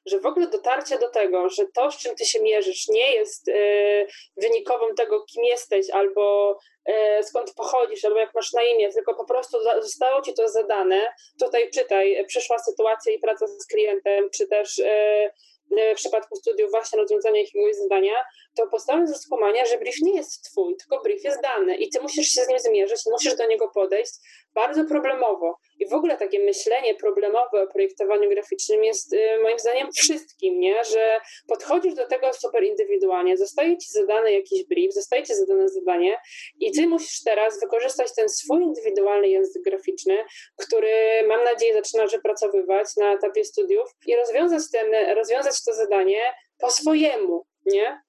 że 0.06 0.20
w 0.20 0.26
ogóle 0.26 0.48
dotarcie 0.48 1.00
do 1.00 1.10
tego, 1.10 1.50
że 1.50 1.66
to, 1.74 1.92
z 1.92 1.98
czym 1.98 2.16
ty 2.16 2.26
się 2.26 2.42
mierzysz, 2.42 2.88
nie 2.88 3.14
jest 3.16 3.48
y, 3.48 4.08
wynikową 4.38 4.96
tego, 4.96 5.26
kim 5.26 5.44
jesteś, 5.44 5.90
albo 5.90 6.58
y, 6.90 7.24
skąd 7.24 7.54
pochodzisz, 7.54 8.06
albo 8.06 8.20
jak 8.20 8.36
masz 8.36 8.54
na 8.54 8.64
imię, 8.64 8.90
tylko 8.94 9.16
po 9.16 9.26
prostu 9.26 9.58
zostało 9.82 10.22
ci 10.22 10.34
to 10.34 10.50
zadane. 10.50 11.14
Tutaj 11.40 11.70
czytaj, 11.72 12.26
przyszła 12.28 12.60
sytuacja 12.60 13.14
i 13.14 13.20
praca 13.20 13.48
z 13.48 13.68
klientem, 13.68 14.30
czy 14.30 14.48
też 14.48 14.80
y, 14.80 15.32
w 15.72 15.96
przypadku 15.96 16.36
studiów 16.36 16.72
właśnie 16.72 17.00
rozwiązania 17.00 17.42
jakiegoś 17.42 17.76
zadania, 17.76 18.14
to 18.56 18.68
podstawą 18.68 19.02
jest 19.02 19.24
skumania, 19.24 19.66
że 19.66 19.78
brief 19.78 19.96
nie 20.02 20.16
jest 20.16 20.44
twój, 20.44 20.76
tylko 20.78 21.04
brief 21.04 21.24
jest 21.24 21.42
dany 21.42 21.76
i 21.76 21.90
ty 21.90 22.02
musisz 22.02 22.28
się 22.28 22.42
z 22.42 22.48
nim 22.48 22.60
zmierzyć, 22.60 23.00
musisz 23.12 23.36
do 23.36 23.48
niego 23.48 23.68
podejść 23.68 24.14
bardzo 24.54 24.86
problemowo. 24.86 25.58
I 25.80 25.90
w 25.90 25.94
ogóle 25.94 26.18
takie 26.18 26.40
myślenie 26.40 26.96
problemowe 26.96 27.64
o 27.64 27.68
projektowaniu 27.68 28.30
graficznym 28.30 28.84
jest 28.84 29.14
y, 29.14 29.18
moim 29.44 29.60
zdaniem 29.60 29.92
wszystkim, 29.92 30.60
nie? 30.60 30.84
że 30.84 31.22
podchodzisz 31.48 31.94
do 31.94 32.08
tego 32.08 32.34
super 32.34 32.64
indywidualnie, 32.64 33.38
zostaje 33.38 33.78
ci 33.78 33.90
zadany 33.92 34.34
jakiś 34.34 34.66
brief, 34.66 34.94
zostaje 34.94 35.24
ci 35.24 35.36
zadane 35.36 35.70
zadanie 35.70 36.18
i 36.60 36.72
ty 36.72 36.88
musisz 36.88 37.24
teraz 37.24 37.60
wykorzystać 37.60 38.16
ten 38.16 38.30
swój 38.30 38.64
indywidualny 38.64 39.30
język 39.30 39.64
graficzny, 39.64 40.18
który 40.58 41.24
mam 41.28 41.44
nadzieję 41.44 41.74
zaczynasz 41.74 42.12
wypracowywać 42.12 42.88
na 42.98 43.14
etapie 43.14 43.44
studiów 43.44 43.90
i 44.06 44.16
rozwiązać, 44.16 44.64
ten, 44.72 45.16
rozwiązać 45.16 45.64
to 45.64 45.74
zadanie 45.74 46.22
po 46.60 46.72
swojemu, 46.72 47.46
nie? 47.66 48.09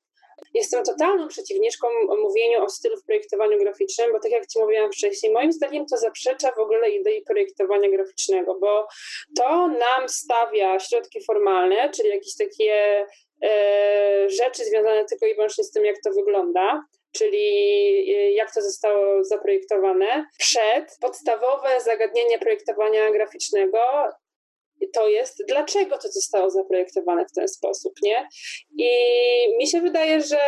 Jestem 0.55 0.85
totalną 0.85 1.29
przeciwniczką 1.29 1.87
mówieniu 2.23 2.65
o 2.65 2.69
stylu 2.69 2.97
w 2.97 3.05
projektowaniu 3.05 3.59
graficznym, 3.59 4.13
bo 4.13 4.21
tak 4.21 4.33
jak 4.33 4.47
Ci 4.47 4.59
mówiłam 4.59 4.93
wcześniej, 4.93 5.33
moim 5.33 5.53
zdaniem 5.53 5.87
to 5.87 5.97
zaprzecza 5.97 6.53
w 6.53 6.59
ogóle 6.59 6.91
idei 6.91 7.23
projektowania 7.23 7.91
graficznego, 7.91 8.59
bo 8.61 8.87
to 9.37 9.69
nam 9.69 10.09
stawia 10.09 10.79
środki 10.79 11.25
formalne, 11.25 11.91
czyli 11.91 12.09
jakieś 12.09 12.37
takie 12.37 13.07
e, 13.43 14.29
rzeczy 14.29 14.65
związane 14.65 15.05
tylko 15.05 15.27
i 15.27 15.35
wyłącznie 15.35 15.65
z 15.65 15.71
tym, 15.71 15.85
jak 15.85 15.97
to 16.05 16.11
wygląda, 16.11 16.83
czyli 17.13 17.47
e, 18.17 18.33
jak 18.33 18.55
to 18.55 18.63
zostało 18.63 19.25
zaprojektowane, 19.25 20.27
przed 20.39 20.97
podstawowe 21.01 21.81
zagadnienie 21.81 22.39
projektowania 22.39 23.11
graficznego, 23.11 23.79
to 24.89 25.09
jest, 25.09 25.43
dlaczego 25.49 25.99
to 25.99 26.09
zostało 26.09 26.51
zaprojektowane 26.51 27.27
w 27.27 27.33
ten 27.33 27.49
sposób, 27.49 27.93
nie? 28.03 28.29
I 28.79 28.89
mi 29.59 29.67
się 29.67 29.81
wydaje, 29.81 30.21
że 30.21 30.41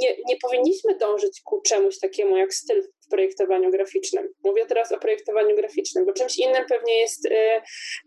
nie, 0.00 0.16
nie 0.28 0.36
powinniśmy 0.42 0.94
dążyć 0.94 1.40
ku 1.44 1.60
czemuś 1.60 1.98
takiemu 1.98 2.36
jak 2.36 2.54
styl 2.54 2.82
w 2.82 3.08
projektowaniu 3.10 3.70
graficznym. 3.70 4.28
Mówię 4.44 4.66
teraz 4.66 4.92
o 4.92 4.98
projektowaniu 4.98 5.56
graficznym, 5.56 6.06
bo 6.06 6.12
czymś 6.12 6.38
innym 6.38 6.64
pewnie 6.68 7.00
jest 7.00 7.26
y, 7.26 7.30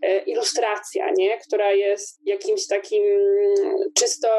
y, 0.06 0.20
ilustracja, 0.26 1.12
nie? 1.18 1.38
Która 1.38 1.72
jest 1.72 2.20
jakimś 2.26 2.68
takim 2.68 3.04
czysto 3.98 4.30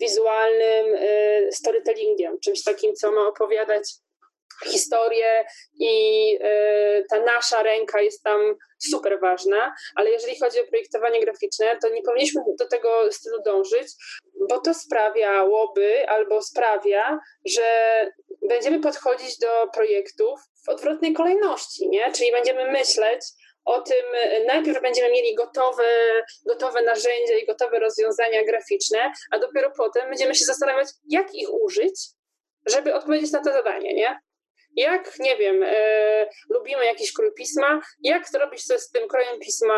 wizualnym 0.00 0.94
y, 0.94 1.48
storytellingiem, 1.52 2.40
czymś 2.40 2.62
takim, 2.62 2.94
co 2.94 3.12
ma 3.12 3.26
opowiadać 3.26 3.94
historię 4.66 5.44
i 5.80 6.34
y, 6.42 7.04
ta 7.10 7.20
nasza 7.20 7.62
ręka 7.62 8.00
jest 8.00 8.22
tam 8.22 8.54
super 8.78 9.20
ważna, 9.20 9.74
ale 9.94 10.10
jeżeli 10.10 10.38
chodzi 10.38 10.60
o 10.60 10.66
projektowanie 10.66 11.20
graficzne, 11.20 11.78
to 11.82 11.88
nie 11.88 12.02
powinniśmy 12.02 12.42
do 12.58 12.66
tego 12.66 13.12
stylu 13.12 13.42
dążyć, 13.42 13.88
bo 14.48 14.60
to 14.60 14.74
sprawiałoby 14.74 16.08
albo 16.08 16.42
sprawia, 16.42 17.18
że 17.44 17.62
będziemy 18.48 18.80
podchodzić 18.80 19.38
do 19.38 19.68
projektów 19.74 20.40
w 20.66 20.68
odwrotnej 20.68 21.12
kolejności, 21.12 21.88
nie? 21.88 22.12
Czyli 22.12 22.32
będziemy 22.32 22.70
myśleć 22.70 23.20
o 23.64 23.80
tym, 23.80 24.04
najpierw 24.46 24.82
będziemy 24.82 25.10
mieli 25.10 25.34
gotowe, 25.34 25.84
gotowe 26.46 26.82
narzędzia 26.82 27.34
i 27.42 27.46
gotowe 27.46 27.78
rozwiązania 27.78 28.44
graficzne, 28.44 29.12
a 29.30 29.38
dopiero 29.38 29.70
potem 29.76 30.08
będziemy 30.08 30.34
się 30.34 30.44
zastanawiać, 30.44 30.88
jak 31.08 31.34
ich 31.34 31.48
użyć, 31.54 32.00
żeby 32.66 32.94
odpowiedzieć 32.94 33.32
na 33.32 33.44
to 33.44 33.52
zadanie, 33.52 33.94
nie? 33.94 34.18
Jak, 34.78 35.18
nie 35.18 35.36
wiem, 35.36 35.62
e, 35.66 36.28
lubimy 36.50 36.84
jakiś 36.84 37.12
krój 37.12 37.34
pisma, 37.34 37.80
jak 38.02 38.28
zrobić 38.28 38.64
coś 38.64 38.80
z 38.80 38.90
tym 38.90 39.08
krojem 39.08 39.38
pisma 39.38 39.74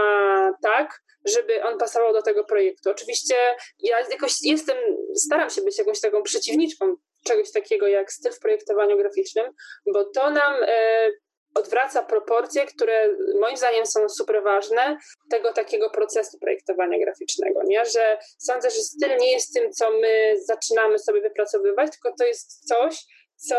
tak, 0.63 1.01
żeby 1.25 1.65
on 1.65 1.79
pasował 1.79 2.13
do 2.13 2.23
tego 2.23 2.45
projektu. 2.45 2.91
Oczywiście 2.91 3.35
ja 3.79 4.01
jakoś 4.11 4.33
jestem, 4.43 4.77
staram 5.15 5.51
się 5.51 5.63
być 5.63 5.79
jakąś 5.79 6.01
taką 6.01 6.23
przeciwniczką 6.23 6.95
czegoś 7.25 7.53
takiego 7.53 7.87
jak 7.87 8.13
styl 8.13 8.33
w 8.33 8.41
projektowaniu 8.41 8.97
graficznym, 8.97 9.53
bo 9.87 10.05
to 10.05 10.31
nam 10.31 10.55
e, 10.63 11.11
odwraca 11.55 12.03
proporcje, 12.03 12.67
które 12.67 13.09
moim 13.41 13.57
zdaniem 13.57 13.87
są 13.87 14.09
super 14.09 14.43
ważne 14.43 14.99
tego 15.31 15.53
takiego 15.53 15.91
procesu 15.91 16.39
projektowania 16.39 16.99
graficznego, 16.99 17.61
nie? 17.65 17.85
że 17.85 18.19
sądzę, 18.39 18.71
że 18.71 18.81
styl 18.81 19.17
nie 19.17 19.33
jest 19.33 19.55
tym, 19.55 19.73
co 19.73 19.91
my 19.91 20.35
zaczynamy 20.45 20.99
sobie 20.99 21.21
wypracowywać, 21.21 21.93
tylko 21.93 22.19
to 22.19 22.25
jest 22.25 22.69
coś, 22.69 23.05
co 23.49 23.57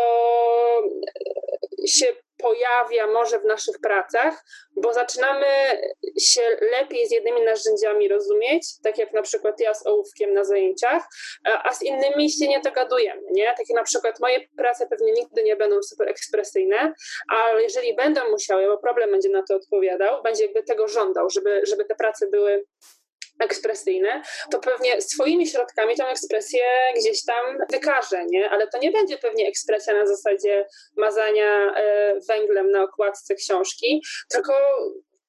się 1.88 2.06
pojawia 2.38 3.08
może 3.08 3.40
w 3.40 3.46
naszych 3.46 3.80
pracach, 3.80 4.44
bo 4.76 4.94
zaczynamy 4.94 5.46
się 6.20 6.42
lepiej 6.72 7.08
z 7.08 7.12
jednymi 7.12 7.42
narzędziami 7.42 8.08
rozumieć, 8.08 8.68
tak 8.84 8.98
jak 8.98 9.14
na 9.14 9.22
przykład 9.22 9.60
ja 9.60 9.74
z 9.74 9.88
ołówkiem 9.88 10.34
na 10.34 10.44
zajęciach, 10.44 11.04
a 11.64 11.74
z 11.74 11.82
innymi 11.82 12.32
się 12.32 12.48
nie 12.48 12.60
dogadujemy, 12.60 13.22
nie? 13.32 13.54
Takie 13.58 13.74
na 13.74 13.84
przykład 13.84 14.20
moje 14.20 14.48
prace 14.58 14.88
pewnie 14.88 15.12
nigdy 15.12 15.44
nie 15.44 15.56
będą 15.56 15.82
super 15.84 16.10
ekspresyjne, 16.10 16.94
ale 17.28 17.64
jeżeli 17.64 17.96
będą 17.96 18.30
musiały, 18.32 18.68
bo 18.68 18.78
problem 18.78 19.12
będzie 19.12 19.30
na 19.30 19.44
to 19.44 19.56
odpowiadał, 19.56 20.24
będzie 20.24 20.44
jakby 20.44 20.64
tego 20.64 20.88
żądał, 20.88 21.30
żeby, 21.30 21.62
żeby 21.64 21.86
te 21.86 21.96
prace 21.96 22.28
były 22.28 22.66
ekspresyjne, 23.42 24.22
to 24.52 24.60
pewnie 24.60 25.02
swoimi 25.02 25.48
środkami 25.48 25.98
tą 25.98 26.08
ekspresję 26.08 26.64
gdzieś 26.96 27.26
tam 27.26 27.58
wykaże, 27.72 28.26
nie? 28.26 28.50
Ale 28.50 28.68
to 28.68 28.78
nie 28.78 28.92
będzie 28.92 29.18
pewnie 29.18 29.48
ekspresja 29.48 29.94
na 29.94 30.08
zasadzie 30.08 30.68
mazania 30.98 31.74
e, 31.76 32.16
węglem 32.28 32.72
na 32.72 32.84
okładce 32.84 33.36
książki, 33.36 34.02
tylko 34.30 34.54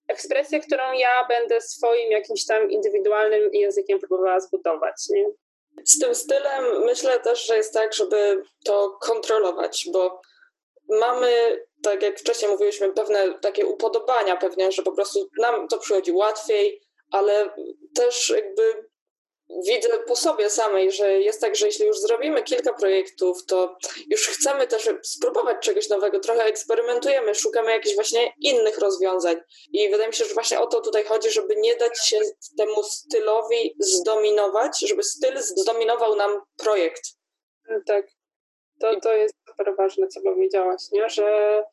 ekspresja, 0.09 0.61
którą 0.61 0.93
ja 0.93 1.27
będę 1.29 1.61
swoim 1.61 2.11
jakimś 2.11 2.47
tam 2.47 2.71
indywidualnym 2.71 3.51
językiem 3.53 3.99
próbowała 3.99 4.41
zbudować, 4.41 4.95
nie? 5.11 5.25
Z 5.85 5.99
tym 5.99 6.15
stylem 6.15 6.85
myślę 6.85 7.21
też, 7.21 7.47
że 7.47 7.57
jest 7.57 7.75
tak, 7.75 7.95
żeby 7.95 8.43
to 8.65 8.99
kontrolować, 9.01 9.89
bo 9.93 10.21
mamy, 10.89 11.63
tak 11.83 12.03
jak 12.03 12.19
wcześniej 12.19 12.51
mówiliśmy, 12.51 12.93
pewne 12.93 13.39
takie 13.39 13.67
upodobania 13.67 14.37
pewnie, 14.37 14.73
że 14.73 14.83
po 14.83 14.93
prostu 14.93 15.29
nam 15.39 15.69
to 15.69 15.79
przychodzi 15.79 16.13
łatwiej, 16.13 16.81
ale 17.11 17.51
też 17.95 18.31
jakby 18.31 18.93
widzę 19.67 19.89
po 20.07 20.17
sobie 20.17 20.51
samej, 20.51 20.93
że 20.93 21.21
jest 21.21 21.41
tak, 21.41 21.57
że 21.57 21.67
jeśli 21.67 21.87
już 21.87 21.99
zrobimy 21.99 22.43
kilka 22.43 22.73
projektów, 22.73 23.47
to 23.47 23.77
już 24.11 24.29
chcemy 24.29 24.67
też 24.67 24.91
spróbować 25.03 25.57
czegoś 25.63 25.89
nowego, 25.89 26.21
trochę 26.21 26.45
eksperymentujemy, 26.45 27.35
szukamy 27.35 27.71
jakichś 27.71 27.95
właśnie 27.95 28.33
innych 28.41 28.79
rozwiązań. 28.79 29.37
I 29.73 29.91
wydaje 29.91 30.09
mi 30.09 30.15
się, 30.15 30.25
że 30.25 30.35
właśnie 30.35 30.61
o 30.61 30.67
to 30.67 30.81
tutaj 30.81 31.05
chodzi, 31.05 31.31
żeby 31.31 31.57
nie 31.57 31.77
dać 31.77 32.07
się 32.07 32.19
temu 32.59 32.83
stylowi 32.83 33.77
zdominować, 33.79 34.81
żeby 34.81 35.03
styl 35.03 35.39
zdominował 35.39 36.17
nam 36.17 36.41
projekt. 36.57 37.03
Tak. 37.87 38.07
To, 38.81 39.01
to 39.01 39.15
jest 39.15 39.35
super 39.49 39.77
ważne, 39.77 40.09
co 40.09 40.21
powiedziałaś, 40.21 40.83
nie? 40.93 41.09
że 41.09 41.65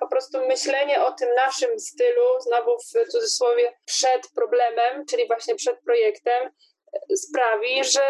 po 0.00 0.08
prostu 0.08 0.46
myślenie 0.46 1.04
o 1.04 1.12
tym 1.12 1.34
naszym 1.34 1.80
stylu, 1.80 2.40
znowu 2.40 2.78
w 2.78 3.10
cudzysłowie, 3.10 3.74
przed 3.84 4.30
problemem, 4.34 5.06
czyli 5.06 5.26
właśnie 5.26 5.54
przed 5.54 5.80
projektem, 5.80 6.50
sprawi, 7.16 7.84
że 7.84 8.02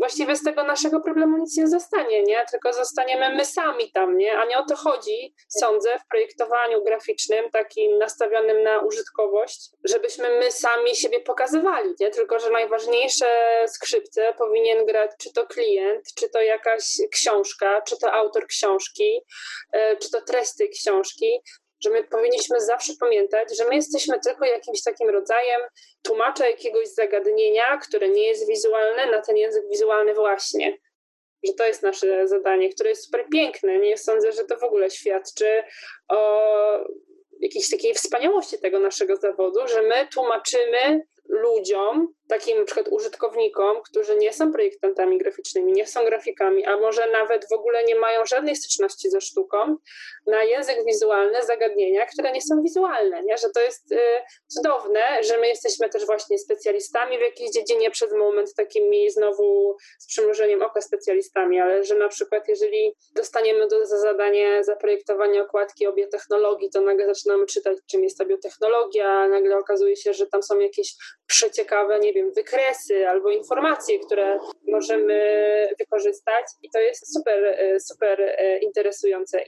właściwie 0.00 0.36
z 0.36 0.42
tego 0.42 0.64
naszego 0.64 1.00
problemu 1.00 1.38
nic 1.38 1.56
nie 1.56 1.68
zostanie, 1.68 2.22
nie? 2.22 2.44
Tylko 2.50 2.72
zostaniemy 2.72 3.36
my 3.36 3.44
sami 3.44 3.92
tam, 3.92 4.16
nie? 4.16 4.38
A 4.38 4.44
nie 4.44 4.58
o 4.58 4.64
to 4.64 4.76
chodzi, 4.76 5.34
sądzę, 5.48 5.98
w 5.98 6.08
projektowaniu 6.08 6.84
graficznym, 6.84 7.50
takim 7.50 7.98
nastawionym 7.98 8.62
na 8.62 8.78
użytkowość, 8.78 9.70
żebyśmy 9.84 10.38
my 10.38 10.52
sami 10.52 10.96
siebie 10.96 11.20
pokazywali, 11.20 11.94
nie? 12.00 12.10
Tylko, 12.10 12.38
że 12.38 12.50
najważniejsze 12.50 13.26
skrzypce 13.68 14.34
powinien 14.38 14.86
grać 14.86 15.10
czy 15.18 15.32
to 15.32 15.46
klient, 15.46 16.14
czy 16.14 16.28
to 16.28 16.40
jakaś 16.42 16.84
książka, 17.12 17.82
czy 17.82 17.98
to 17.98 18.12
autor 18.12 18.46
książki, 18.46 19.20
e, 19.72 19.96
czy 19.96 20.10
to 20.10 20.20
treść 20.20 20.56
tej 20.56 20.70
książki, 20.70 21.42
że 21.84 21.90
my 21.90 22.04
powinniśmy 22.04 22.60
zawsze 22.60 22.92
pamiętać, 23.00 23.56
że 23.58 23.68
my 23.68 23.74
jesteśmy 23.74 24.20
tylko 24.20 24.44
jakimś 24.44 24.82
takim 24.82 25.08
rodzajem 25.08 25.60
tłumacza 26.02 26.48
jakiegoś 26.48 26.88
zagadnienia, 26.88 27.78
które 27.78 28.08
nie 28.08 28.26
jest 28.26 28.48
wizualne, 28.48 29.10
na 29.10 29.22
ten 29.22 29.36
język 29.36 29.64
wizualny 29.70 30.14
właśnie. 30.14 30.78
Że 31.46 31.52
to 31.52 31.66
jest 31.66 31.82
nasze 31.82 32.28
zadanie, 32.28 32.68
które 32.68 32.90
jest 32.90 33.04
super 33.04 33.24
piękne. 33.32 33.78
Nie 33.78 33.98
sądzę, 33.98 34.32
że 34.32 34.44
to 34.44 34.56
w 34.56 34.64
ogóle 34.64 34.90
świadczy 34.90 35.62
o 36.08 36.40
jakiejś 37.40 37.70
takiej 37.70 37.94
wspaniałości 37.94 38.58
tego 38.58 38.80
naszego 38.80 39.16
zawodu, 39.16 39.68
że 39.68 39.82
my 39.82 40.08
tłumaczymy 40.12 41.02
ludziom, 41.28 42.14
takim 42.30 42.58
na 42.58 42.64
przykład 42.64 42.88
użytkownikom, 42.88 43.82
którzy 43.82 44.16
nie 44.16 44.32
są 44.32 44.52
projektantami 44.52 45.18
graficznymi, 45.18 45.72
nie 45.72 45.86
są 45.86 46.04
grafikami, 46.04 46.64
a 46.64 46.76
może 46.76 47.10
nawet 47.10 47.48
w 47.48 47.52
ogóle 47.52 47.84
nie 47.84 47.94
mają 47.94 48.26
żadnej 48.26 48.56
styczności 48.56 49.10
ze 49.10 49.20
sztuką, 49.20 49.76
na 50.26 50.42
język 50.42 50.84
wizualny 50.86 51.42
zagadnienia, 51.42 52.06
które 52.06 52.32
nie 52.32 52.42
są 52.42 52.62
wizualne, 52.62 53.22
nie? 53.22 53.38
że 53.38 53.50
to 53.50 53.60
jest 53.60 53.92
y, 53.92 53.98
cudowne, 54.48 55.22
że 55.22 55.38
my 55.38 55.48
jesteśmy 55.48 55.88
też 55.88 56.06
właśnie 56.06 56.38
specjalistami 56.38 57.18
w 57.18 57.20
jakiejś 57.20 57.50
dziedzinie 57.50 57.90
przez 57.90 58.12
moment 58.12 58.54
takimi 58.54 59.10
znowu 59.10 59.76
z 59.98 60.06
przymrużeniem 60.06 60.62
oka 60.62 60.80
specjalistami, 60.80 61.60
ale 61.60 61.84
że 61.84 61.94
na 61.94 62.08
przykład 62.08 62.48
jeżeli 62.48 62.96
dostaniemy 63.14 63.68
do, 63.68 63.86
za 63.86 63.98
zadanie 63.98 64.64
zaprojektowania 64.64 65.42
okładki 65.42 65.86
o 65.86 65.92
biotechnologii, 65.92 66.70
to 66.70 66.80
nagle 66.80 67.06
zaczynamy 67.06 67.46
czytać, 67.46 67.78
czym 67.90 68.04
jest 68.04 68.18
ta 68.18 68.24
biotechnologia, 68.24 69.28
nagle 69.28 69.58
okazuje 69.58 69.96
się, 69.96 70.12
że 70.12 70.26
tam 70.26 70.42
są 70.42 70.58
jakieś 70.58 70.94
przeciekawe, 71.26 72.00
nie 72.00 72.12
wiem, 72.12 72.19
wykresy 72.36 73.08
albo 73.08 73.30
informacje, 73.30 73.98
które 73.98 74.38
możemy 74.68 75.18
wykorzystać 75.78 76.44
i 76.62 76.70
to 76.70 76.80
jest 76.80 77.14
super, 77.14 77.44
e, 77.44 77.80
super 77.80 78.20
e, 78.20 78.58
interesujące. 78.58 79.44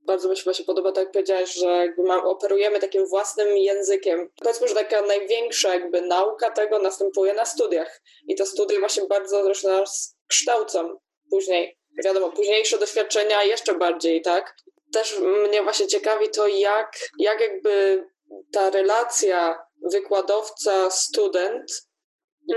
Bardzo 0.00 0.28
mi 0.28 0.36
się 0.36 0.44
właśnie 0.44 0.64
podoba, 0.64 0.92
tak 0.92 1.04
jak 1.04 1.12
powiedziałeś, 1.12 1.54
że 1.54 1.66
jakby 1.66 2.02
mam, 2.02 2.26
operujemy 2.26 2.80
takim 2.80 3.06
własnym 3.06 3.56
językiem. 3.56 4.30
Powiedzmy, 4.42 4.68
że 4.68 4.74
taka 4.74 5.02
największa 5.02 5.74
jakby 5.74 6.00
nauka 6.00 6.50
tego 6.50 6.78
następuje 6.78 7.34
na 7.34 7.44
studiach 7.44 8.00
i 8.28 8.34
te 8.34 8.46
studia 8.46 8.80
właśnie 8.80 9.04
bardzo 9.04 9.44
zresztą 9.44 9.68
nas 9.68 10.16
kształcą 10.28 10.98
później. 11.30 11.78
Wiadomo, 12.04 12.30
późniejsze 12.30 12.78
doświadczenia 12.78 13.44
jeszcze 13.44 13.74
bardziej, 13.74 14.22
tak? 14.22 14.56
Też 14.92 15.18
mnie 15.20 15.62
właśnie 15.62 15.86
ciekawi 15.86 16.28
to, 16.28 16.48
jak, 16.48 16.98
jak 17.18 17.40
jakby 17.40 18.04
ta 18.52 18.70
relacja 18.70 19.58
wykładowca-student. 19.92 21.87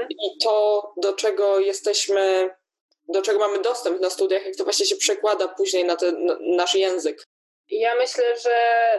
I 0.09 0.37
to, 0.43 0.93
do 0.97 1.13
czego 1.13 1.59
jesteśmy, 1.59 2.49
do 3.09 3.21
czego 3.21 3.39
mamy 3.39 3.59
dostęp 3.59 4.01
na 4.01 4.09
studiach, 4.09 4.45
jak 4.45 4.55
to 4.55 4.63
właśnie 4.63 4.85
się 4.85 4.95
przekłada 4.95 5.47
później 5.47 5.85
na 5.85 5.95
ten 5.95 6.25
na 6.25 6.37
nasz 6.41 6.75
język. 6.75 7.27
Ja 7.71 7.95
myślę, 7.95 8.23
że 8.37 8.53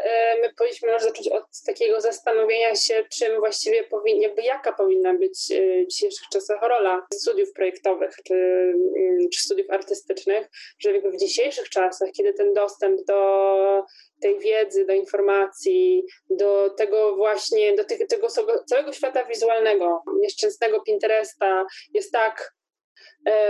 e, 0.04 0.40
my 0.40 0.54
powinniśmy 0.54 0.92
już 0.92 1.02
zacząć 1.02 1.28
od 1.28 1.44
takiego 1.66 2.00
zastanowienia 2.00 2.74
się, 2.74 3.04
czym 3.18 3.38
właściwie 3.38 3.84
powinna, 3.84 4.22
jakby 4.22 4.42
jaka 4.42 4.72
powinna 4.72 5.14
być 5.14 5.50
e, 5.50 5.84
w 5.84 5.86
dzisiejszych 5.88 6.28
czasach 6.28 6.62
rola 6.62 7.06
studiów 7.14 7.52
projektowych 7.52 8.14
czy, 8.24 8.34
mm, 8.34 9.28
czy 9.32 9.40
studiów 9.40 9.70
artystycznych, 9.70 10.48
że 10.78 10.92
jakby 10.92 11.10
w 11.10 11.16
dzisiejszych 11.16 11.68
czasach, 11.68 12.08
kiedy 12.16 12.34
ten 12.34 12.54
dostęp 12.54 13.04
do 13.04 13.84
tej 14.20 14.38
wiedzy, 14.38 14.86
do 14.86 14.92
informacji, 14.92 16.04
do 16.30 16.70
tego 16.70 17.16
właśnie, 17.16 17.76
do 17.76 17.84
tych, 17.84 18.06
tego 18.06 18.28
całego 18.66 18.92
świata 18.92 19.24
wizualnego, 19.24 20.02
nieszczęsnego 20.20 20.82
Pinteresta 20.82 21.66
jest 21.94 22.12
tak 22.12 22.52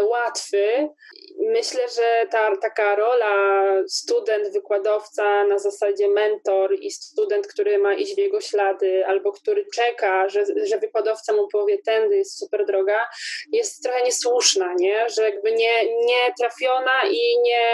łatwy. 0.03 0.89
Myślę, 1.41 1.83
że 1.89 2.27
ta 2.31 2.57
taka 2.57 2.97
rola 2.97 3.67
student, 3.89 4.53
wykładowca 4.53 5.45
na 5.45 5.59
zasadzie 5.59 6.09
mentor 6.09 6.75
i 6.81 6.91
student, 6.91 7.47
który 7.47 7.79
ma 7.79 7.95
iść 7.95 8.15
w 8.15 8.19
jego 8.19 8.41
ślady, 8.41 9.07
albo 9.07 9.33
który 9.33 9.67
czeka, 9.75 10.29
że, 10.29 10.45
że 10.65 10.79
wykładowca 10.79 11.33
mu 11.33 11.49
powie, 11.49 11.79
tędy 11.79 12.17
jest 12.17 12.39
super 12.39 12.67
droga, 12.67 13.09
jest 13.53 13.83
trochę 13.83 14.03
niesłuszna, 14.03 14.75
nie? 14.79 15.09
że 15.09 15.23
jakby 15.23 15.53
nie, 15.53 15.85
nie 15.87 16.35
trafiona 16.39 17.01
i 17.11 17.41
nie, 17.43 17.69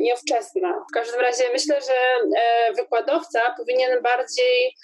niewczesna. 0.00 0.84
W 0.90 0.94
każdym 0.94 1.20
razie 1.20 1.44
myślę, 1.52 1.80
że 1.80 1.94
e, 2.40 2.72
wykładowca 2.72 3.54
powinien 3.56 4.02
bardziej 4.02 4.76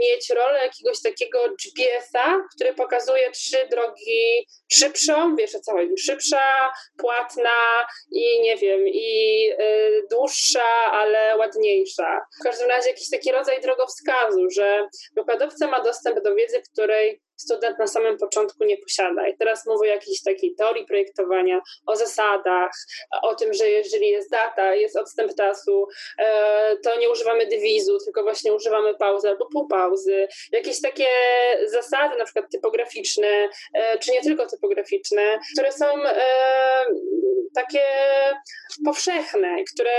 mieć 0.00 0.30
rolę 0.30 0.58
jakiegoś 0.62 1.02
takiego 1.02 1.38
GPS-a, 1.48 2.36
który 2.54 2.74
pokazuje 2.74 3.30
trzy 3.30 3.68
drogi 3.70 4.46
szybszą, 4.72 5.36
wiesz 5.36 5.54
o 5.54 5.60
co 5.60 5.72
chodzi, 5.72 5.98
szybsza, 5.98 6.72
płatna 6.98 7.86
i 8.12 8.40
nie 8.40 8.56
wiem, 8.56 8.80
i 8.88 9.50
y, 9.60 10.06
dłuższa, 10.10 10.68
ale 10.92 11.36
ładniejsza. 11.36 12.20
W 12.40 12.44
każdym 12.44 12.68
razie 12.68 12.88
jakiś 12.88 13.10
taki 13.10 13.32
rodzaj 13.32 13.60
drogowskazu, 13.60 14.50
że 14.50 14.88
wykładowca 15.16 15.66
ma 15.66 15.80
dostęp 15.80 16.22
do 16.22 16.34
wiedzy, 16.34 16.62
której 16.72 17.20
student 17.36 17.78
na 17.78 17.86
samym 17.86 18.18
początku 18.18 18.64
nie 18.64 18.76
posiada. 18.78 19.28
I 19.28 19.36
teraz 19.36 19.66
mówię 19.66 19.90
o 19.90 19.94
jakiejś 19.94 20.22
takiej 20.22 20.54
teorii 20.54 20.86
projektowania, 20.86 21.60
o 21.86 21.96
zasadach, 21.96 22.72
o 23.22 23.34
tym, 23.34 23.54
że 23.54 23.68
jeżeli 23.68 24.08
jest 24.08 24.30
data, 24.30 24.74
jest 24.74 24.96
odstęp 24.96 25.34
czasu, 25.34 25.86
e, 26.18 26.76
to 26.76 26.98
nie 26.98 27.10
używamy 27.10 27.46
dywizu, 27.46 27.98
tylko 28.04 28.22
właśnie 28.22 28.54
używamy 28.54 28.94
pauzy 28.94 29.28
albo 29.28 29.46
półpauzy. 29.46 30.28
Jakieś 30.52 30.80
takie 30.80 31.08
zasady, 31.66 32.16
na 32.18 32.24
przykład 32.24 32.50
typograficzne, 32.50 33.48
e, 33.74 33.98
czy 33.98 34.10
nie 34.10 34.22
tylko 34.22 34.46
typograficzne, 34.46 35.38
które 35.52 35.72
są 35.72 35.86
e, 36.04 36.24
takie 37.54 37.80
powszechne, 38.84 39.64
które 39.74 39.92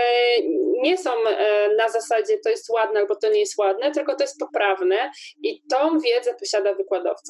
nie 0.81 0.97
są 0.97 1.09
na 1.77 1.89
zasadzie 1.89 2.37
to 2.43 2.49
jest 2.49 2.69
ładne 2.69 2.99
albo 2.99 3.15
to 3.15 3.29
nie 3.29 3.39
jest 3.39 3.57
ładne, 3.57 3.91
tylko 3.91 4.15
to 4.15 4.23
jest 4.23 4.39
poprawne 4.39 5.11
i 5.43 5.61
tą 5.69 5.99
wiedzę 5.99 6.33
posiada 6.39 6.73
wykładowca. 6.73 7.26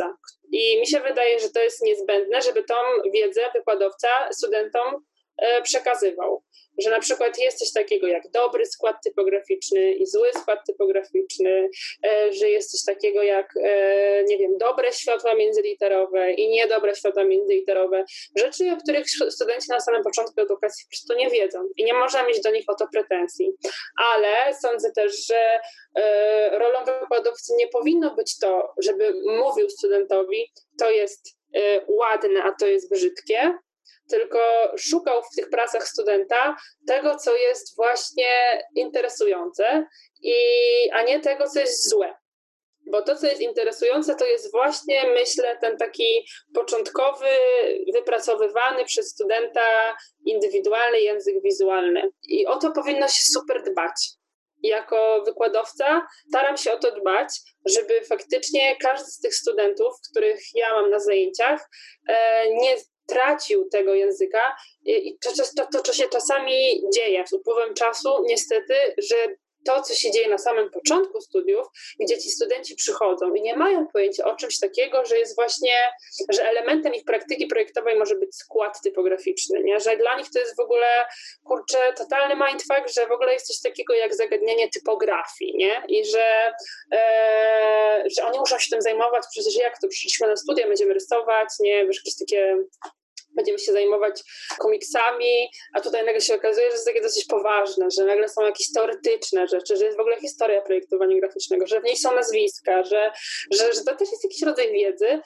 I 0.52 0.80
mi 0.80 0.88
się 0.88 1.00
wydaje, 1.00 1.40
że 1.40 1.50
to 1.50 1.60
jest 1.60 1.82
niezbędne, 1.82 2.42
żeby 2.42 2.64
tą 2.64 2.76
wiedzę 3.14 3.42
wykładowca 3.54 4.08
studentom 4.32 5.06
e, 5.38 5.62
przekazywał 5.62 6.44
że 6.84 6.90
na 6.90 7.00
przykład 7.00 7.40
jest 7.40 7.60
coś 7.60 7.72
takiego 7.74 8.08
jak 8.08 8.32
dobry 8.32 8.66
skład 8.66 8.96
typograficzny 9.04 9.92
i 9.92 10.06
zły 10.06 10.30
skład 10.34 10.60
typograficzny, 10.68 11.70
e, 12.06 12.34
że 12.34 12.50
jest 12.50 12.72
coś 12.72 12.96
takiego 12.96 13.24
jak, 13.24 13.54
e, 13.64 14.24
nie 14.24 14.38
wiem, 14.38 14.58
dobre 14.58 14.94
światła 14.94 15.36
międzyliterowe 15.36 16.34
i 16.34 16.50
niedobre 16.50 16.96
światła 16.96 17.24
międzyliterowe. 17.24 18.06
Rzeczy, 18.38 18.72
o 18.72 18.78
których 18.78 19.10
studenci 19.30 19.68
na 19.70 19.80
samym 19.80 20.04
początku 20.04 20.42
edukacji 20.42 20.86
po 20.86 20.90
prostu 20.90 21.14
nie 21.14 21.30
wiedzą 21.30 21.60
i 21.78 21.84
nie 21.84 21.94
można 21.94 22.24
mieć 22.24 22.42
do 22.42 22.52
nich 22.52 22.66
o 22.68 22.76
to 22.76 22.88
pretensji. 22.94 23.54
Ale 24.16 24.56
sądzę 24.62 24.92
też, 24.92 25.28
że 25.28 25.60
e, 25.96 26.60
rolą 26.60 26.86
wykładowcy 26.86 27.54
nie 27.58 27.68
powinno 27.68 28.16
być 28.16 28.40
to, 28.40 28.74
żeby 28.84 29.14
mówił 29.26 29.70
studentowi, 29.70 30.52
to 30.80 30.92
jest 30.92 31.38
ładne, 31.88 32.44
a 32.44 32.52
to 32.60 32.68
jest 32.68 32.90
brzydkie, 32.90 33.58
tylko 34.10 34.40
szukał 34.78 35.22
w 35.24 35.36
tych 35.36 35.50
pracach 35.50 35.88
studenta 35.88 36.56
tego, 36.88 37.16
co 37.16 37.36
jest 37.36 37.76
właśnie 37.76 38.64
interesujące, 38.76 39.86
i, 40.22 40.36
a 40.94 41.04
nie 41.04 41.20
tego, 41.20 41.48
co 41.48 41.60
jest 41.60 41.90
złe. 41.90 42.14
Bo 42.92 43.02
to, 43.02 43.16
co 43.16 43.28
jest 43.28 43.42
interesujące, 43.42 44.16
to 44.16 44.26
jest 44.26 44.52
właśnie, 44.52 45.04
myślę, 45.14 45.58
ten 45.62 45.78
taki 45.78 46.28
początkowy, 46.54 47.30
wypracowywany 47.94 48.86
przez 48.86 49.10
studenta 49.10 49.98
indywidualny 50.26 51.02
język 51.02 51.36
wizualny. 51.44 52.12
I 52.24 52.46
o 52.46 52.58
to 52.58 52.72
powinno 52.72 53.08
się 53.08 53.24
super 53.24 53.64
dbać. 53.64 54.10
Jako 54.64 55.24
wykładowca 55.26 56.08
staram 56.30 56.58
się 56.58 56.72
o 56.72 56.78
to 56.78 56.92
dbać, 56.92 57.28
żeby 57.66 58.02
faktycznie 58.02 58.76
każdy 58.76 59.12
z 59.12 59.20
tych 59.20 59.36
studentów, 59.36 59.94
których 60.12 60.40
ja 60.56 60.74
mam 60.74 60.90
na 60.90 61.00
zajęciach, 61.00 61.70
e, 62.10 62.48
nie 62.54 62.78
tracił 63.08 63.70
tego 63.70 63.94
języka. 63.94 64.56
I 64.86 65.18
to, 65.20 65.30
to, 65.58 65.68
to, 65.72 65.82
to 65.82 65.94
się 65.94 66.10
czasami 66.10 66.82
dzieje 66.94 67.28
z 67.28 67.34
upływem 67.34 67.74
czasu, 67.74 68.10
niestety, 68.26 68.74
że 68.98 69.16
to, 69.68 69.82
co 69.82 69.94
się 69.94 70.12
dzieje 70.12 70.30
na 70.30 70.38
samym 70.38 70.70
początku 70.70 71.22
studiów, 71.22 71.68
gdzie 72.00 72.18
ci 72.18 72.30
studenci 72.32 72.76
przychodzą 72.76 73.34
i 73.34 73.42
nie 73.42 73.56
mają 73.56 73.88
pojęcia 73.88 74.26
o 74.26 74.36
czymś 74.36 74.60
takiego, 74.60 75.06
że 75.06 75.18
jest 75.18 75.36
właśnie, 75.36 75.78
że 76.30 76.50
elementem 76.50 76.94
ich 76.94 77.04
praktyki 77.04 77.48
projektowej 77.48 78.00
może 78.00 78.16
być 78.16 78.36
skład 78.36 78.82
typograficzny, 78.82 79.64
nie? 79.64 79.80
że 79.80 79.98
dla 79.98 80.18
nich 80.18 80.28
to 80.34 80.40
jest 80.40 80.58
w 80.58 80.60
ogóle, 80.60 80.88
kurczę, 81.44 81.78
totalny 81.98 82.46
mindfuck, 82.46 82.96
że 82.96 83.08
w 83.08 83.12
ogóle 83.12 83.34
jest 83.34 83.48
coś 83.48 83.62
takiego 83.62 83.94
jak 83.94 84.16
zagadnienie 84.16 84.70
typografii, 84.70 85.58
nie? 85.58 85.84
I 85.88 86.06
że, 86.06 86.54
e, 86.94 88.04
że 88.18 88.26
oni 88.26 88.40
muszą 88.40 88.60
się 88.60 88.70
tym 88.72 88.82
zajmować, 88.82 89.24
przecież 89.32 89.56
jak 89.56 89.82
to, 89.82 89.88
przyszliśmy 89.88 90.28
na 90.28 90.36
studia, 90.36 90.68
będziemy 90.68 90.94
rysować, 90.94 91.50
nie? 91.60 91.86
Wiesz, 91.86 91.98
jakieś 91.98 92.16
takie 92.20 92.58
będziemy 93.38 93.60
się 93.60 93.72
zajmować 93.72 94.24
komiksami, 94.60 95.50
a 95.74 95.82
tutaj 95.82 96.06
nagle 96.06 96.22
się 96.22 96.36
okazuje, 96.36 96.68
że 96.68 96.74
jest 96.74 96.86
takie 96.86 97.02
dosyć 97.02 97.26
poważne, 97.26 97.88
że 97.98 98.06
nagle 98.06 98.30
są 98.30 98.42
jakieś 98.46 98.72
teoretyczne 98.72 99.48
rzeczy, 99.48 99.78
że 99.78 99.86
jest 99.86 99.98
w 99.98 100.02
ogóle 100.02 100.20
historia 100.20 100.62
projektowania 100.62 101.20
graficznego, 101.20 101.68
że 101.68 101.82
w 101.82 101.84
niej 101.84 101.98
są 101.98 102.16
nazwiska, 102.16 102.84
że, 102.84 103.12
że, 103.54 103.74
że 103.74 103.84
to 103.84 103.96
też 103.96 104.12
jest 104.12 104.24
jakiś 104.24 104.42
rodzaj 104.42 104.72
wiedzy. 104.72 105.22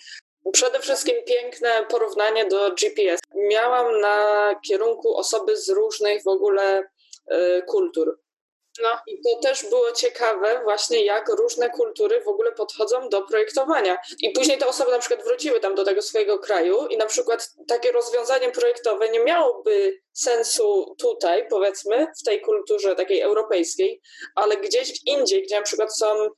Przede 0.54 0.80
wszystkim 0.80 1.16
piękne 1.28 1.86
porównanie 1.90 2.46
do 2.46 2.72
GPS. 2.72 3.20
Miałam 3.36 4.02
na 4.02 4.56
kierunku 4.68 5.16
osoby 5.18 5.58
z 5.58 5.70
różnych 5.70 6.24
w 6.24 6.28
ogóle 6.28 6.80
y, 6.80 7.62
kultur. 7.68 8.20
No. 8.80 8.90
I 9.08 9.22
to 9.22 9.40
też 9.42 9.66
było 9.70 9.92
ciekawe 9.92 10.62
właśnie, 10.64 11.06
jak 11.06 11.30
różne 11.30 11.70
kultury 11.70 12.22
w 12.22 12.28
ogóle 12.28 12.52
podchodzą 12.52 13.10
do 13.10 13.22
projektowania. 13.22 13.98
I 14.22 14.30
później 14.30 14.58
te 14.58 14.68
osoby 14.68 14.92
na 14.92 15.00
przykład 15.00 15.24
wróciły 15.24 15.60
tam 15.60 15.76
do 15.76 15.84
tego 15.84 16.02
swojego 16.02 16.40
kraju 16.40 16.88
i 16.88 16.98
na 16.98 17.06
przykład 17.06 17.50
takie 17.68 17.92
rozwiązanie 17.92 18.52
projektowe 18.52 19.10
nie 19.10 19.20
miałoby 19.20 20.00
sensu 20.14 20.96
tutaj, 21.00 21.48
powiedzmy, 21.50 22.08
w 22.22 22.24
tej 22.24 22.42
kulturze 22.42 22.96
takiej 22.96 23.22
europejskiej, 23.22 24.02
ale 24.36 24.58
gdzieś 24.58 25.00
indziej, 25.06 25.44
gdzie 25.44 25.56
na 25.56 25.62
przykład 25.62 25.98
są 25.98 26.30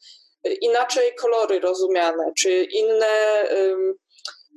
inaczej 0.61 1.15
kolory 1.15 1.59
rozumiane, 1.59 2.31
czy 2.37 2.63
inne... 2.63 3.43
Um, 3.59 3.93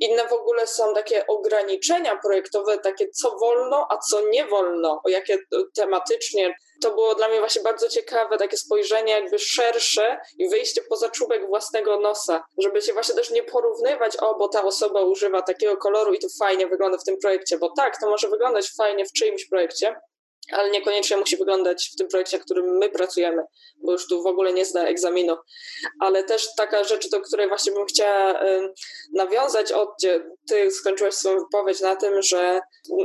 inne 0.01 0.29
w 0.29 0.33
ogóle 0.33 0.67
są 0.67 0.95
takie 0.95 1.27
ograniczenia 1.27 2.17
projektowe, 2.17 2.79
takie 2.79 3.09
co 3.09 3.39
wolno, 3.39 3.87
a 3.91 3.99
co 3.99 4.29
nie 4.29 4.47
wolno, 4.47 5.01
o 5.05 5.09
jakie 5.09 5.39
tematycznie. 5.75 6.55
To 6.83 6.91
było 6.91 7.15
dla 7.15 7.29
mnie 7.29 7.39
właśnie 7.39 7.63
bardzo 7.63 7.89
ciekawe, 7.89 8.39
takie 8.39 8.57
spojrzenie 8.57 9.13
jakby 9.13 9.39
szersze 9.39 10.19
i 10.39 10.49
wyjście 10.49 10.83
poza 10.89 11.09
czubek 11.09 11.47
własnego 11.47 12.01
nosa, 12.01 12.45
żeby 12.59 12.83
się 12.83 12.93
właśnie 12.93 13.15
też 13.15 13.31
nie 13.31 13.43
porównywać, 13.43 14.17
o, 14.17 14.35
bo 14.39 14.49
ta 14.49 14.63
osoba 14.63 15.03
używa 15.03 15.43
takiego 15.43 15.77
koloru 15.77 16.15
i 16.15 16.19
to 16.19 16.29
fajnie 16.39 16.67
wygląda 16.67 16.99
w 16.99 17.05
tym 17.05 17.17
projekcie, 17.19 17.59
bo 17.59 17.73
tak, 17.77 18.01
to 18.01 18.11
może 18.11 18.29
wyglądać 18.29 18.71
fajnie 18.77 19.05
w 19.05 19.13
czyimś 19.13 19.49
projekcie, 19.49 19.95
ale 20.53 20.71
niekoniecznie 20.71 21.17
musi 21.17 21.37
wyglądać 21.37 21.91
w 21.95 21.97
tym 21.97 22.09
projekcie, 22.09 22.39
w 22.39 22.45
którym 22.45 22.79
my 22.79 22.89
pracujemy, 22.89 23.43
bo 23.77 23.93
już 23.93 24.09
tu 24.09 24.23
w 24.23 24.27
ogóle 24.27 24.53
nie 24.53 24.65
zna 24.65 24.89
egzaminu. 24.89 25.37
Ale 26.01 26.25
też 26.25 26.55
taka 26.57 26.85
rzecz, 26.85 27.11
do 27.11 27.21
której 27.21 27.49
właśnie 27.49 27.73
bym 27.73 27.87
chciała 27.87 28.41
nawiązać, 29.15 29.73
od 29.73 29.89
ty 30.49 30.71
skończyłaś 30.71 31.15
swoją 31.15 31.39
wypowiedź 31.39 31.81
na 31.81 31.97
tym, 31.97 32.23
że 32.23 32.61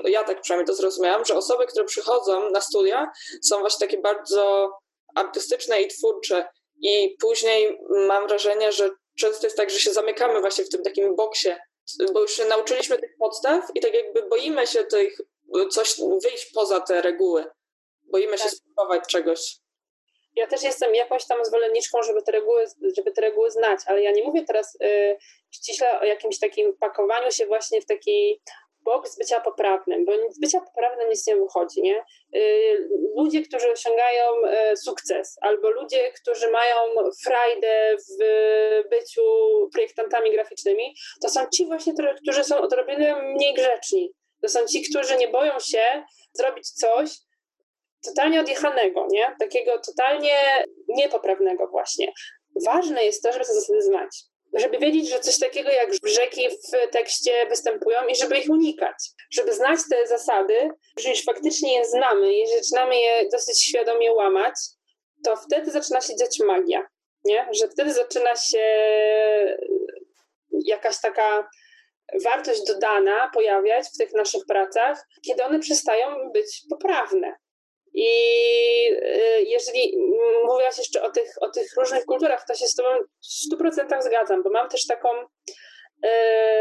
ja 0.06 0.24
tak 0.24 0.42
przynajmniej 0.42 0.68
to 0.68 0.76
zrozumiałam, 0.76 1.26
że 1.26 1.36
osoby, 1.36 1.66
które 1.66 1.86
przychodzą 1.86 2.50
na 2.50 2.62
studia 2.62 3.12
są 3.44 3.60
właśnie 3.60 3.88
takie 3.88 4.02
bardzo 4.02 4.72
artystyczne 5.16 5.82
i 5.82 5.88
twórcze 5.88 6.50
i 6.82 7.16
później 7.22 7.80
mam 7.90 8.28
wrażenie, 8.28 8.72
że 8.72 8.90
często 9.20 9.48
jest 9.48 9.58
tak, 9.58 9.70
że 9.70 9.80
się 9.80 9.94
zamykamy 9.94 10.42
właśnie 10.42 10.64
w 10.64 10.70
tym 10.70 10.84
takim 10.84 11.16
boksie, 11.16 11.50
bo 12.14 12.22
już 12.22 12.32
się 12.32 12.46
nauczyliśmy 12.46 13.00
tych 13.00 13.12
podstaw 13.20 13.66
i 13.76 13.82
tak 13.82 13.94
jakby 13.94 14.24
boimy 14.24 14.68
się 14.68 14.84
tych 14.84 15.18
coś 15.70 15.96
wyjść 16.24 16.52
poza 16.54 16.82
te 16.82 17.02
reguły. 17.02 17.46
Boimy 18.12 18.38
tak. 18.38 18.40
się 18.40 18.50
spróbować 18.50 19.02
czegoś. 19.10 19.62
Ja 20.36 20.48
też 20.48 20.64
jestem 20.64 20.96
jakąś 20.96 21.28
tam 21.28 21.46
zwolenniczką, 21.46 22.04
żeby 22.04 22.22
te 22.22 22.32
reguły, 22.32 22.66
żeby 22.98 23.12
te 23.12 23.22
reguły 23.22 23.52
znać, 23.52 23.80
ale 23.86 24.02
ja 24.02 24.12
nie 24.12 24.24
mówię 24.24 24.44
teraz 24.48 24.76
y, 24.76 25.18
ściśle 25.52 26.00
o 26.00 26.04
jakimś 26.04 26.40
takim 26.40 26.78
pakowaniu 26.78 27.32
się 27.32 27.46
właśnie 27.46 27.82
w 27.82 27.86
taki 27.86 28.42
boks 28.84 29.18
bycia 29.18 29.40
poprawnym, 29.40 30.06
bo 30.06 30.12
z 30.30 30.40
bycia 30.40 30.62
poprawnym 30.62 31.10
nic 31.10 31.28
nie 31.28 31.36
wychodzi, 31.36 31.82
nie? 31.82 32.06
Y, 32.36 32.90
ludzie, 33.18 33.42
którzy 33.42 33.72
osiągają 33.72 34.26
y, 34.72 34.78
sukces, 34.78 35.38
albo 35.42 35.72
ludzie, 35.72 36.12
którzy 36.12 36.52
mają 36.52 36.76
frajdę 37.24 37.96
w 37.98 38.24
byciu 38.90 39.22
projektantami 39.74 40.32
graficznymi, 40.32 40.96
to 41.22 41.30
są 41.30 41.48
ci 41.54 41.66
właśnie, 41.66 41.94
którzy 42.22 42.44
są 42.44 42.62
odrobinę 42.62 43.22
mniej 43.22 43.54
grzeczni, 43.54 44.14
to 44.42 44.50
są 44.50 44.66
ci, 44.66 44.90
którzy 44.90 45.18
nie 45.18 45.28
boją 45.28 45.60
się 45.60 46.04
zrobić 46.34 46.70
coś 46.72 47.10
totalnie 48.06 48.40
odjechanego, 48.40 49.08
nie? 49.12 49.36
Takiego 49.40 49.80
totalnie 49.80 50.36
niepoprawnego 50.88 51.68
właśnie. 51.68 52.14
Ważne 52.66 53.06
jest 53.06 53.24
to, 53.24 53.34
żeby 53.34 53.46
te 53.46 53.54
zasady 53.54 53.82
znać. 53.82 54.10
Żeby 54.54 54.78
wiedzieć, 54.78 55.10
że 55.10 55.20
coś 55.20 55.40
takiego 55.40 55.70
jak 55.70 55.90
brzegi 56.04 56.50
w 56.50 56.92
tekście 56.92 57.46
występują 57.50 58.08
i 58.08 58.16
żeby 58.16 58.38
ich 58.38 58.50
unikać. 58.50 58.96
Żeby 59.32 59.54
znać 59.54 59.80
te 59.90 60.08
zasady, 60.08 60.70
że 61.00 61.10
już 61.10 61.24
faktycznie 61.24 61.76
je 61.76 61.86
znamy 61.86 62.34
i 62.34 62.48
zaczynamy 62.48 62.96
je 62.96 63.30
dosyć 63.32 63.64
świadomie 63.64 64.14
łamać, 64.14 64.54
to 65.26 65.36
wtedy 65.36 65.72
zaczyna 65.72 66.02
się 66.02 66.16
dziać 66.16 66.40
magia, 66.40 66.88
nie? 67.26 67.48
Że 67.52 67.68
wtedy 67.68 67.94
zaczyna 67.94 68.36
się 68.36 68.66
jakaś 70.66 71.02
taka 71.02 71.50
wartość 72.24 72.64
dodana 72.68 73.32
pojawiać 73.34 73.88
w 73.94 73.98
tych 73.98 74.14
naszych 74.14 74.46
pracach, 74.48 75.08
kiedy 75.28 75.44
one 75.44 75.60
przestają 75.60 76.32
być 76.32 76.62
poprawne. 76.70 77.36
I 77.94 78.08
y, 78.92 79.44
jeżeli 79.44 79.98
mówiłaś 80.46 80.78
jeszcze 80.78 81.02
o 81.02 81.12
tych, 81.12 81.36
o 81.42 81.50
tych 81.50 81.68
różnych 81.78 82.06
kulturach, 82.06 82.46
to 82.48 82.56
się 82.56 82.68
z 82.68 82.76
Tobą 82.76 82.90
w 83.00 83.56
100% 83.56 84.02
zgadzam, 84.02 84.44
bo 84.44 84.50
mam 84.50 84.70
też 84.70 84.88
taką 84.88 85.10
y, 85.20 86.10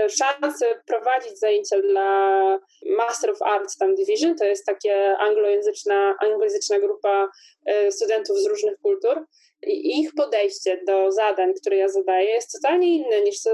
szansę 0.09 0.83
prowadzić 0.87 1.39
zajęcia 1.39 1.81
dla 1.81 2.59
Master 2.97 3.31
of 3.31 3.43
Arts 3.43 3.77
tam 3.77 3.95
Division, 3.95 4.37
to 4.37 4.45
jest 4.45 4.67
takie 4.67 5.17
anglojęzyczna, 5.19 6.15
anglojęzyczna 6.21 6.79
grupa 6.79 7.29
y, 7.71 7.93
studentów 7.93 8.39
z 8.39 8.47
różnych 8.47 8.79
kultur 8.83 9.27
ich 9.67 10.15
podejście 10.15 10.81
do 10.87 11.13
zadań, 11.13 11.55
które 11.55 11.77
ja 11.77 11.89
zadaję, 11.89 12.31
jest 12.31 12.53
totalnie 12.53 12.97
inne 12.97 13.21
niż 13.21 13.43
to 13.43 13.51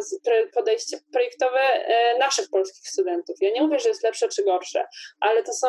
podejście 0.55 0.99
projektowe 1.13 1.61
e, 1.61 2.19
naszych 2.19 2.51
polskich 2.51 2.89
studentów. 2.89 3.37
Ja 3.41 3.51
nie 3.51 3.63
mówię, 3.63 3.79
że 3.79 3.89
jest 3.89 4.03
lepsze 4.03 4.29
czy 4.29 4.45
gorsze, 4.45 4.87
ale 5.21 5.43
to 5.43 5.53
są, 5.53 5.67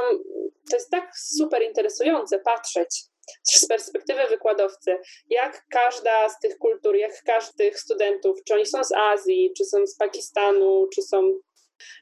to 0.70 0.76
jest 0.76 0.92
tak 0.92 1.12
super 1.18 1.64
interesujące 1.64 2.40
patrzeć 2.40 3.04
z 3.44 3.68
perspektywy 3.68 4.28
wykładowcy, 4.30 4.98
jak 5.30 5.66
każda 5.70 6.30
z 6.30 6.40
tych 6.40 6.58
kultur, 6.58 6.96
jak 6.96 7.24
każdy 7.24 7.54
z 7.54 7.56
tych 7.56 7.80
studentów, 7.80 8.44
czy 8.48 8.54
oni 8.54 8.66
są 8.66 8.84
z 8.84 8.92
Azji, 8.92 9.54
czy 9.58 9.66
są 9.66 9.88
z 9.88 9.98
Pakistanu, 9.98 10.88
czy 10.96 11.02
są 11.02 11.40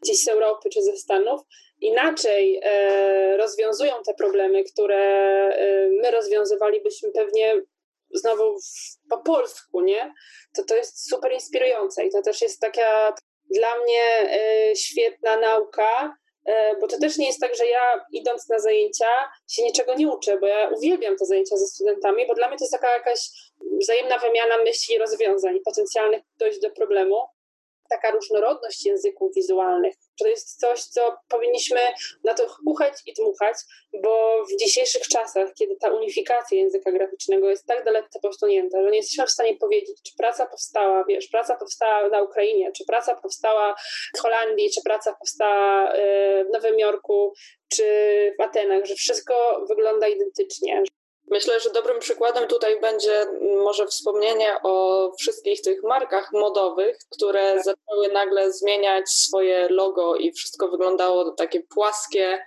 gdzieś 0.04 0.24
z 0.24 0.28
Europy, 0.28 0.70
czy 0.70 0.82
ze 0.82 0.98
Stanów, 0.98 1.42
inaczej 1.82 2.60
e, 2.64 3.38
rozwiązują 3.38 3.94
te 4.06 4.14
problemy, 4.14 4.64
które 4.64 4.98
e, 4.98 5.90
my 6.02 6.12
rozwiązywalibyśmy 6.12 7.12
pewnie 7.12 7.62
znowu 8.18 8.57
po 9.09 9.18
polsku, 9.18 9.82
nie? 9.82 10.13
To 10.55 10.63
to 10.63 10.76
jest 10.76 11.09
super 11.09 11.34
inspirujące 11.34 12.05
i 12.05 12.11
to 12.11 12.22
też 12.22 12.41
jest 12.41 12.59
taka 12.61 13.16
dla 13.49 13.78
mnie 13.78 14.36
y, 14.72 14.76
świetna 14.76 15.38
nauka, 15.38 16.18
y, 16.49 16.51
bo 16.82 16.88
to 16.88 16.99
też 16.99 17.18
nie 17.18 17.28
jest 17.28 17.39
tak, 17.39 17.55
że 17.55 17.68
ja 17.68 18.05
idąc 18.11 18.49
na 18.49 18.59
zajęcia 18.59 19.30
się 19.47 19.63
niczego 19.63 19.93
nie 19.93 20.07
uczę, 20.07 20.38
bo 20.39 20.47
ja 20.47 20.70
uwielbiam 20.78 21.18
te 21.18 21.26
zajęcia 21.26 21.57
ze 21.57 21.68
studentami, 21.68 22.28
bo 22.28 22.34
dla 22.34 22.47
mnie 22.47 22.57
to 22.57 22.63
jest 22.63 22.74
taka 22.74 22.93
jakaś 22.93 23.20
wzajemna 23.82 24.18
wymiana 24.20 24.57
myśli 24.57 24.95
i 24.95 24.97
rozwiązań 24.97 25.59
potencjalnych 25.66 26.22
dojść 26.38 26.59
do 26.59 26.70
problemu 26.70 27.16
taka 27.90 28.12
różnorodność 28.12 28.86
języków 28.86 29.32
wizualnych. 29.36 29.96
To 30.20 30.28
jest 30.28 30.60
coś, 30.60 30.84
co 30.84 31.18
powinniśmy 31.30 31.80
na 32.24 32.34
to 32.34 32.48
chuchać 32.48 32.94
i 33.06 33.14
dmuchać, 33.14 33.58
bo 34.04 34.44
w 34.46 34.60
dzisiejszych 34.60 35.08
czasach, 35.08 35.54
kiedy 35.60 35.76
ta 35.76 35.92
unifikacja 35.92 36.58
języka 36.58 36.92
graficznego 36.92 37.50
jest 37.50 37.66
tak 37.68 37.86
daleko 37.86 38.20
posunięta, 38.22 38.84
że 38.84 38.92
nie 38.92 38.98
jesteśmy 38.98 39.26
w 39.26 39.32
stanie 39.32 39.58
powiedzieć, 39.58 40.02
czy 40.04 40.14
praca 40.18 40.46
powstała, 40.46 41.04
wiesz, 41.08 41.28
praca 41.28 41.56
powstała 41.56 42.10
na 42.10 42.22
Ukrainie, 42.22 42.72
czy 42.72 42.86
praca 42.86 43.16
powstała 43.16 43.76
w 44.18 44.20
Holandii, 44.20 44.70
czy 44.70 44.82
praca 44.84 45.14
powstała 45.14 45.96
y, 45.96 46.46
w 46.46 46.50
Nowym 46.54 46.80
Jorku, 46.80 47.34
czy 47.76 47.86
w 48.40 48.42
Atenach, 48.42 48.86
że 48.86 48.96
wszystko 48.96 49.66
wygląda 49.70 50.08
identycznie. 50.08 50.84
Myślę, 51.28 51.60
że 51.60 51.70
dobrym 51.70 52.00
przykładem 52.00 52.48
tutaj 52.48 52.82
będzie 52.82 53.26
może 53.64 53.88
wspomnienie 53.88 54.58
o 54.64 55.12
wszystkich 55.20 55.62
tych 55.62 55.84
markach 55.84 56.34
modowych, 56.34 56.98
które 57.10 57.54
tak. 57.56 57.64
zaczęły 57.64 58.08
nagle 58.14 58.52
zmieniać 58.52 59.10
swoje 59.10 59.70
logo 59.70 60.16
i 60.16 60.32
wszystko 60.32 60.68
wyglądało 60.68 61.32
takie 61.32 61.60
płaskie. 61.60 62.46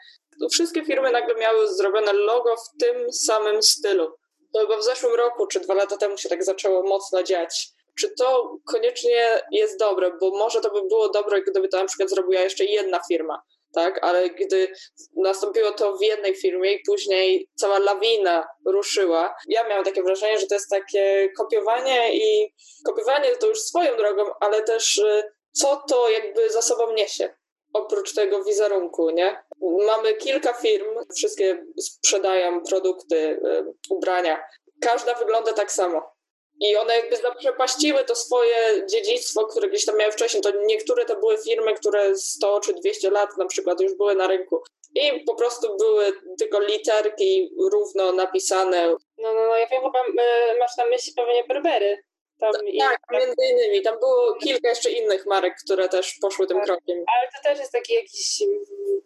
Wszystkie 0.51 0.85
firmy 0.85 1.11
nagle 1.11 1.35
miały 1.35 1.69
zrobione 1.69 2.13
logo 2.13 2.57
w 2.57 2.81
tym 2.81 3.13
samym 3.13 3.63
stylu. 3.63 4.13
To 4.55 4.61
chyba 4.61 4.77
w 4.77 4.85
zeszłym 4.85 5.15
roku 5.15 5.47
czy 5.47 5.61
dwa 5.61 5.75
lata 5.75 5.97
temu 5.97 6.17
się 6.17 6.29
tak 6.29 6.45
zaczęło 6.45 6.83
mocno 6.83 7.23
dziać. 7.23 7.69
Czy 8.01 8.15
to 8.19 8.57
koniecznie 8.67 9.43
jest 9.53 9.79
dobre? 9.79 10.13
Bo 10.21 10.31
może 10.31 10.61
to 10.61 10.71
by 10.71 10.89
było 10.89 11.09
dobre, 11.09 11.43
gdyby 11.43 11.69
to 11.69 11.77
na 11.77 11.85
przykład 11.85 12.11
zrobiła 12.11 12.41
jeszcze 12.41 12.65
jedna 12.65 13.01
firma 13.09 13.43
tak? 13.75 13.99
Ale 14.03 14.31
gdy 14.31 14.73
nastąpiło 15.17 15.73
to 15.73 15.97
w 15.97 16.03
jednej 16.03 16.35
firmie 16.35 16.73
i 16.73 16.83
później 16.87 17.51
cała 17.55 17.79
lawina 17.79 18.49
ruszyła, 18.67 19.35
ja 19.49 19.69
miałam 19.69 19.85
takie 19.85 20.03
wrażenie, 20.03 20.39
że 20.39 20.47
to 20.47 20.55
jest 20.55 20.71
takie 20.71 21.29
kopiowanie 21.37 22.17
i 22.17 22.55
kopiowanie 22.87 23.37
to 23.37 23.47
już 23.47 23.61
swoją 23.61 23.97
drogą, 23.97 24.25
ale 24.41 24.63
też 24.63 24.99
y, 24.99 25.23
co 25.53 25.83
to 25.89 26.11
jakby 26.11 26.51
za 26.51 26.63
sobą 26.63 26.93
niesie 26.93 27.35
oprócz 27.73 28.15
tego 28.15 28.45
wizerunku, 28.45 29.11
nie? 29.11 29.43
Mamy 29.87 30.15
kilka 30.15 30.53
firm, 30.53 30.87
wszystkie 31.17 31.67
sprzedają 31.81 32.63
produkty, 32.63 33.17
y, 33.17 33.75
ubrania. 33.91 34.45
Każda 34.81 35.15
wygląda 35.15 35.53
tak 35.53 35.73
samo. 35.73 36.18
I 36.61 36.77
one 36.77 36.97
jakby 36.97 37.17
zaprzepaściły 37.17 38.05
to 38.05 38.15
swoje 38.15 38.87
dziedzictwo, 38.87 39.47
które 39.47 39.69
gdzieś 39.69 39.85
tam 39.85 39.97
miały 39.97 40.13
wcześniej. 40.13 40.43
To 40.43 40.51
niektóre 40.67 41.05
to 41.05 41.17
były 41.17 41.39
firmy, 41.39 41.75
które 41.75 42.17
100 42.17 42.61
czy 42.61 42.75
200 42.75 43.11
lat 43.11 43.31
na 43.39 43.47
przykład 43.47 43.81
już 43.81 43.95
były 43.95 44.15
na 44.15 44.27
rynku. 44.27 44.63
I 44.95 45.25
po 45.25 45.35
prostu 45.35 45.77
były 45.77 46.13
tylko 46.39 46.61
literki 46.61 47.51
równo 47.73 48.13
napisane. 48.13 48.89
No, 48.89 49.35
no, 49.35 49.35
no 49.35 49.57
ja 49.57 49.67
wiem, 49.67 49.83
chyba 49.83 50.01
y, 50.01 50.59
masz 50.59 50.77
na 50.77 50.87
myśli 50.87 51.13
pewnie 51.17 51.45
Berbery. 51.45 52.03
Tam 52.41 52.53
tak, 52.53 52.63
i... 52.67 52.79
tak, 52.79 53.01
między 53.13 53.45
innymi. 53.53 53.83
Tam 53.83 53.99
było 53.99 54.35
kilka 54.35 54.69
jeszcze 54.69 54.91
innych 54.91 55.27
marek, 55.27 55.55
które 55.65 55.89
też 55.89 56.15
poszły 56.21 56.47
tym 56.47 56.57
tak. 56.57 56.67
krokiem. 56.67 57.05
Ale 57.19 57.29
to 57.29 57.49
też 57.49 57.59
jest 57.59 57.73
taki 57.73 57.95
jakiś, 57.95 58.43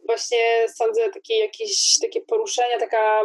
właśnie 0.06 0.66
sądzę, 0.76 1.10
taki 1.10 1.38
jakiś, 1.38 1.98
takie 2.02 2.20
poruszenie, 2.20 2.78
taka 2.78 3.22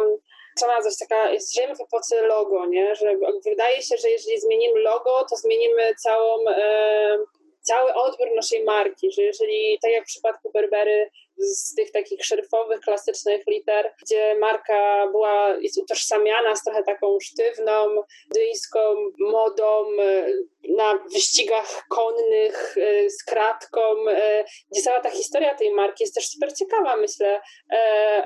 co 0.58 0.66
nazwać, 0.66 0.98
taka, 0.98 1.30
jest, 1.30 1.54
żyjemy 1.54 1.76
w 1.76 1.80
epoce 1.80 2.22
logo, 2.22 2.66
nie? 2.66 2.94
Że 2.94 3.16
wydaje 3.44 3.82
się, 3.82 3.96
że 3.96 4.10
jeżeli 4.10 4.40
zmienimy 4.40 4.80
logo, 4.80 5.26
to 5.30 5.36
zmienimy 5.36 5.94
całą, 5.94 6.48
e, 6.48 7.18
cały 7.60 7.94
odbiór 7.94 8.28
naszej 8.36 8.64
marki, 8.64 9.12
że 9.12 9.22
jeżeli, 9.22 9.78
tak 9.82 9.92
jak 9.92 10.04
w 10.04 10.06
przypadku 10.06 10.50
Berbery, 10.52 11.10
z 11.38 11.74
tych 11.74 11.90
takich 11.90 12.24
szerfowych, 12.24 12.80
klasycznych 12.80 13.42
liter, 13.46 13.94
gdzie 14.02 14.36
marka 14.38 15.06
była, 15.10 15.56
jest 15.60 15.78
utożsamiana 15.78 16.56
z 16.56 16.64
trochę 16.64 16.82
taką 16.82 17.20
sztywną, 17.20 18.02
dyńską 18.34 18.80
modą 19.18 19.86
e, 20.00 20.26
na 20.68 21.04
wyścigach 21.12 21.86
konnych 21.90 22.76
e, 22.78 23.10
z 23.10 23.24
kratką, 23.24 23.80
e, 24.08 24.44
gdzie 24.72 24.82
cała 24.82 25.00
ta 25.00 25.10
historia 25.10 25.54
tej 25.54 25.74
marki 25.74 26.04
jest 26.04 26.14
też 26.14 26.28
super 26.28 26.52
ciekawa, 26.52 26.96
myślę. 26.96 27.40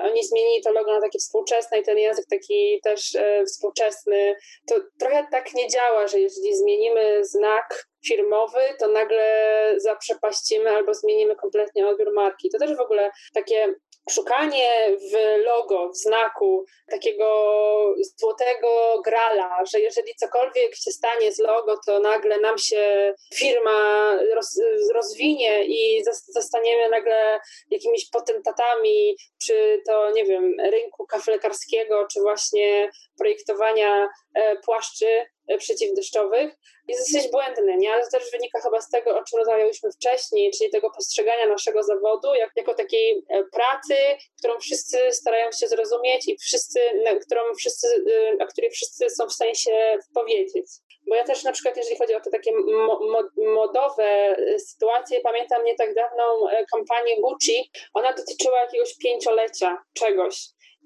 Oni 0.01 0.23
zmienili 0.23 0.63
to 0.63 0.71
logo 0.71 0.93
na 0.93 1.01
takie 1.01 1.19
współczesne 1.19 1.79
i 1.79 1.83
ten 1.83 1.97
język 1.97 2.25
taki 2.29 2.79
też 2.83 3.17
współczesny. 3.47 4.35
To 4.67 4.75
trochę 4.99 5.27
tak 5.31 5.53
nie 5.53 5.67
działa, 5.67 6.07
że 6.07 6.19
jeżeli 6.19 6.55
zmienimy 6.55 7.25
znak 7.25 7.87
firmowy, 8.07 8.61
to 8.79 8.87
nagle 8.87 9.25
zaprzepaścimy 9.77 10.69
albo 10.69 10.93
zmienimy 10.93 11.35
kompletnie 11.35 11.87
odbiór 11.87 12.13
marki. 12.13 12.49
To 12.49 12.59
też 12.59 12.77
w 12.77 12.81
ogóle 12.81 13.11
takie 13.33 13.75
szukanie 14.09 14.97
w 15.11 15.43
logo, 15.45 15.89
w 15.89 15.97
znaku 15.97 16.65
takiego 16.91 17.95
złotego 18.19 19.01
grala, 19.05 19.65
że 19.73 19.79
jeżeli 19.79 20.15
cokolwiek 20.15 20.75
się 20.75 20.91
stanie 20.91 21.31
z 21.31 21.39
logo, 21.39 21.75
to 21.85 21.99
nagle 21.99 22.39
nam 22.39 22.57
się 22.57 23.13
firma 23.35 24.09
roz, 24.35 24.59
rozwinie 24.93 25.65
i 25.65 26.03
zostaniemy 26.27 26.89
nagle 26.89 27.39
jakimiś 27.71 28.09
potentatami 28.09 29.15
przy 29.39 29.81
to, 29.87 30.11
nie 30.11 30.25
wiem, 30.25 30.55
rynku 30.71 31.05
kaflekarskiego, 31.05 32.07
czy 32.13 32.21
właśnie 32.21 32.89
projektowania 33.17 34.09
e, 34.35 34.55
płaszczy 34.55 35.25
przeciwdeszczowych, 35.57 36.55
jest 36.87 37.13
dosyć 37.13 37.31
błędny, 37.31 37.77
nie? 37.77 37.93
ale 37.93 38.03
to 38.03 38.09
też 38.09 38.31
wynika 38.31 38.61
chyba 38.61 38.81
z 38.81 38.89
tego, 38.89 39.19
o 39.19 39.23
czym 39.23 39.39
rozmawialiśmy 39.39 39.91
wcześniej, 39.91 40.51
czyli 40.51 40.69
tego 40.69 40.91
postrzegania 40.91 41.45
naszego 41.45 41.83
zawodu 41.83 42.35
jak, 42.35 42.51
jako 42.55 42.73
takiej 42.73 43.23
e, 43.29 43.43
pracy, 43.43 43.95
którą 44.39 44.59
wszyscy 44.59 45.11
starają 45.11 45.51
się 45.51 45.67
zrozumieć 45.67 46.27
i 46.27 46.37
wszyscy, 46.37 46.79
którą 47.25 47.41
wszyscy, 47.57 47.87
o 48.39 48.47
której 48.47 48.71
wszyscy 48.71 49.09
są 49.09 49.27
w 49.27 49.33
stanie 49.33 49.55
się 49.55 49.97
powiedzieć. 50.13 50.65
Bo 51.07 51.15
ja 51.15 51.23
też 51.23 51.43
na 51.43 51.51
przykład, 51.51 51.77
jeżeli 51.77 51.97
chodzi 51.97 52.15
o 52.15 52.19
te 52.19 52.31
takie 52.31 52.51
mo, 52.51 52.99
mo, 52.99 53.23
modowe 53.53 54.35
sytuacje, 54.67 55.21
pamiętam 55.21 55.63
nie 55.63 55.75
tak 55.75 55.93
dawną 55.95 56.23
kampanię 56.71 57.21
Gucci, 57.21 57.71
ona 57.93 58.13
dotyczyła 58.13 58.59
jakiegoś 58.59 58.97
pięciolecia 58.97 59.77
czegoś. 59.93 60.35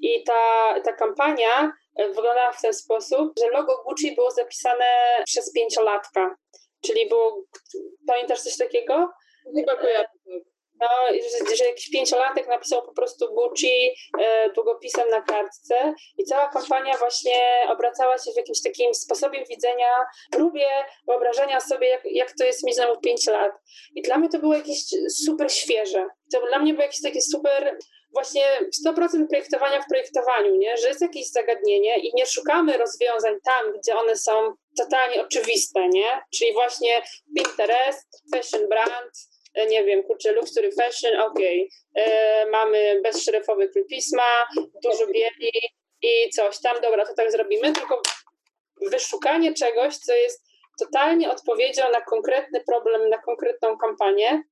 I 0.02 0.24
ta, 0.24 0.74
ta 0.84 0.94
kampania 0.94 1.72
wyglądała 1.98 2.52
w 2.52 2.62
ten 2.62 2.74
sposób, 2.74 3.34
że 3.40 3.50
logo 3.50 3.84
Gucci 3.84 4.16
było 4.16 4.32
zapisane 4.32 4.86
przez 5.26 5.54
pięciolatka. 5.54 6.36
Czyli 6.86 7.10
było, 7.10 7.44
pamiętasz 8.08 8.42
coś 8.42 8.58
takiego? 8.58 9.10
Chyba 9.56 9.76
kojarzę. 9.76 10.10
No, 10.82 10.88
że, 11.12 11.56
że 11.56 11.66
jakiś 11.66 11.90
pięciolatek 11.90 12.48
napisał 12.48 12.82
po 12.82 12.94
prostu 12.94 13.34
Gucci 13.34 13.92
e, 14.20 14.50
długopisem 14.50 15.10
na 15.10 15.22
kartce 15.22 15.94
i 16.18 16.24
cała 16.24 16.48
kampania 16.48 16.98
właśnie 16.98 17.68
obracała 17.70 18.18
się 18.18 18.32
w 18.32 18.38
jakimś 18.38 18.62
takim 18.62 18.94
sposobie 18.94 19.46
widzenia, 19.50 19.90
próbie 20.32 20.68
wyobrażenia 21.08 21.60
sobie, 21.60 21.88
jak, 21.88 22.02
jak 22.06 22.34
to 22.40 22.46
jest 22.46 22.64
mieć 22.64 22.76
znowu 22.76 23.02
pięć 23.02 23.28
lat. 23.28 23.52
I 23.96 24.02
dla 24.02 24.18
mnie 24.18 24.30
to 24.30 24.40
było 24.40 24.54
jakieś 24.54 24.80
super 25.10 25.52
świeże. 25.52 26.08
To 26.34 26.48
dla 26.48 26.60
mnie 26.60 26.74
było 26.74 26.84
jakieś 26.84 27.02
takie 27.02 27.22
super 27.22 27.78
właśnie 28.18 28.44
100% 28.88 29.28
projektowania 29.28 29.82
w 29.82 29.88
projektowaniu, 29.88 30.56
nie? 30.56 30.78
że 30.78 30.88
jest 30.88 31.02
jakieś 31.02 31.32
zagadnienie 31.32 32.00
i 32.00 32.12
nie 32.16 32.26
szukamy 32.26 32.78
rozwiązań 32.78 33.34
tam, 33.46 33.74
gdzie 33.80 33.96
one 33.96 34.16
są 34.16 34.54
totalnie 34.78 35.22
oczywiste, 35.22 35.90
nie? 35.90 36.22
Czyli 36.36 36.54
właśnie 36.54 37.02
Pinterest, 37.36 38.24
fashion 38.34 38.68
brand, 38.70 39.12
e, 39.54 39.66
nie 39.66 39.84
wiem, 39.84 40.04
kurczę, 40.04 40.32
luxury 40.32 40.72
fashion, 40.72 41.20
ok, 41.20 41.40
e, 41.96 42.46
mamy 42.46 43.02
bezszerefowy 43.04 43.72
pisma, 43.90 44.48
dużo 44.84 45.08
bieli 45.08 45.52
i 46.02 46.30
coś 46.30 46.62
tam, 46.62 46.82
dobra, 46.82 47.06
to 47.06 47.14
tak 47.14 47.32
zrobimy, 47.32 47.74
tylko 47.74 48.02
wyszukanie 48.82 49.54
czegoś, 49.54 49.98
co 49.98 50.14
jest 50.14 50.44
totalnie 50.80 51.32
odpowiedzią 51.32 51.92
na 51.92 52.02
konkretny 52.02 52.64
problem, 52.68 53.10
na 53.10 53.18
konkretną 53.18 53.78
kampanię. 53.78 54.44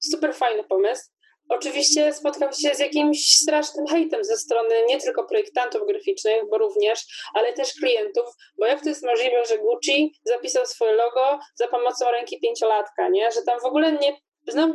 Super 0.00 0.34
fajny 0.34 0.64
pomysł. 0.64 1.11
Oczywiście 1.54 2.12
spotkał 2.12 2.52
się 2.52 2.74
z 2.74 2.78
jakimś 2.78 3.36
strasznym 3.36 3.86
hejtem 3.86 4.24
ze 4.24 4.36
strony 4.36 4.74
nie 4.88 5.00
tylko 5.00 5.24
projektantów 5.24 5.86
graficznych, 5.86 6.42
bo 6.50 6.58
również, 6.58 7.00
ale 7.34 7.52
też 7.52 7.72
klientów, 7.74 8.24
bo 8.58 8.66
jak 8.66 8.82
to 8.82 8.88
jest 8.88 9.04
możliwe, 9.04 9.44
że 9.44 9.58
Gucci 9.58 10.14
zapisał 10.24 10.66
swoje 10.66 10.92
logo 10.92 11.38
za 11.54 11.68
pomocą 11.68 12.10
ręki 12.10 12.40
pięciolatka, 12.40 13.08
nie? 13.08 13.32
że 13.32 13.42
tam 13.42 13.60
w 13.60 13.64
ogóle 13.64 13.92
nie, 13.92 14.16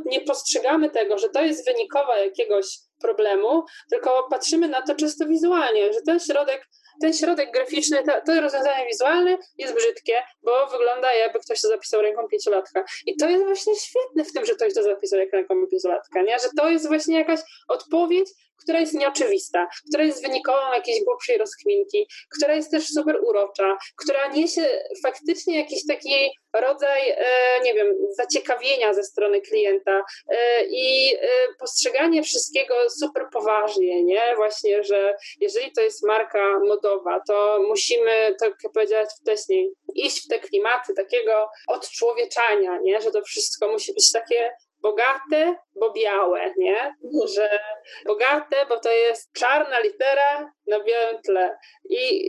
nie 0.05 0.21
postrzegamy 0.21 0.89
tego, 0.89 1.17
że 1.17 1.29
to 1.29 1.41
jest 1.41 1.65
wynikowa 1.65 2.17
jakiegoś 2.17 2.65
problemu, 3.01 3.63
tylko 3.91 4.27
patrzymy 4.29 4.67
na 4.67 4.81
to 4.81 4.95
czysto 4.95 5.25
wizualnie, 5.25 5.93
że 5.93 6.01
ten 6.01 6.19
środek 6.19 6.67
ten 7.01 7.13
środek 7.13 7.51
graficzny, 7.51 8.03
to, 8.03 8.11
to 8.25 8.41
rozwiązanie 8.41 8.85
wizualne 8.85 9.37
jest 9.57 9.73
brzydkie, 9.75 10.13
bo 10.43 10.67
wygląda 10.67 11.13
jakby 11.13 11.39
ktoś 11.39 11.61
to 11.61 11.67
zapisał 11.67 12.01
ręką 12.01 12.27
pięciolatka. 12.27 12.83
I 13.05 13.15
to 13.15 13.29
jest 13.29 13.45
właśnie 13.45 13.75
świetne 13.75 14.23
w 14.23 14.33
tym, 14.33 14.45
że 14.45 14.55
ktoś 14.55 14.73
to 14.73 14.83
zapisał 14.83 15.19
ręką 15.33 15.67
pięciolatka, 15.71 16.21
nie? 16.21 16.39
że 16.39 16.47
to 16.57 16.69
jest 16.69 16.87
właśnie 16.87 17.17
jakaś 17.17 17.39
odpowiedź 17.67 18.29
która 18.63 18.79
jest 18.79 18.93
nieoczywista, 18.93 19.67
która 19.89 20.03
jest 20.03 20.21
wynikową 20.21 20.73
jakiejś 20.73 21.03
głębszej 21.03 21.37
rozkminki, 21.37 22.07
która 22.37 22.55
jest 22.55 22.71
też 22.71 22.87
super 22.87 23.19
urocza, 23.23 23.77
która 23.95 24.27
niesie 24.27 24.61
faktycznie 25.03 25.59
jakiś 25.59 25.87
taki 25.87 26.31
rodzaj, 26.53 27.09
e, 27.09 27.25
nie 27.63 27.73
wiem, 27.73 27.87
zaciekawienia 28.17 28.93
ze 28.93 29.03
strony 29.03 29.41
klienta 29.41 30.03
e, 30.29 30.65
i 30.69 31.15
e, 31.15 31.19
postrzeganie 31.59 32.23
wszystkiego 32.23 32.75
super 32.89 33.23
poważnie, 33.33 34.03
nie? 34.03 34.35
Właśnie, 34.35 34.83
że 34.83 35.15
jeżeli 35.39 35.71
to 35.71 35.81
jest 35.81 36.03
marka 36.05 36.59
modowa, 36.59 37.21
to 37.27 37.59
musimy, 37.67 38.35
tak 38.39 38.53
jak 38.63 38.73
powiedziałaś 38.73 39.07
wcześniej, 39.21 39.71
iść 39.95 40.25
w 40.25 40.27
te 40.27 40.39
klimaty 40.39 40.93
takiego 40.93 41.49
odczłowieczania, 41.67 42.79
nie? 42.83 43.01
Że 43.01 43.11
to 43.11 43.21
wszystko 43.21 43.71
musi 43.71 43.93
być 43.93 44.11
takie 44.11 44.51
bogate, 44.81 45.55
bo 45.75 45.93
białe, 45.93 46.53
nie? 46.57 46.93
Że 47.35 47.59
bogate, 48.05 48.65
bo 48.69 48.79
to 48.79 48.91
jest 48.91 49.33
czarna 49.33 49.79
litera 49.79 50.51
na 50.67 50.83
białym 50.83 51.21
tle. 51.21 51.57
I 51.89 52.23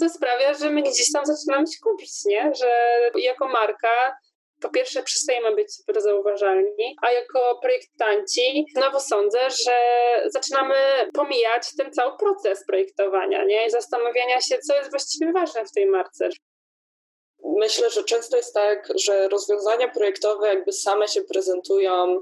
to 0.00 0.08
sprawia, 0.08 0.54
że 0.54 0.70
my 0.70 0.82
gdzieś 0.82 1.12
tam 1.12 1.26
zaczynamy 1.26 1.66
się 1.66 1.78
kupić, 1.82 2.24
nie? 2.24 2.52
Że 2.54 2.70
jako 3.14 3.48
marka 3.48 4.16
po 4.60 4.68
pierwsze 4.68 5.02
przestajemy 5.02 5.54
być 5.54 5.74
super 5.74 6.00
zauważalni, 6.00 6.96
a 7.02 7.12
jako 7.12 7.58
projektanci 7.62 8.66
znowu 8.76 9.00
sądzę, 9.00 9.38
że 9.50 9.72
zaczynamy 10.26 10.74
pomijać 11.14 11.76
ten 11.76 11.92
cały 11.92 12.18
proces 12.18 12.66
projektowania 12.66 13.44
nie? 13.44 13.66
i 13.66 13.70
zastanawiania 13.70 14.40
się, 14.40 14.58
co 14.58 14.76
jest 14.76 14.90
właściwie 14.90 15.32
ważne 15.32 15.64
w 15.64 15.72
tej 15.72 15.86
marce. 15.86 16.28
Myślę, 17.44 17.90
że 17.90 18.04
często 18.04 18.36
jest 18.36 18.54
tak, 18.54 18.88
że 18.94 19.28
rozwiązania 19.28 19.88
projektowe 19.88 20.48
jakby 20.48 20.72
same 20.72 21.08
się 21.08 21.22
prezentują 21.22 22.20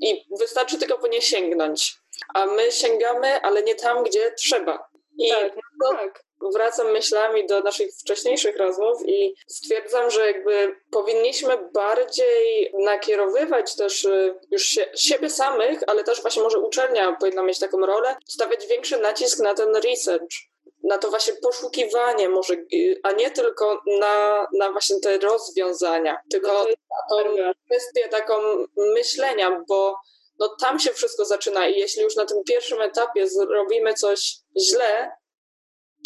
i 0.00 0.24
wystarczy 0.38 0.78
tylko 0.78 0.98
po 0.98 1.06
nie 1.06 1.22
sięgnąć. 1.22 1.96
A 2.34 2.46
my 2.46 2.72
sięgamy, 2.72 3.40
ale 3.40 3.62
nie 3.62 3.74
tam, 3.74 4.04
gdzie 4.04 4.32
trzeba. 4.32 4.88
I 5.18 5.30
tak, 5.30 5.56
no 5.80 5.90
tak 5.90 6.24
wracam 6.40 6.92
myślami 6.92 7.46
do 7.46 7.60
naszych 7.60 7.90
wcześniejszych 8.00 8.56
rozmów 8.56 9.08
i 9.08 9.34
stwierdzam, 9.46 10.10
że 10.10 10.26
jakby 10.26 10.76
powinniśmy 10.90 11.58
bardziej 11.72 12.72
nakierowywać 12.74 13.76
też 13.76 14.04
y, 14.04 14.34
już 14.50 14.62
się, 14.62 14.86
siebie 14.94 15.30
samych, 15.30 15.80
ale 15.86 16.04
też 16.04 16.22
właśnie 16.22 16.42
może 16.42 16.58
uczelnia 16.58 17.16
powinna 17.20 17.42
mieć 17.42 17.58
taką 17.58 17.86
rolę, 17.86 18.16
stawiać 18.26 18.66
większy 18.66 18.96
nacisk 18.96 19.38
na 19.38 19.54
ten 19.54 19.76
research 19.76 20.47
na 20.82 20.98
to 20.98 21.10
właśnie 21.10 21.34
poszukiwanie 21.34 22.28
może, 22.28 22.54
y, 22.54 23.00
a 23.02 23.12
nie 23.12 23.30
tylko 23.30 23.82
na, 24.00 24.46
na 24.58 24.72
właśnie 24.72 25.00
te 25.00 25.18
rozwiązania, 25.18 26.16
tylko 26.30 26.48
no 26.48 26.64
na 26.64 27.22
tą 27.22 27.52
kwestię 27.66 28.08
taką 28.08 28.34
myślenia, 28.76 29.64
bo 29.68 29.96
no 30.38 30.56
tam 30.60 30.78
się 30.78 30.92
wszystko 30.92 31.24
zaczyna 31.24 31.68
i 31.68 31.78
jeśli 31.78 32.02
już 32.02 32.16
na 32.16 32.24
tym 32.24 32.38
pierwszym 32.48 32.80
etapie 32.80 33.28
zrobimy 33.28 33.94
coś 33.94 34.36
źle, 34.60 35.10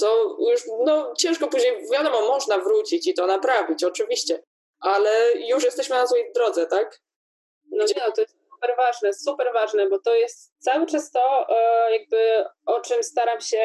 to 0.01 0.37
już 0.51 0.63
no, 0.85 1.15
ciężko 1.19 1.49
później, 1.49 1.87
wiadomo, 1.93 2.21
można 2.21 2.59
wrócić 2.59 3.07
i 3.07 3.15
to 3.15 3.27
naprawić, 3.27 3.85
oczywiście, 3.85 4.43
ale 4.81 5.33
już 5.49 5.65
jesteśmy 5.65 5.97
na 5.97 6.07
złej 6.07 6.33
drodze, 6.35 6.67
tak? 6.67 7.01
No 7.71 7.85
Gdzie... 7.85 7.95
nie, 7.95 8.13
to 8.13 8.21
jest 8.21 8.42
super 8.63 8.77
ważne, 8.77 9.15
super 9.15 9.53
ważne, 9.53 9.89
bo 9.89 9.99
to 10.01 10.15
jest 10.15 10.55
cały 10.59 10.87
czas 10.87 11.11
to, 11.11 11.47
e, 11.49 11.93
jakby 11.93 12.45
o 12.67 12.81
czym 12.81 13.03
staram 13.03 13.41
się 13.41 13.63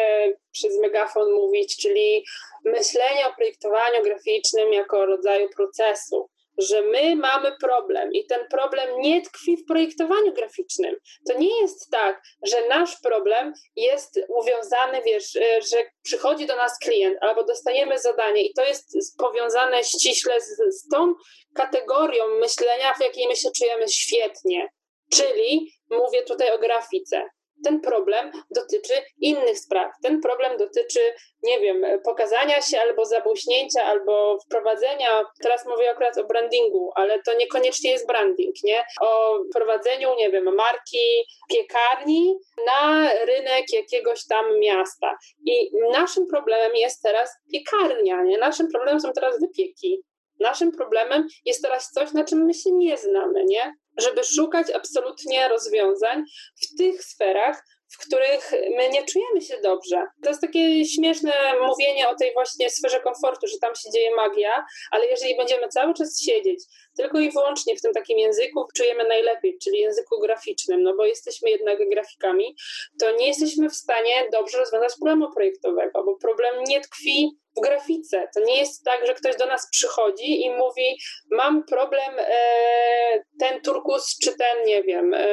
przez 0.52 0.80
megafon 0.82 1.32
mówić, 1.32 1.78
czyli 1.78 2.26
myślenie 2.66 3.28
o 3.28 3.34
projektowaniu 3.36 4.04
graficznym 4.04 4.74
jako 4.74 5.06
rodzaju 5.06 5.50
procesu 5.50 6.30
że 6.58 6.82
my 6.82 7.16
mamy 7.16 7.52
problem 7.62 8.14
i 8.14 8.26
ten 8.26 8.48
problem 8.48 9.00
nie 9.00 9.22
tkwi 9.22 9.58
w 9.58 9.66
projektowaniu 9.68 10.34
graficznym. 10.34 10.96
To 11.28 11.38
nie 11.38 11.62
jest 11.62 11.92
tak, 11.92 12.22
że 12.44 12.68
nasz 12.68 13.02
problem 13.04 13.54
jest 13.76 14.20
uwiązany, 14.28 15.02
wiesz, 15.06 15.36
e, 15.36 15.62
że 15.62 15.78
przychodzi 16.04 16.46
do 16.46 16.56
nas 16.56 16.80
klient 16.80 17.18
albo 17.22 17.44
dostajemy 17.44 18.00
zadanie 18.00 18.42
i 18.42 18.54
to 18.54 18.64
jest 18.64 19.18
powiązane 19.18 19.84
ściśle 19.84 20.42
z, 20.42 20.58
z 20.70 20.88
tą 20.92 21.14
kategorią 21.56 22.24
myślenia, 22.40 22.94
w 22.94 23.02
jakiej 23.02 23.28
my 23.28 23.36
się 23.36 23.50
czujemy 23.58 23.88
świetnie. 23.88 24.70
Czyli 25.14 25.72
mówię 25.90 26.24
tutaj 26.24 26.52
o 26.52 26.60
grafice. 26.60 27.30
Ten 27.64 27.82
problem 27.82 28.32
dotyczy 28.52 28.94
innych 29.22 29.60
spraw. 29.60 29.92
Ten 30.04 30.22
problem 30.22 30.58
dotyczy, 30.58 31.00
nie 31.44 31.60
wiem, 31.60 31.86
pokazania 32.04 32.62
się 32.62 32.82
albo 32.82 33.06
zabłyśnięcia, 33.06 33.84
albo 33.84 34.40
wprowadzenia. 34.40 35.24
Teraz 35.42 35.66
mówię 35.66 35.92
akurat 35.92 36.18
o 36.18 36.24
brandingu, 36.24 36.92
ale 36.96 37.22
to 37.22 37.34
niekoniecznie 37.34 37.92
jest 37.92 38.08
branding, 38.08 38.56
nie? 38.64 38.84
O 39.02 39.40
wprowadzeniu, 39.52 40.16
nie 40.20 40.30
wiem, 40.32 40.56
marki 40.56 41.26
piekarni 41.50 42.38
na 42.66 43.10
rynek 43.26 43.66
jakiegoś 43.74 44.28
tam 44.28 44.60
miasta. 44.60 45.18
I 45.46 45.72
naszym 45.92 46.28
problemem 46.28 46.76
jest 46.76 47.04
teraz 47.04 47.32
piekarnia, 47.52 48.24
nie? 48.24 48.38
Naszym 48.38 48.68
problemem 48.68 49.00
są 49.00 49.14
teraz 49.14 49.40
wypieki. 49.40 50.04
Naszym 50.40 50.72
problemem 50.72 51.28
jest 51.46 51.62
teraz 51.62 51.92
coś, 51.92 52.14
na 52.14 52.24
czym 52.24 52.46
my 52.46 52.54
się 52.54 52.72
nie 52.72 52.98
znamy, 52.98 53.46
nie? 53.46 53.74
Żeby 53.98 54.24
szukać 54.24 54.68
absolutnie 54.72 55.48
rozwiązań 55.48 56.24
w 56.64 56.78
tych 56.78 57.04
sferach, 57.04 57.64
w 57.90 57.98
których 57.98 58.52
my 58.76 58.90
nie 58.90 59.06
czujemy 59.06 59.42
się 59.42 59.58
dobrze. 59.64 60.04
To 60.24 60.30
jest 60.30 60.42
takie 60.42 60.86
śmieszne 60.86 61.34
mówienie 61.68 62.10
o 62.10 62.16
tej 62.16 62.34
właśnie 62.34 62.70
sferze 62.70 63.00
komfortu, 63.00 63.48
że 63.48 63.58
tam 63.62 63.76
się 63.76 63.92
dzieje 63.92 64.16
magia, 64.16 64.66
ale 64.92 65.06
jeżeli 65.06 65.38
będziemy 65.38 65.68
cały 65.68 65.94
czas 65.94 66.22
siedzieć 66.22 66.64
tylko 66.98 67.20
i 67.20 67.32
wyłącznie 67.32 67.76
w 67.76 67.82
tym 67.82 67.94
takim 67.94 68.20
języku, 68.20 68.66
czujemy 68.76 69.08
najlepiej, 69.08 69.58
czyli 69.64 69.80
języku 69.80 70.20
graficznym, 70.20 70.84
no 70.84 70.96
bo 70.96 71.06
jesteśmy 71.06 71.50
jednak 71.50 71.90
grafikami, 71.90 72.56
to 73.00 73.12
nie 73.12 73.28
jesteśmy 73.28 73.70
w 73.70 73.76
stanie 73.76 74.30
dobrze 74.32 74.58
rozwiązać 74.58 74.94
problemu 74.96 75.34
projektowego, 75.34 76.04
bo 76.04 76.18
problem 76.18 76.64
nie 76.64 76.82
tkwi 76.82 77.38
w 77.58 77.62
grafice. 77.62 78.28
To 78.36 78.42
nie 78.42 78.58
jest 78.58 78.84
tak, 78.84 79.08
że 79.08 79.14
ktoś 79.14 79.36
do 79.36 79.46
nas 79.46 79.70
przychodzi 79.72 80.46
i 80.46 80.50
mówi: 80.50 80.98
Mam 81.32 81.64
problem, 81.66 82.20
e, 82.20 83.24
ten 83.40 83.62
turkus 83.62 84.18
czy 84.24 84.38
ten, 84.38 84.66
nie 84.66 84.84
wiem, 84.84 85.14
e, 85.14 85.28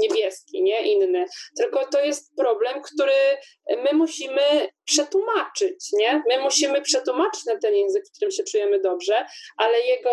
niebieski, 0.00 0.62
nie 0.62 0.92
inny. 0.92 1.24
Tylko 1.58 1.86
to 1.86 2.04
jest 2.04 2.36
problem, 2.36 2.82
który 2.82 3.12
my 3.68 3.92
musimy 3.92 4.42
przetłumaczyć, 4.84 5.92
nie? 5.92 6.22
My 6.28 6.40
musimy 6.40 6.82
przetłumaczyć 6.82 7.44
na 7.44 7.58
ten 7.58 7.74
język, 7.74 8.04
w 8.08 8.16
którym 8.16 8.30
się 8.30 8.42
czujemy 8.44 8.80
dobrze, 8.80 9.26
ale 9.56 9.80
jego 9.80 10.10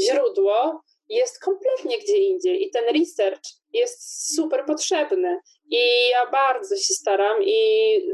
źródło 0.00 0.82
jest 1.08 1.40
kompletnie 1.40 1.98
gdzie 1.98 2.16
indziej 2.16 2.66
i 2.66 2.70
ten 2.70 2.84
research 2.84 3.42
jest 3.72 4.34
super 4.36 4.64
potrzebny. 4.66 5.40
I 5.70 6.08
ja 6.10 6.30
bardzo 6.30 6.76
się 6.76 6.94
staram 6.94 7.42
i 7.42 7.54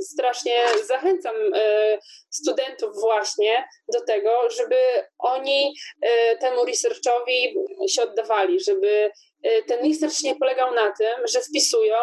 strasznie 0.01 0.53
zachęcam 0.87 1.35
e, 1.55 1.99
studentów 2.31 3.01
właśnie 3.01 3.69
do 3.93 4.01
tego, 4.01 4.51
żeby 4.51 4.77
oni 5.19 5.75
e, 6.03 6.37
temu 6.37 6.65
researchowi 6.65 7.55
się 7.89 8.03
oddawali, 8.03 8.61
żeby 8.61 9.11
e, 9.43 9.63
ten 9.63 9.89
research 9.89 10.23
nie 10.23 10.37
polegał 10.37 10.75
na 10.75 10.93
tym, 10.99 11.27
że 11.33 11.41
wpisują 11.41 11.97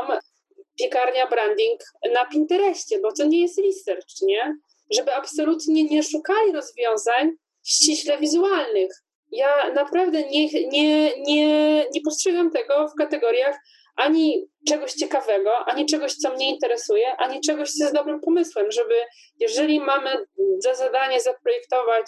piekarnia 0.79 1.27
branding 1.27 1.81
na 2.13 2.25
Pinterestie, 2.25 2.99
bo 2.99 3.11
to 3.11 3.25
nie 3.25 3.41
jest 3.41 3.59
research, 3.59 4.21
nie? 4.21 4.55
Żeby 4.91 5.13
absolutnie 5.13 5.83
nie 5.83 6.03
szukali 6.03 6.51
rozwiązań 6.51 7.31
ściśle 7.65 8.17
wizualnych. 8.17 9.04
Ja 9.31 9.71
naprawdę 9.73 10.23
nie, 10.23 10.47
nie, 10.47 11.21
nie, 11.21 11.85
nie 11.93 12.01
postrzegam 12.05 12.51
tego 12.51 12.87
w 12.87 12.95
kategoriach 12.95 13.55
ani 13.95 14.47
czegoś 14.67 14.93
ciekawego, 14.93 15.57
ani 15.57 15.85
czegoś, 15.85 16.13
co 16.15 16.33
mnie 16.33 16.49
interesuje, 16.49 17.15
ani 17.17 17.41
czegoś, 17.41 17.71
co 17.71 17.83
jest 17.83 17.95
dobrym 17.95 18.21
pomysłem, 18.21 18.71
żeby 18.71 18.95
jeżeli 19.39 19.79
mamy 19.79 20.25
za 20.59 20.75
zadanie 20.75 21.21
zaprojektować 21.21 22.05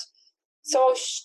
coś, 0.62 1.22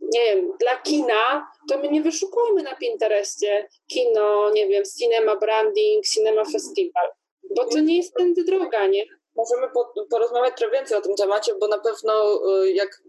nie 0.00 0.24
wiem, 0.24 0.52
dla 0.60 0.76
kina, 0.76 1.46
to 1.68 1.78
my 1.78 1.88
nie 1.88 2.02
wyszukujmy 2.02 2.62
na 2.62 2.76
Pinterestie 2.76 3.68
kino, 3.86 4.50
nie 4.50 4.68
wiem, 4.68 4.82
cinema 4.98 5.36
branding, 5.36 6.04
cinema 6.14 6.44
festival, 6.44 7.08
bo 7.56 7.64
to 7.64 7.80
nie 7.80 7.96
jest 7.96 8.14
tędy 8.14 8.44
droga, 8.44 8.86
nie? 8.86 9.04
Możemy 9.36 9.68
porozmawiać 10.10 10.56
trochę 10.56 10.76
więcej 10.76 10.98
o 10.98 11.00
tym 11.00 11.14
temacie, 11.14 11.54
bo 11.60 11.68
na 11.68 11.78
pewno 11.78 12.40
y, 12.62 12.72
jak 12.72 13.02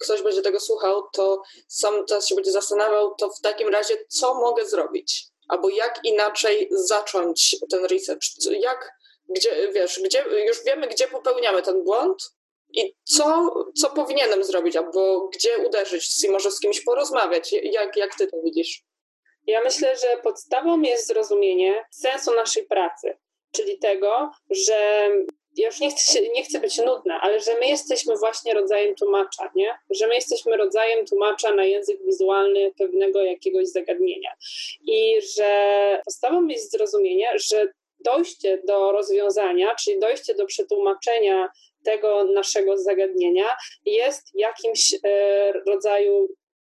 ktoś 0.00 0.22
będzie 0.22 0.42
tego 0.42 0.60
słuchał, 0.60 1.02
to 1.12 1.42
sam 1.68 2.06
teraz 2.06 2.28
się 2.28 2.34
będzie 2.34 2.52
zastanawiał, 2.52 3.14
to 3.14 3.30
w 3.30 3.40
takim 3.40 3.68
razie 3.68 3.94
co 4.08 4.34
mogę 4.34 4.66
zrobić? 4.66 5.30
albo 5.50 5.68
jak 5.70 6.00
inaczej 6.04 6.68
zacząć 6.70 7.56
ten 7.70 7.84
research, 7.84 8.22
jak, 8.50 8.92
gdzie, 9.28 9.72
wiesz, 9.72 10.00
gdzie, 10.04 10.24
już 10.46 10.64
wiemy, 10.64 10.86
gdzie 10.88 11.08
popełniamy 11.08 11.62
ten 11.62 11.84
błąd 11.84 12.34
i 12.72 12.94
co, 13.04 13.54
co 13.76 13.90
powinienem 13.90 14.44
zrobić, 14.44 14.76
albo 14.76 15.28
gdzie 15.28 15.58
uderzyć, 15.58 16.28
może 16.30 16.50
z 16.50 16.60
kimś 16.60 16.80
porozmawiać, 16.80 17.52
jak, 17.52 17.96
jak 17.96 18.14
ty 18.14 18.26
to 18.26 18.36
widzisz? 18.44 18.82
Ja 19.46 19.60
myślę, 19.60 19.96
że 19.96 20.20
podstawą 20.22 20.80
jest 20.80 21.06
zrozumienie 21.06 21.84
sensu 21.90 22.34
naszej 22.34 22.66
pracy, 22.66 23.18
czyli 23.52 23.78
tego, 23.78 24.30
że 24.50 25.10
ja 25.60 25.66
już 25.66 25.80
nie 25.80 25.90
chcę, 25.90 26.20
nie 26.28 26.44
chcę 26.44 26.60
być 26.60 26.78
nudna, 26.78 27.20
ale 27.20 27.40
że 27.40 27.58
my 27.58 27.66
jesteśmy 27.66 28.16
właśnie 28.16 28.54
rodzajem 28.54 28.94
tłumacza, 28.94 29.50
nie? 29.54 29.78
Że 29.90 30.06
my 30.06 30.14
jesteśmy 30.14 30.56
rodzajem 30.56 31.06
tłumacza 31.06 31.54
na 31.54 31.64
język 31.64 32.04
wizualny 32.06 32.72
pewnego 32.78 33.22
jakiegoś 33.22 33.68
zagadnienia. 33.68 34.30
I 34.86 35.20
że 35.36 36.00
podstawą 36.04 36.46
jest 36.46 36.72
zrozumienie, 36.72 37.28
że 37.50 37.68
dojście 38.04 38.62
do 38.66 38.92
rozwiązania, 38.92 39.74
czyli 39.74 39.98
dojście 39.98 40.34
do 40.34 40.46
przetłumaczenia 40.46 41.48
tego 41.84 42.24
naszego 42.24 42.78
zagadnienia 42.78 43.44
jest 43.84 44.30
jakimś 44.34 44.94
e, 45.04 45.52
rodzaju 45.52 46.28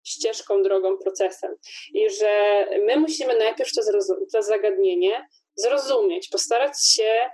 ścieżką, 0.05 0.62
drogą, 0.62 0.99
procesem. 0.99 1.57
I 1.95 2.11
że 2.11 2.66
my 2.87 2.97
musimy 2.97 3.39
najpierw 3.39 3.70
to, 3.72 3.82
to 4.32 4.43
zagadnienie 4.43 5.26
zrozumieć, 5.55 6.28
postarać 6.28 6.87
się 6.87 7.30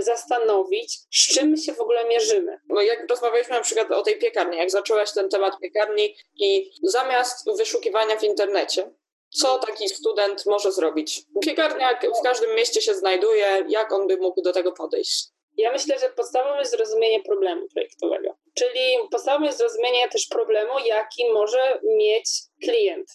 zastanowić, 0.00 0.98
z 1.12 1.34
czym 1.34 1.56
się 1.56 1.72
w 1.72 1.80
ogóle 1.80 2.04
mierzymy. 2.04 2.60
No 2.68 2.80
jak 2.80 3.10
rozmawialiśmy 3.10 3.54
na 3.54 3.62
przykład 3.62 3.90
o 3.90 4.02
tej 4.02 4.18
piekarni, 4.18 4.58
jak 4.58 4.70
zaczęłaś 4.70 5.12
ten 5.12 5.28
temat 5.28 5.58
piekarni 5.62 6.16
i 6.40 6.70
zamiast 6.82 7.56
wyszukiwania 7.56 8.16
w 8.16 8.24
internecie, 8.24 8.90
co 9.30 9.58
taki 9.58 9.88
student 9.88 10.46
może 10.46 10.72
zrobić? 10.72 11.22
Piekarnia 11.42 12.00
w 12.20 12.22
każdym 12.22 12.54
mieście 12.54 12.80
się 12.80 12.94
znajduje, 12.94 13.64
jak 13.68 13.92
on 13.92 14.06
by 14.06 14.16
mógł 14.16 14.42
do 14.42 14.52
tego 14.52 14.72
podejść? 14.72 15.24
Ja 15.56 15.72
myślę, 15.72 15.98
że 15.98 16.08
podstawą 16.08 16.58
jest 16.58 16.70
zrozumienie 16.70 17.22
problemu 17.22 17.68
projektowego. 17.68 18.36
Czyli 18.54 18.96
podstawą 19.10 19.44
jest 19.44 19.58
zrozumienie 19.58 20.08
też 20.08 20.26
problemu, 20.26 20.72
jaki 20.86 21.32
może 21.32 21.80
mieć 21.82 22.28
klient. 22.62 23.08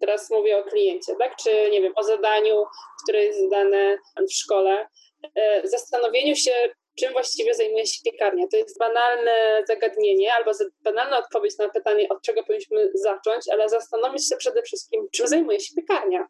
Teraz 0.00 0.30
mówię 0.30 0.58
o 0.58 0.64
kliencie, 0.64 1.12
tak? 1.18 1.36
Czy 1.36 1.70
nie 1.70 1.80
wiem, 1.80 1.92
o 1.96 2.02
zadaniu, 2.02 2.64
które 3.02 3.24
jest 3.24 3.40
zadane 3.40 3.98
w 4.28 4.32
szkole. 4.32 4.88
E, 5.36 5.68
zastanowieniu 5.68 6.36
się, 6.36 6.52
czym 6.98 7.12
właściwie 7.12 7.54
zajmuje 7.54 7.86
się 7.86 8.00
piekarnia. 8.04 8.46
To 8.50 8.56
jest 8.56 8.78
banalne 8.78 9.62
zagadnienie 9.68 10.34
albo 10.34 10.50
banalna 10.80 11.18
odpowiedź 11.18 11.58
na 11.58 11.68
pytanie, 11.68 12.08
od 12.08 12.22
czego 12.22 12.42
powinniśmy 12.42 12.90
zacząć, 12.94 13.48
ale 13.52 13.68
zastanowić 13.68 14.28
się 14.28 14.36
przede 14.36 14.62
wszystkim, 14.62 15.08
czym 15.12 15.26
zajmuje 15.28 15.60
się 15.60 15.74
piekarnia. 15.74 16.28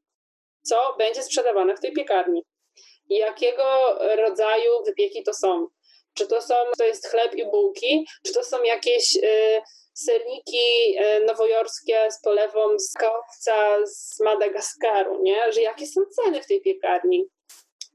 Co 0.63 0.95
będzie 0.99 1.23
sprzedawane 1.23 1.77
w 1.77 1.81
tej 1.81 1.93
piekarni? 1.93 2.43
Jakiego 3.09 3.99
rodzaju 4.17 4.85
wypieki 4.87 5.23
to 5.23 5.35
są? 5.35 5.67
Czy 6.15 6.27
to 6.27 6.43
są, 6.43 6.55
to 6.79 6.85
jest 6.85 7.09
chleb 7.09 7.35
i 7.35 7.51
bułki, 7.51 8.07
czy 8.27 8.33
to 8.33 8.45
są 8.45 8.63
jakieś 8.63 9.17
y, 9.17 9.63
serniki 9.95 10.99
y, 10.99 11.25
nowojorskie 11.25 12.11
z 12.11 12.23
polewą 12.23 12.79
z 12.79 12.93
kałowca 12.93 13.87
z 13.87 14.21
Madagaskaru, 14.21 15.23
nie? 15.23 15.53
Że 15.53 15.61
jakie 15.61 15.87
są 15.87 16.01
ceny 16.17 16.43
w 16.43 16.47
tej 16.47 16.61
piekarni? 16.61 17.29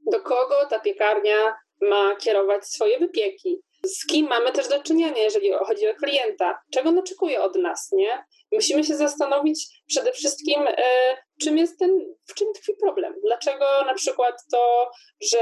Do 0.06 0.20
kogo 0.20 0.66
ta 0.70 0.80
piekarnia 0.80 1.56
ma 1.80 2.16
kierować 2.16 2.66
swoje 2.66 2.98
wypieki? 2.98 3.62
Z 3.84 4.06
kim 4.06 4.26
mamy 4.26 4.52
też 4.52 4.68
do 4.68 4.82
czynienia, 4.82 5.22
jeżeli 5.22 5.52
chodzi 5.52 5.88
o 5.88 5.94
klienta? 5.94 6.58
Czego 6.74 6.88
on 6.88 6.98
oczekuje 6.98 7.42
od 7.42 7.56
nas, 7.56 7.88
nie? 7.92 8.24
Musimy 8.52 8.84
się 8.84 8.96
zastanowić 8.96 9.66
przede 9.86 10.12
wszystkim, 10.12 10.66
e, 10.66 11.16
czym 11.42 11.58
jest 11.58 11.78
ten, 11.78 11.90
w 12.28 12.34
czym 12.34 12.52
tkwi 12.52 12.72
problem. 12.82 13.14
Dlaczego 13.24 13.64
na 13.86 13.94
przykład 13.94 14.34
to, 14.52 14.90
że 15.20 15.38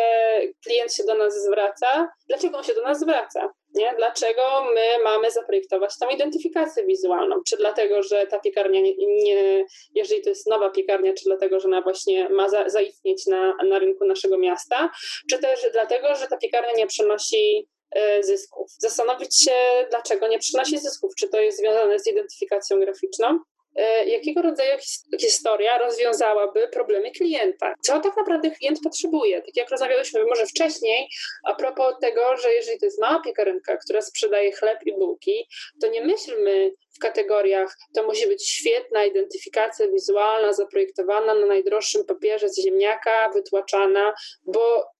klient 0.66 0.94
się 0.94 1.04
do 1.04 1.14
nas 1.14 1.34
zwraca, 1.44 2.08
dlaczego 2.28 2.58
on 2.58 2.64
się 2.64 2.74
do 2.74 2.82
nas 2.82 3.00
zwraca? 3.00 3.52
Nie? 3.74 3.94
Dlaczego 3.96 4.42
my 4.74 5.04
mamy 5.04 5.30
zaprojektować 5.30 5.98
tą 5.98 6.08
identyfikację 6.08 6.86
wizualną? 6.86 7.42
Czy 7.48 7.56
dlatego, 7.56 8.02
że 8.02 8.26
ta 8.26 8.38
piekarnia, 8.38 8.80
nie, 8.80 8.94
nie 8.96 9.64
jeżeli 9.94 10.22
to 10.22 10.28
jest 10.28 10.46
nowa 10.46 10.70
piekarnia, 10.70 11.12
czy 11.14 11.24
dlatego, 11.24 11.60
że 11.60 11.68
ona 11.68 11.82
właśnie 11.82 12.28
ma 12.28 12.48
za, 12.48 12.68
zaistnieć 12.68 13.26
na, 13.26 13.54
na 13.68 13.78
rynku 13.78 14.04
naszego 14.04 14.38
miasta, 14.38 14.90
czy 15.30 15.38
też 15.38 15.66
dlatego, 15.72 16.14
że 16.14 16.26
ta 16.26 16.36
piekarnia 16.36 16.72
nie 16.76 16.86
przynosi 16.86 17.68
E, 17.94 18.22
zysków. 18.22 18.70
Zastanowić 18.78 19.44
się, 19.44 19.52
dlaczego 19.90 20.28
nie 20.28 20.38
przynosi 20.38 20.78
zysków. 20.78 21.12
Czy 21.18 21.28
to 21.28 21.40
jest 21.40 21.58
związane 21.58 21.98
z 21.98 22.06
identyfikacją 22.06 22.80
graficzną? 22.80 23.38
E, 23.76 24.04
jakiego 24.04 24.42
rodzaju 24.42 24.78
historia 25.20 25.78
rozwiązałaby 25.78 26.68
problemy 26.68 27.10
klienta? 27.10 27.74
Co 27.80 28.00
tak 28.00 28.16
naprawdę 28.16 28.50
klient 28.50 28.78
potrzebuje? 28.84 29.42
Tak 29.42 29.56
jak 29.56 29.70
rozmawialiśmy 29.70 30.24
może 30.24 30.46
wcześniej, 30.46 31.08
a 31.44 31.54
propos 31.54 31.94
tego, 32.00 32.36
że 32.36 32.54
jeżeli 32.54 32.78
to 32.78 32.86
jest 32.86 33.00
mała 33.00 33.22
piekarynka, 33.22 33.76
która 33.76 34.02
sprzedaje 34.02 34.52
chleb 34.52 34.78
i 34.86 34.92
bułki, 34.92 35.48
to 35.80 35.88
nie 35.88 36.04
myślmy 36.04 36.72
w 36.96 36.98
kategoriach, 36.98 37.76
to 37.94 38.02
musi 38.02 38.26
być 38.26 38.48
świetna 38.48 39.04
identyfikacja 39.04 39.88
wizualna, 39.88 40.52
zaprojektowana 40.52 41.34
na 41.34 41.46
najdroższym 41.46 42.04
papierze 42.04 42.48
z 42.48 42.64
ziemniaka, 42.64 43.30
wytłaczana, 43.34 44.14
bo 44.46 44.94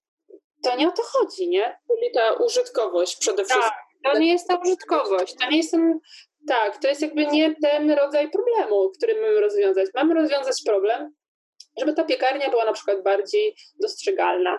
to 0.65 0.77
nie 0.77 0.89
o 0.89 0.93
to 0.93 1.03
chodzi, 1.03 1.49
nie? 1.49 1.79
Czyli 1.89 2.13
ta 2.13 2.33
użytkowość 2.33 3.17
przede 3.17 3.45
wszystkim. 3.45 3.71
Tak, 4.03 4.13
to 4.13 4.19
nie 4.19 4.33
jest 4.33 4.49
ta 4.49 4.57
użytkowość, 4.57 5.35
to 5.41 5.51
nie 5.51 5.57
jest 5.57 5.71
ten, 5.71 6.01
tak, 6.49 6.79
to 6.79 6.89
jest 6.89 7.03
jakby 7.03 7.27
nie 7.27 7.55
ten 7.63 7.91
rodzaj 7.91 8.31
problemu, 8.31 8.91
który 8.91 9.21
mamy 9.21 9.41
rozwiązać. 9.41 9.91
Mamy 9.95 10.15
rozwiązać 10.15 10.63
problem, 10.67 11.15
żeby 11.79 11.95
ta 11.95 12.05
piekarnia 12.05 12.51
była 12.51 12.65
na 12.65 12.73
przykład 12.73 13.03
bardziej 13.03 13.57
dostrzegalna. 13.81 14.59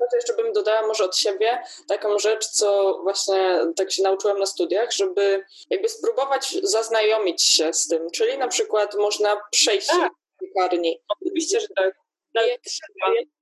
No 0.00 0.06
to 0.10 0.16
jeszcze 0.16 0.34
bym 0.34 0.52
dodała 0.52 0.86
może 0.86 1.04
od 1.04 1.16
siebie 1.16 1.62
taką 1.88 2.18
rzecz, 2.18 2.46
co 2.46 2.98
właśnie 3.02 3.60
tak 3.76 3.92
się 3.92 4.02
nauczyłam 4.02 4.38
na 4.38 4.46
studiach, 4.46 4.92
żeby 4.92 5.44
jakby 5.70 5.88
spróbować 5.88 6.56
zaznajomić 6.62 7.42
się 7.42 7.72
z 7.72 7.88
tym, 7.88 8.10
czyli 8.10 8.38
na 8.38 8.48
przykład 8.48 8.94
można 8.94 9.40
przejść 9.50 9.86
tak. 9.86 10.12
do 10.12 10.46
piekarni. 10.46 11.02
Oczywiście, 11.08 11.60
że 11.60 11.66
tak. 11.76 11.94
Nawet 12.34 12.60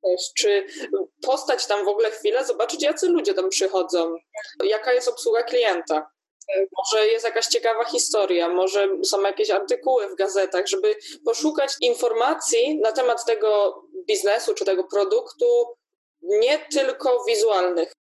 też, 0.02 0.32
czy 0.36 0.66
postać 1.22 1.66
tam 1.66 1.84
w 1.84 1.88
ogóle 1.88 2.10
chwilę, 2.10 2.44
zobaczyć, 2.44 2.82
jacy 2.82 3.08
ludzie 3.08 3.34
tam 3.34 3.48
przychodzą, 3.48 4.16
jaka 4.64 4.92
jest 4.92 5.08
obsługa 5.08 5.42
klienta. 5.42 6.10
Może 6.78 7.08
jest 7.08 7.24
jakaś 7.24 7.46
ciekawa 7.46 7.84
historia, 7.84 8.48
może 8.48 8.88
są 9.04 9.22
jakieś 9.22 9.50
artykuły 9.50 10.08
w 10.08 10.14
gazetach, 10.14 10.66
żeby 10.66 10.96
poszukać 11.24 11.72
informacji 11.80 12.80
na 12.80 12.92
temat 12.92 13.24
tego 13.24 13.82
biznesu 14.08 14.54
czy 14.54 14.64
tego 14.64 14.84
produktu, 14.84 15.46
nie 16.22 16.58
tylko 16.58 17.24
wizualnych 17.24 17.92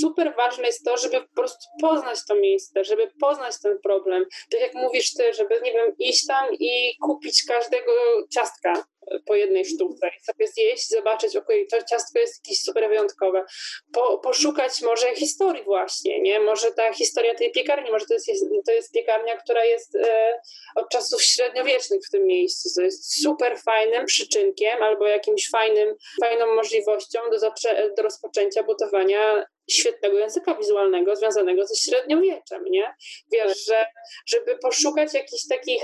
super 0.00 0.34
ważne 0.36 0.66
jest 0.66 0.84
to, 0.84 0.96
żeby 0.96 1.20
po 1.20 1.34
prostu 1.34 1.68
poznać 1.80 2.18
to 2.28 2.34
miejsce, 2.34 2.84
żeby 2.84 3.10
poznać 3.20 3.54
ten 3.62 3.78
problem. 3.82 4.24
Tak 4.50 4.60
jak 4.60 4.74
mówisz 4.74 5.14
ty, 5.14 5.34
żeby, 5.34 5.60
nie 5.62 5.72
wiem, 5.72 5.94
iść 5.98 6.26
tam 6.26 6.48
i 6.52 6.96
kupić 7.02 7.44
każdego 7.48 7.92
ciastka 8.34 8.84
po 9.26 9.34
jednej 9.34 9.64
sztuce 9.64 10.08
i 10.20 10.24
sobie 10.24 10.48
zjeść, 10.48 10.88
zobaczyć, 10.88 11.36
okej, 11.36 11.66
okay, 11.66 11.80
to 11.80 11.86
ciastko 11.86 12.18
jest 12.18 12.46
jakieś 12.46 12.60
super 12.60 12.88
wyjątkowe. 12.88 13.44
Po, 13.92 14.18
poszukać 14.18 14.82
może 14.82 15.14
historii 15.14 15.64
właśnie, 15.64 16.20
nie? 16.20 16.40
Może 16.40 16.72
ta 16.72 16.92
historia 16.92 17.34
tej 17.34 17.52
piekarni, 17.52 17.90
może 17.90 18.06
to 18.06 18.14
jest, 18.14 18.28
to 18.66 18.72
jest 18.72 18.92
piekarnia, 18.92 19.36
która 19.36 19.64
jest 19.64 19.96
e, 19.96 20.40
od 20.76 20.88
czasów 20.88 21.22
średniowiecznych 21.22 22.00
w 22.08 22.10
tym 22.10 22.26
miejscu, 22.26 22.68
co 22.70 22.82
jest 22.82 23.22
super 23.22 23.58
fajnym 23.58 24.06
przyczynkiem 24.06 24.82
albo 24.82 25.06
jakimś 25.06 25.50
fajnym, 25.50 25.94
fajną 26.20 26.54
możliwością 26.54 27.20
do, 27.30 27.50
do 27.96 28.02
rozpoczęcia 28.02 28.62
budowania 28.62 29.44
świetnego 29.70 30.18
języka 30.18 30.54
wizualnego 30.54 31.16
związanego 31.16 31.66
ze 31.66 31.76
średniowieczem, 31.76 32.64
nie? 32.64 32.94
Wiesz, 33.32 33.64
że 33.66 33.86
żeby 34.26 34.58
poszukać 34.58 35.14
jakichś 35.14 35.42
takich 35.48 35.82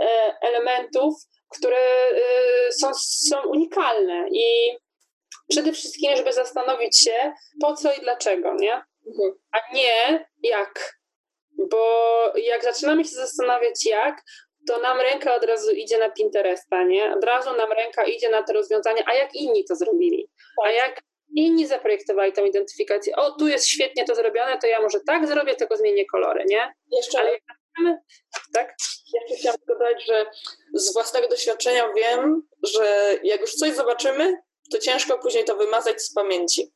e, 0.00 0.34
elementów, 0.42 1.14
które 1.56 2.10
e, 2.10 2.72
są, 2.72 2.90
są 2.94 3.48
unikalne 3.48 4.28
i 4.32 4.76
przede 5.50 5.72
wszystkim, 5.72 6.16
żeby 6.16 6.32
zastanowić 6.32 7.04
się, 7.04 7.32
po 7.60 7.74
co 7.74 7.92
i 7.92 8.00
dlaczego, 8.00 8.54
nie? 8.54 8.72
Mhm. 9.06 9.32
A 9.52 9.74
nie 9.74 10.26
jak. 10.42 11.00
Bo 11.70 11.84
jak 12.36 12.62
zaczynamy 12.62 13.04
się 13.04 13.10
zastanawiać 13.10 13.86
jak, 13.86 14.22
to 14.68 14.78
nam 14.78 15.00
ręka 15.00 15.34
od 15.34 15.44
razu 15.44 15.70
idzie 15.70 15.98
na 15.98 16.10
Pinteresta, 16.10 16.84
nie? 16.84 17.14
Od 17.14 17.24
razu 17.24 17.56
nam 17.56 17.72
ręka 17.72 18.04
idzie 18.04 18.28
na 18.28 18.42
te 18.42 18.52
rozwiązania, 18.52 19.02
a 19.06 19.14
jak 19.14 19.34
inni 19.34 19.64
to 19.64 19.76
zrobili? 19.76 20.30
A 20.62 20.66
tak. 20.66 20.74
jak 20.74 21.00
inni 21.36 21.66
zaprojektowali 21.66 22.32
tą 22.32 22.44
identyfikację. 22.44 23.16
O, 23.16 23.30
tu 23.30 23.48
jest 23.48 23.66
świetnie 23.68 24.04
to 24.04 24.14
zrobione, 24.14 24.58
to 24.58 24.66
ja 24.66 24.80
może 24.80 24.98
tak 25.06 25.26
zrobię, 25.26 25.54
tylko 25.54 25.76
zmienię 25.76 26.06
kolory, 26.06 26.44
nie? 26.48 26.74
Jeszcze, 26.92 27.18
Ale 27.20 27.38
tak? 28.54 28.76
Jeszcze 29.14 29.36
chciałam 29.40 29.58
dodać, 29.68 30.06
że 30.06 30.26
z 30.74 30.92
własnego 30.92 31.28
doświadczenia 31.28 31.92
wiem, 31.96 32.42
że 32.62 33.18
jak 33.22 33.40
już 33.40 33.54
coś 33.54 33.74
zobaczymy, 33.74 34.36
to 34.70 34.78
ciężko 34.78 35.18
później 35.18 35.44
to 35.44 35.56
wymazać 35.56 36.02
z 36.02 36.14
pamięci. 36.14 36.72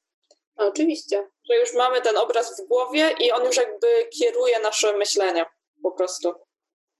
oczywiście. 0.56 1.28
Że 1.50 1.56
już 1.56 1.74
mamy 1.74 2.00
ten 2.00 2.16
obraz 2.16 2.60
w 2.60 2.68
głowie 2.68 3.14
i 3.20 3.32
on 3.32 3.44
już 3.44 3.56
jakby 3.56 4.08
kieruje 4.18 4.58
nasze 4.58 4.96
myślenie 4.96 5.46
po 5.82 5.92
prostu 5.92 6.34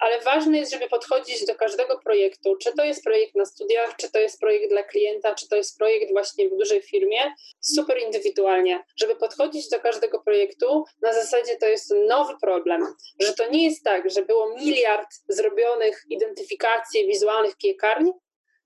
ale 0.05 0.20
ważne 0.20 0.59
jest, 0.59 0.72
żeby 0.72 0.88
podchodzić 0.88 1.46
do 1.46 1.55
każdego 1.55 1.98
projektu, 1.98 2.57
czy 2.57 2.72
to 2.76 2.84
jest 2.84 3.05
projekt 3.05 3.34
na 3.34 3.44
studiach, 3.44 3.96
czy 3.96 4.11
to 4.12 4.18
jest 4.18 4.40
projekt 4.40 4.70
dla 4.70 4.82
klienta, 4.82 5.34
czy 5.34 5.48
to 5.48 5.57
jest 5.57 5.78
projekt 5.78 6.12
właśnie 6.12 6.48
w 6.48 6.57
dużej 6.57 6.82
firmie, 6.82 7.18
super 7.61 7.98
indywidualnie, 8.02 8.84
żeby 8.96 9.16
podchodzić 9.16 9.68
do 9.68 9.80
każdego 9.80 10.22
projektu 10.22 10.84
na 11.02 11.12
zasadzie 11.12 11.57
to 11.57 11.66
jest 11.66 11.94
nowy 12.09 12.34
problem, 12.40 12.94
że 13.20 13.34
to 13.34 13.50
nie 13.50 13.64
jest 13.64 13.84
tak, 13.84 14.11
że 14.11 14.22
było 14.22 14.57
miliard 14.57 15.09
zrobionych 15.28 16.02
identyfikacji 16.11 17.07
wizualnych 17.07 17.57
piekarni, 17.57 18.12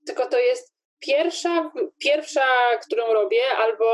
tylko 0.07 0.27
to 0.27 0.39
jest 0.39 0.75
pierwsza, 0.99 1.73
pierwsza, 1.99 2.47
którą 2.87 3.13
robię, 3.13 3.43
albo 3.59 3.87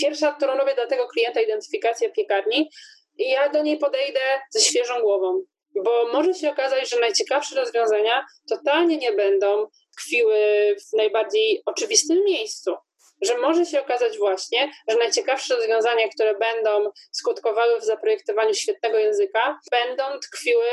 pierwsza, 0.00 0.32
którą 0.32 0.56
robię 0.56 0.74
dla 0.74 0.86
tego 0.86 1.08
klienta, 1.08 1.40
identyfikacja 1.40 2.10
piekarni, 2.10 2.70
i 3.18 3.30
ja 3.30 3.48
do 3.48 3.62
niej 3.62 3.78
podejdę 3.78 4.20
ze 4.50 4.60
świeżą 4.60 5.00
głową 5.00 5.42
bo 5.84 6.08
może 6.12 6.34
się 6.34 6.50
okazać, 6.50 6.90
że 6.90 7.00
najciekawsze 7.00 7.56
rozwiązania 7.56 8.26
totalnie 8.50 8.96
nie 8.96 9.12
będą 9.12 9.66
tkwiły 9.96 10.36
w 10.76 10.96
najbardziej 10.96 11.62
oczywistym 11.66 12.24
miejscu. 12.24 12.74
Że 13.22 13.38
może 13.38 13.66
się 13.66 13.80
okazać 13.80 14.18
właśnie, 14.18 14.70
że 14.88 14.96
najciekawsze 14.96 15.56
rozwiązania, 15.56 16.08
które 16.08 16.34
będą 16.34 16.90
skutkowały 17.12 17.80
w 17.80 17.84
zaprojektowaniu 17.84 18.54
świetnego 18.54 18.98
języka, 18.98 19.58
będą 19.70 20.04
tkwiły 20.18 20.64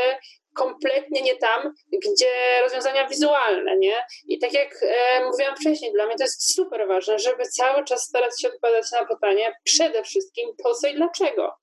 kompletnie 0.55 1.21
nie 1.21 1.35
tam, 1.35 1.73
gdzie 1.93 2.61
rozwiązania 2.61 3.07
wizualne, 3.07 3.77
nie? 3.77 4.05
I 4.27 4.39
tak 4.39 4.53
jak 4.53 4.69
e, 4.81 5.25
mówiłam 5.25 5.55
wcześniej, 5.55 5.91
dla 5.93 6.05
mnie 6.05 6.15
to 6.15 6.23
jest 6.23 6.55
super 6.55 6.87
ważne, 6.87 7.19
żeby 7.19 7.43
cały 7.43 7.83
czas 7.83 8.03
starać 8.03 8.41
się 8.41 8.47
odpowiadać 8.47 8.91
na 8.91 9.05
pytanie 9.05 9.55
przede 9.63 10.03
wszystkim 10.03 10.49
po 10.63 10.73
co 10.75 10.87
i 10.87 10.95
dlaczego 10.95 11.55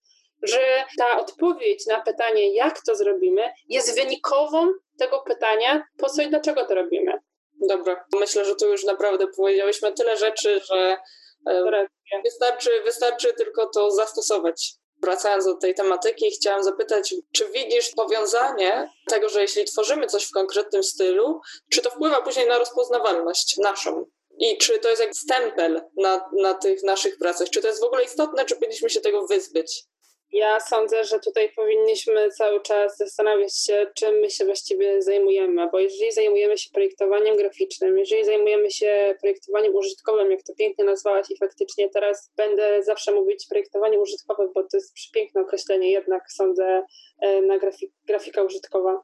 że 0.42 0.84
ta 0.98 1.18
odpowiedź 1.18 1.86
na 1.86 2.00
pytanie, 2.00 2.54
jak 2.54 2.82
to 2.86 2.96
zrobimy, 2.96 3.42
jest 3.68 3.94
wynikową 3.94 4.72
tego 4.98 5.20
pytania, 5.26 5.84
po 5.98 6.08
co 6.08 6.22
i 6.22 6.28
dlaczego 6.28 6.64
to 6.64 6.74
robimy. 6.74 7.12
Dobra, 7.68 8.04
myślę, 8.20 8.44
że 8.44 8.56
tu 8.56 8.68
już 8.68 8.84
naprawdę 8.84 9.26
powiedziałyśmy 9.36 9.92
tyle 9.92 10.16
rzeczy, 10.16 10.60
że 10.60 10.96
wystarczy, 12.24 12.70
wystarczy 12.84 13.32
tylko 13.32 13.66
to 13.66 13.90
zastosować. 13.90 14.74
wracając 15.02 15.44
do 15.44 15.54
tej 15.54 15.74
tematyki, 15.74 16.30
chciałam 16.30 16.64
zapytać, 16.64 17.14
czy 17.32 17.48
widzisz 17.48 17.90
powiązanie 17.90 18.90
tego, 19.08 19.28
że 19.28 19.40
jeśli 19.42 19.64
tworzymy 19.64 20.06
coś 20.06 20.24
w 20.24 20.30
konkretnym 20.30 20.82
stylu, 20.82 21.40
czy 21.70 21.82
to 21.82 21.90
wpływa 21.90 22.22
później 22.22 22.46
na 22.46 22.58
rozpoznawalność 22.58 23.56
naszą? 23.58 24.06
I 24.38 24.58
czy 24.58 24.78
to 24.78 24.88
jest 24.88 25.02
jak 25.02 25.14
stempel 25.14 25.82
na, 25.96 26.30
na 26.38 26.54
tych 26.54 26.82
naszych 26.82 27.18
pracach? 27.18 27.50
Czy 27.50 27.60
to 27.60 27.68
jest 27.68 27.80
w 27.80 27.84
ogóle 27.84 28.04
istotne, 28.04 28.44
czy 28.44 28.54
powinniśmy 28.54 28.90
się 28.90 29.00
tego 29.00 29.26
wyzbyć? 29.26 29.84
Ja 30.32 30.60
sądzę, 30.60 31.04
że 31.04 31.20
tutaj 31.20 31.52
powinniśmy 31.56 32.30
cały 32.30 32.62
czas 32.62 32.96
zastanawiać 32.96 33.58
się, 33.58 33.86
czym 33.94 34.14
my 34.14 34.30
się 34.30 34.44
właściwie 34.44 35.02
zajmujemy, 35.02 35.68
bo 35.72 35.78
jeżeli 35.78 36.12
zajmujemy 36.12 36.58
się 36.58 36.70
projektowaniem 36.70 37.36
graficznym, 37.36 37.98
jeżeli 37.98 38.24
zajmujemy 38.24 38.70
się 38.70 39.14
projektowaniem 39.20 39.74
użytkowym, 39.74 40.30
jak 40.30 40.42
to 40.42 40.54
pięknie 40.54 40.84
nazwałaś 40.84 41.30
i 41.30 41.38
faktycznie 41.38 41.90
teraz 41.90 42.32
będę 42.36 42.82
zawsze 42.82 43.12
mówić 43.12 43.46
projektowanie 43.50 44.00
użytkowe, 44.00 44.48
bo 44.54 44.62
to 44.62 44.76
jest 44.76 44.94
przepiękne 44.94 45.40
określenie 45.40 45.90
jednak, 45.90 46.22
sądzę, 46.32 46.82
e, 47.20 47.42
na 47.42 47.58
grafik, 47.58 47.92
grafika 48.04 48.42
użytkowa, 48.42 49.02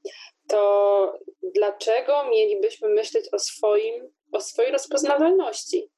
to 0.49 1.19
dlaczego 1.55 2.25
mielibyśmy 2.31 2.89
myśleć 2.89 3.25
o 3.33 3.39
swoim, 3.39 4.13
o 4.33 4.41
swojej 4.41 4.73
rozpoznawalności? 4.73 5.91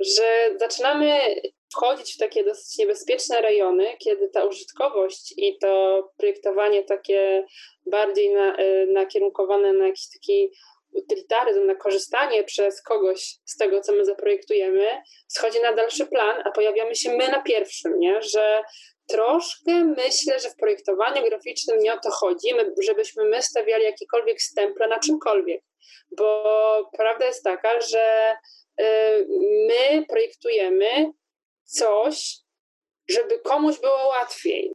Że 0.00 0.56
zaczynamy 0.60 1.34
wchodzić 1.74 2.14
w 2.14 2.18
takie 2.18 2.44
dosyć 2.44 2.78
niebezpieczne 2.78 3.40
rejony, 3.40 3.96
kiedy 3.98 4.28
ta 4.28 4.44
użytkowość 4.44 5.34
i 5.36 5.58
to 5.58 6.02
projektowanie 6.16 6.84
takie 6.84 7.46
bardziej 7.86 8.34
na, 8.34 8.56
y, 8.60 8.86
nakierunkowane 8.92 9.72
na 9.72 9.86
jakiś 9.86 10.08
taki 10.12 10.50
utylitaryzm, 10.92 11.66
na 11.66 11.74
korzystanie 11.74 12.44
przez 12.44 12.82
kogoś 12.82 13.36
z 13.44 13.56
tego, 13.56 13.80
co 13.80 13.92
my 13.92 14.04
zaprojektujemy, 14.04 15.02
schodzi 15.28 15.60
na 15.60 15.72
dalszy 15.72 16.06
plan, 16.06 16.42
a 16.44 16.50
pojawiamy 16.50 16.94
się 16.94 17.10
my 17.16 17.28
na 17.28 17.42
pierwszym, 17.42 17.98
nie? 17.98 18.22
że 18.22 18.62
troszkę 19.08 19.84
myślę, 19.84 20.40
że 20.40 20.50
w 20.50 20.56
projektowaniu 20.56 21.22
graficznym 21.28 21.78
nie 21.78 21.94
o 21.94 21.98
to 21.98 22.10
chodzi, 22.10 22.54
my, 22.54 22.74
żebyśmy 22.82 23.24
my 23.24 23.42
stawiali 23.42 23.84
jakikolwiek 23.84 24.42
stemple 24.42 24.88
na 24.88 24.98
czymkolwiek, 24.98 25.62
bo 26.10 26.90
prawda 26.96 27.26
jest 27.26 27.44
taka, 27.44 27.80
że 27.80 28.36
y, 28.80 28.84
my 29.68 30.06
projektujemy 30.08 31.12
coś, 31.64 32.36
żeby 33.08 33.38
komuś 33.38 33.80
było 33.80 34.06
łatwiej. 34.08 34.74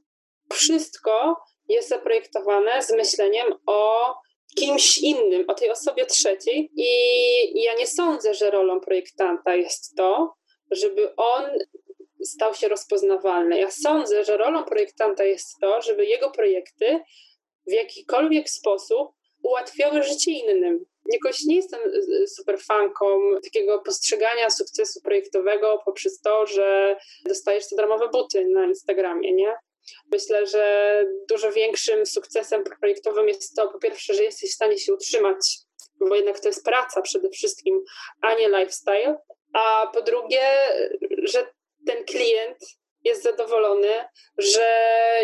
Wszystko 0.54 1.36
jest 1.70 1.90
zaprojektowane 1.90 2.84
z 2.84 2.92
myśleniem 2.92 3.48
o 3.66 4.14
kimś 4.56 4.98
innym, 4.98 5.46
o 5.48 5.54
tej 5.54 5.70
osobie 5.70 6.06
trzeciej, 6.06 6.72
i 6.76 7.64
ja 7.64 7.74
nie 7.74 7.88
sądzę, 7.88 8.34
że 8.34 8.52
rolą 8.52 8.80
projektanta 8.80 9.56
jest 9.56 9.96
to, 9.98 10.34
żeby 10.72 11.16
on 11.16 11.44
stał 12.24 12.54
się 12.54 12.68
rozpoznawalny. 12.68 13.60
Ja 13.60 13.72
sądzę, 13.72 14.24
że 14.24 14.38
rolą 14.38 14.64
projektanta 14.64 15.24
jest 15.24 15.60
to, 15.62 15.82
żeby 15.82 16.06
jego 16.06 16.32
projekty 16.32 17.00
w 17.68 17.72
jakikolwiek 17.72 18.50
sposób 18.50 19.12
ułatwiały 19.44 20.04
życie 20.04 20.32
innym 20.32 20.86
jakoś 21.12 21.44
nie 21.46 21.56
jestem 21.56 21.80
y, 22.24 22.28
super 22.28 22.60
fanką 22.60 23.06
takiego 23.44 23.80
postrzegania 23.80 24.50
sukcesu 24.50 25.02
projektowego 25.02 25.82
poprzez 25.86 26.22
to, 26.22 26.46
że 26.46 26.98
dostajesz 27.26 27.70
te 27.70 27.76
darmowe 27.76 28.10
buty 28.10 28.46
na 28.46 28.66
Instagramie, 28.66 29.34
nie? 29.34 29.56
Myślę, 30.12 30.48
że 30.48 31.06
dużo 31.30 31.52
większym 31.52 32.06
sukcesem 32.06 32.64
projektowym 32.80 33.28
jest 33.28 33.56
to, 33.56 33.68
po 33.68 33.80
pierwsze, 33.80 34.14
że 34.14 34.24
jesteś 34.24 34.52
w 34.52 34.56
stanie 34.56 34.78
się 34.78 34.94
utrzymać, 34.94 35.58
bo 36.00 36.16
jednak 36.16 36.40
to 36.40 36.48
jest 36.48 36.66
praca 36.66 37.02
przede 37.02 37.30
wszystkim, 37.30 37.84
a 38.22 38.34
nie 38.34 38.50
lifestyle, 38.50 39.18
a 39.54 39.92
po 39.94 40.02
drugie, 40.02 40.42
że 41.24 41.48
ten 41.86 42.04
klient 42.06 42.58
jest 43.04 43.24
zadowolony, 43.24 44.06
że 44.38 44.68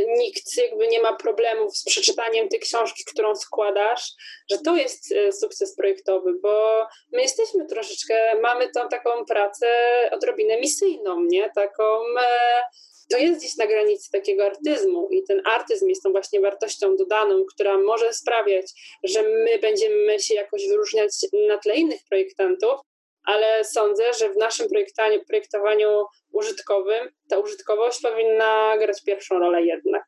nikt 0.07 0.57
jakby 0.57 0.87
nie 0.87 1.01
ma 1.01 1.15
problemów 1.15 1.77
z 1.77 1.85
przeczytaniem 1.85 2.49
tej 2.49 2.59
książki, 2.59 3.03
którą 3.05 3.35
składasz, 3.35 4.11
że 4.51 4.57
to 4.65 4.75
jest 4.75 5.11
e, 5.11 5.31
sukces 5.31 5.75
projektowy, 5.75 6.33
bo 6.41 6.85
my 7.11 7.21
jesteśmy 7.21 7.65
troszeczkę, 7.65 8.39
mamy 8.41 8.69
tą 8.69 8.89
taką 8.89 9.25
pracę 9.25 9.67
odrobinę 10.11 10.59
misyjną, 10.59 11.21
nie? 11.21 11.51
Taką 11.55 11.99
e, 12.19 12.63
to 13.09 13.17
jest 13.17 13.39
gdzieś 13.39 13.57
na 13.57 13.67
granicy 13.67 14.11
takiego 14.11 14.45
artyzmu 14.45 15.09
i 15.11 15.23
ten 15.23 15.41
artyzm 15.45 15.87
jest 15.87 16.03
tą 16.03 16.11
właśnie 16.11 16.41
wartością 16.41 16.95
dodaną, 16.95 17.45
która 17.53 17.77
może 17.77 18.13
sprawiać, 18.13 18.65
że 19.03 19.23
my 19.23 19.59
będziemy 19.59 20.19
się 20.19 20.33
jakoś 20.33 20.67
wyróżniać 20.67 21.11
na 21.47 21.57
tle 21.57 21.75
innych 21.75 22.01
projektantów, 22.09 22.79
ale 23.25 23.63
sądzę, 23.63 24.13
że 24.13 24.29
w 24.29 24.37
naszym 24.37 24.69
projektowaniu, 24.69 25.25
projektowaniu 25.25 26.05
użytkowym 26.31 27.09
ta 27.29 27.37
użytkowość 27.37 28.01
powinna 28.01 28.77
grać 28.77 29.03
pierwszą 29.03 29.39
rolę 29.39 29.63
jednak. 29.63 30.03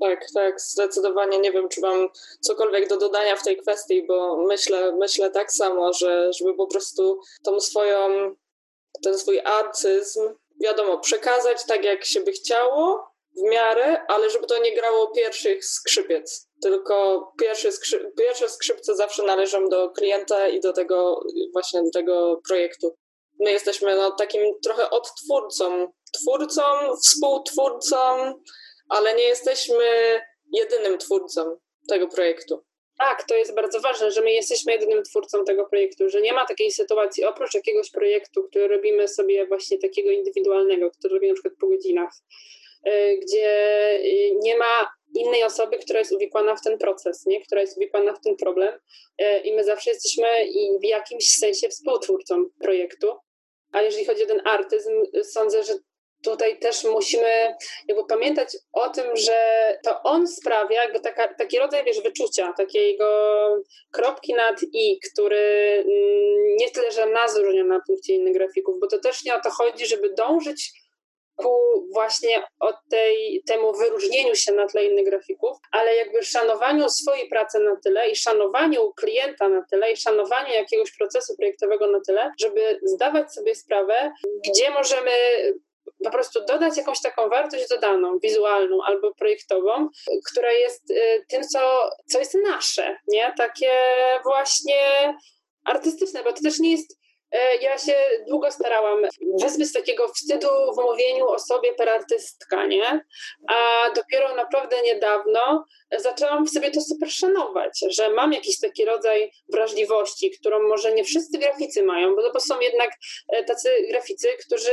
Tak, 0.00 0.26
tak, 0.34 0.60
zdecydowanie 0.60 1.38
nie 1.38 1.52
wiem, 1.52 1.68
czy 1.68 1.80
mam 1.80 2.08
cokolwiek 2.40 2.88
do 2.88 2.96
dodania 2.96 3.36
w 3.36 3.44
tej 3.44 3.56
kwestii, 3.56 4.06
bo 4.06 4.36
myślę, 4.36 4.92
myślę 4.98 5.30
tak 5.30 5.52
samo, 5.52 5.92
że 5.92 6.32
żeby 6.32 6.54
po 6.54 6.66
prostu 6.66 7.20
tą 7.44 7.60
swoją, 7.60 8.34
ten 9.02 9.18
swój 9.18 9.40
artyzm, 9.40 10.20
wiadomo, 10.60 10.98
przekazać 10.98 11.64
tak, 11.64 11.84
jak 11.84 12.04
się 12.04 12.20
by 12.20 12.32
chciało, 12.32 13.12
w 13.36 13.42
miarę, 13.42 14.06
ale 14.08 14.30
żeby 14.30 14.46
to 14.46 14.58
nie 14.58 14.74
grało 14.74 15.06
pierwszych 15.06 15.64
skrzypiec, 15.64 16.48
tylko 16.62 17.26
pierwsze, 17.40 17.72
skrzy 17.72 18.12
pierwsze 18.18 18.48
skrzypce 18.48 18.94
zawsze 18.94 19.22
należą 19.22 19.68
do 19.68 19.90
klienta 19.90 20.48
i 20.48 20.60
do 20.60 20.72
tego 20.72 21.20
właśnie 21.52 21.82
do 21.82 21.90
tego 21.90 22.40
projektu. 22.48 22.96
My 23.40 23.52
jesteśmy 23.52 23.96
no, 23.96 24.10
takim 24.10 24.42
trochę 24.64 24.90
odtwórcą, 24.90 25.92
twórcą, 26.12 26.62
współtwórcą, 27.04 27.96
ale 28.88 29.14
nie 29.14 29.24
jesteśmy 29.24 30.20
jedynym 30.52 30.98
twórcą 30.98 31.56
tego 31.88 32.08
projektu. 32.08 32.64
Tak, 32.98 33.24
to 33.28 33.34
jest 33.34 33.54
bardzo 33.54 33.80
ważne, 33.80 34.10
że 34.10 34.20
my 34.20 34.32
jesteśmy 34.32 34.72
jedynym 34.72 35.02
twórcą 35.02 35.44
tego 35.44 35.66
projektu, 35.66 36.08
że 36.08 36.20
nie 36.20 36.32
ma 36.32 36.46
takiej 36.46 36.70
sytuacji 36.70 37.24
oprócz 37.24 37.54
jakiegoś 37.54 37.90
projektu, 37.90 38.44
który 38.44 38.68
robimy 38.68 39.08
sobie 39.08 39.46
właśnie 39.46 39.78
takiego 39.78 40.10
indywidualnego, 40.10 40.90
który 40.90 41.14
robimy 41.14 41.32
na 41.32 41.34
przykład 41.34 41.54
po 41.60 41.68
godzinach, 41.68 42.12
Y, 42.88 43.18
gdzie 43.22 43.50
y, 44.04 44.34
nie 44.42 44.56
ma 44.56 44.90
innej 45.14 45.44
osoby, 45.44 45.78
która 45.78 45.98
jest 45.98 46.12
uwikłana 46.12 46.56
w 46.56 46.62
ten 46.62 46.78
proces, 46.78 47.26
nie? 47.26 47.40
która 47.40 47.60
jest 47.60 47.76
uwikłana 47.76 48.12
w 48.12 48.20
ten 48.20 48.36
problem 48.36 48.74
y, 49.22 49.38
i 49.38 49.52
my 49.52 49.64
zawsze 49.64 49.90
jesteśmy 49.90 50.28
w 50.80 50.84
jakimś 50.84 51.28
sensie 51.38 51.68
współtwórcą 51.68 52.44
projektu. 52.60 53.16
A 53.72 53.82
jeżeli 53.82 54.04
chodzi 54.04 54.24
o 54.24 54.26
ten 54.26 54.42
artyzm, 54.44 54.90
sądzę, 55.22 55.62
że 55.64 55.74
tutaj 56.22 56.58
też 56.58 56.84
musimy 56.84 57.54
jakby 57.88 58.04
pamiętać 58.04 58.56
o 58.72 58.88
tym, 58.88 59.16
że 59.16 59.38
to 59.84 60.02
on 60.02 60.28
sprawia 60.28 60.82
jakby 60.82 61.00
taka, 61.00 61.34
taki 61.34 61.58
rodzaj 61.58 61.84
wiesz, 61.84 62.00
wyczucia, 62.02 62.52
takiego 62.56 63.06
kropki 63.92 64.34
nad 64.34 64.60
i, 64.72 64.98
który 65.12 65.38
mm, 65.86 66.56
nie 66.56 66.70
tyle, 66.70 66.92
że 66.92 67.06
nas 67.06 67.38
różni 67.38 67.64
na 67.64 67.80
punkcie 67.86 68.14
innych 68.14 68.34
grafików, 68.34 68.80
bo 68.80 68.86
to 68.86 68.98
też 68.98 69.24
nie 69.24 69.34
o 69.34 69.40
to 69.40 69.50
chodzi, 69.50 69.86
żeby 69.86 70.14
dążyć 70.14 70.72
ku 71.42 71.86
właśnie 71.92 72.42
od 72.60 72.76
tej, 72.90 73.42
temu 73.46 73.72
wyróżnieniu 73.72 74.34
się 74.34 74.52
na 74.52 74.66
tle 74.66 74.84
innych 74.84 75.04
grafików, 75.04 75.56
ale 75.72 75.96
jakby 75.96 76.22
szanowaniu 76.22 76.88
swojej 76.88 77.28
pracy 77.28 77.58
na 77.58 77.76
tyle 77.84 78.10
i 78.10 78.16
szanowaniu 78.16 78.92
klienta 78.96 79.48
na 79.48 79.64
tyle 79.70 79.92
i 79.92 79.96
szanowaniu 79.96 80.52
jakiegoś 80.54 80.96
procesu 80.96 81.36
projektowego 81.36 81.90
na 81.90 82.00
tyle, 82.06 82.32
żeby 82.40 82.80
zdawać 82.82 83.34
sobie 83.34 83.54
sprawę, 83.54 84.12
gdzie 84.48 84.70
możemy 84.70 85.10
po 86.04 86.10
prostu 86.10 86.44
dodać 86.44 86.76
jakąś 86.76 87.00
taką 87.00 87.28
wartość 87.28 87.68
dodaną, 87.68 88.18
wizualną 88.18 88.78
albo 88.86 89.14
projektową, 89.14 89.88
która 90.30 90.52
jest 90.52 90.90
y, 90.90 91.24
tym, 91.28 91.42
co, 91.42 91.90
co 92.06 92.18
jest 92.18 92.34
nasze, 92.34 92.96
nie? 93.08 93.32
Takie 93.36 93.70
właśnie 94.24 94.74
artystyczne, 95.64 96.22
bo 96.24 96.32
to 96.32 96.42
też 96.42 96.58
nie 96.58 96.72
jest 96.72 97.01
ja 97.60 97.78
się 97.78 97.94
długo 98.28 98.52
starałam 98.52 99.02
wyzbyć 99.42 99.72
takiego 99.72 100.08
wstydu 100.08 100.48
w 100.48 100.82
mówieniu 100.82 101.28
o 101.28 101.38
sobie 101.38 101.74
per 101.74 101.88
artystka, 101.88 102.66
nie? 102.66 103.04
A 103.48 103.90
dopiero 103.96 104.34
naprawdę 104.34 104.82
niedawno 104.82 105.64
zaczęłam 105.98 106.48
sobie 106.48 106.70
to 106.70 106.80
super 106.80 107.10
szanować, 107.10 107.80
że 107.88 108.10
mam 108.10 108.32
jakiś 108.32 108.60
taki 108.60 108.84
rodzaj 108.84 109.30
wrażliwości, 109.52 110.30
którą 110.30 110.68
może 110.68 110.92
nie 110.92 111.04
wszyscy 111.04 111.38
graficy 111.38 111.82
mają, 111.82 112.14
bo 112.14 112.30
to 112.30 112.40
są 112.40 112.60
jednak 112.60 112.90
e, 113.28 113.44
tacy 113.44 113.68
graficy, 113.90 114.28
którzy 114.46 114.72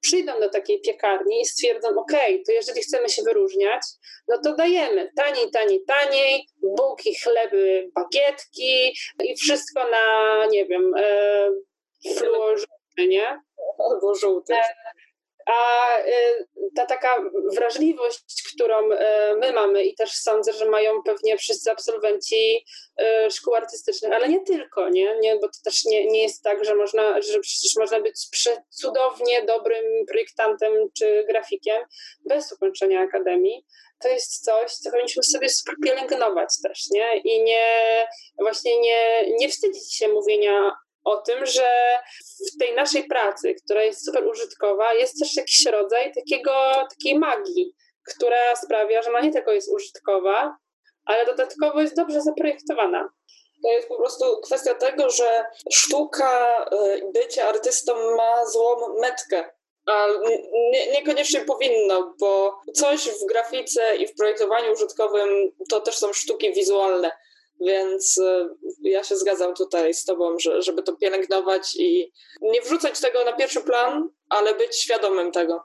przyjdą 0.00 0.40
do 0.40 0.50
takiej 0.50 0.80
piekarni 0.80 1.40
i 1.40 1.46
stwierdzą, 1.46 1.88
ok, 1.88 2.12
to 2.46 2.52
jeżeli 2.52 2.82
chcemy 2.82 3.08
się 3.08 3.22
wyróżniać, 3.22 3.82
no 4.28 4.36
to 4.44 4.54
dajemy 4.56 5.10
taniej, 5.16 5.50
taniej, 5.50 5.84
taniej, 5.86 6.46
bułki, 6.62 7.14
chleby, 7.14 7.90
bagietki 7.94 8.94
i 9.24 9.36
wszystko 9.36 9.90
na, 9.90 10.46
nie 10.46 10.66
wiem, 10.66 10.92
e, 12.06 12.56
żółty, 12.56 13.08
nie? 13.08 13.40
Albo 13.78 14.14
żółty. 14.14 14.54
E, 14.54 14.62
A 15.46 15.98
y, 15.98 16.46
ta 16.76 16.86
taka 16.86 17.30
wrażliwość, 17.54 18.42
którą 18.54 18.92
y, 18.92 18.96
my 19.38 19.52
mamy 19.52 19.84
i 19.84 19.94
też 19.94 20.12
sądzę, 20.12 20.52
że 20.52 20.66
mają 20.66 21.02
pewnie 21.02 21.36
wszyscy 21.36 21.70
absolwenci 21.70 22.64
y, 23.00 23.30
szkół 23.30 23.54
artystycznych, 23.54 24.12
ale 24.12 24.28
nie 24.28 24.40
tylko, 24.40 24.88
nie? 24.88 25.16
nie 25.20 25.36
bo 25.36 25.48
to 25.48 25.58
też 25.64 25.84
nie, 25.84 26.06
nie 26.06 26.22
jest 26.22 26.42
tak, 26.42 26.64
że 26.64 26.74
można, 26.74 27.22
że 27.22 27.40
przecież 27.40 27.76
można 27.78 28.00
być 28.00 28.14
cudownie 28.70 29.42
dobrym 29.42 30.06
projektantem 30.08 30.72
czy 30.98 31.24
grafikiem 31.28 31.82
bez 32.28 32.52
ukończenia 32.52 33.00
akademii. 33.00 33.64
To 34.02 34.08
jest 34.08 34.44
coś, 34.44 34.72
co 34.72 34.90
powinniśmy 34.90 35.22
sobie 35.22 35.48
pielęgnować 35.84 36.48
też, 36.62 36.90
nie? 36.90 37.20
I 37.24 37.42
nie, 37.42 38.06
właśnie 38.38 38.80
nie, 38.80 39.30
nie 39.38 39.48
wstydzić 39.48 39.94
się 39.94 40.08
mówienia 40.08 40.70
o 41.04 41.16
tym, 41.16 41.46
że 41.46 41.70
w 42.54 42.58
tej 42.58 42.74
naszej 42.74 43.04
pracy, 43.04 43.54
która 43.64 43.82
jest 43.82 44.06
super 44.06 44.26
użytkowa, 44.26 44.94
jest 44.94 45.18
też 45.18 45.36
jakiś 45.36 45.66
rodzaj 45.66 46.12
takiego, 46.14 46.52
takiej 46.90 47.18
magii, 47.18 47.74
która 48.14 48.56
sprawia, 48.56 49.02
że 49.02 49.10
ona 49.10 49.20
nie 49.20 49.32
tylko 49.32 49.52
jest 49.52 49.72
użytkowa, 49.72 50.56
ale 51.04 51.26
dodatkowo 51.26 51.80
jest 51.80 51.96
dobrze 51.96 52.20
zaprojektowana. 52.20 53.08
To 53.62 53.72
jest 53.72 53.88
po 53.88 53.96
prostu 53.96 54.40
kwestia 54.40 54.74
tego, 54.74 55.10
że 55.10 55.44
sztuka, 55.72 56.64
y, 56.72 57.02
bycie 57.14 57.48
artystą 57.48 58.16
ma 58.16 58.46
złą 58.46 58.98
metkę. 59.00 59.50
A 59.86 60.06
nie, 60.72 60.92
niekoniecznie 60.92 61.40
powinno, 61.40 62.14
bo 62.20 62.60
coś 62.74 63.08
w 63.08 63.26
grafice 63.26 63.96
i 63.96 64.06
w 64.06 64.14
projektowaniu 64.14 64.72
użytkowym 64.72 65.52
to 65.70 65.80
też 65.80 65.98
są 65.98 66.12
sztuki 66.12 66.52
wizualne. 66.52 67.10
Więc 67.60 68.18
y, 68.18 68.48
ja 68.82 69.04
się 69.04 69.16
zgadzam 69.16 69.54
tutaj 69.54 69.94
z 69.94 70.04
Tobą, 70.04 70.38
że, 70.38 70.62
żeby 70.62 70.82
to 70.82 70.96
pielęgnować 70.96 71.76
i 71.78 72.12
nie 72.42 72.62
wrzucać 72.62 73.00
tego 73.00 73.24
na 73.24 73.32
pierwszy 73.32 73.60
plan, 73.60 74.08
ale 74.28 74.54
być 74.54 74.76
świadomym 74.76 75.32
tego. 75.32 75.62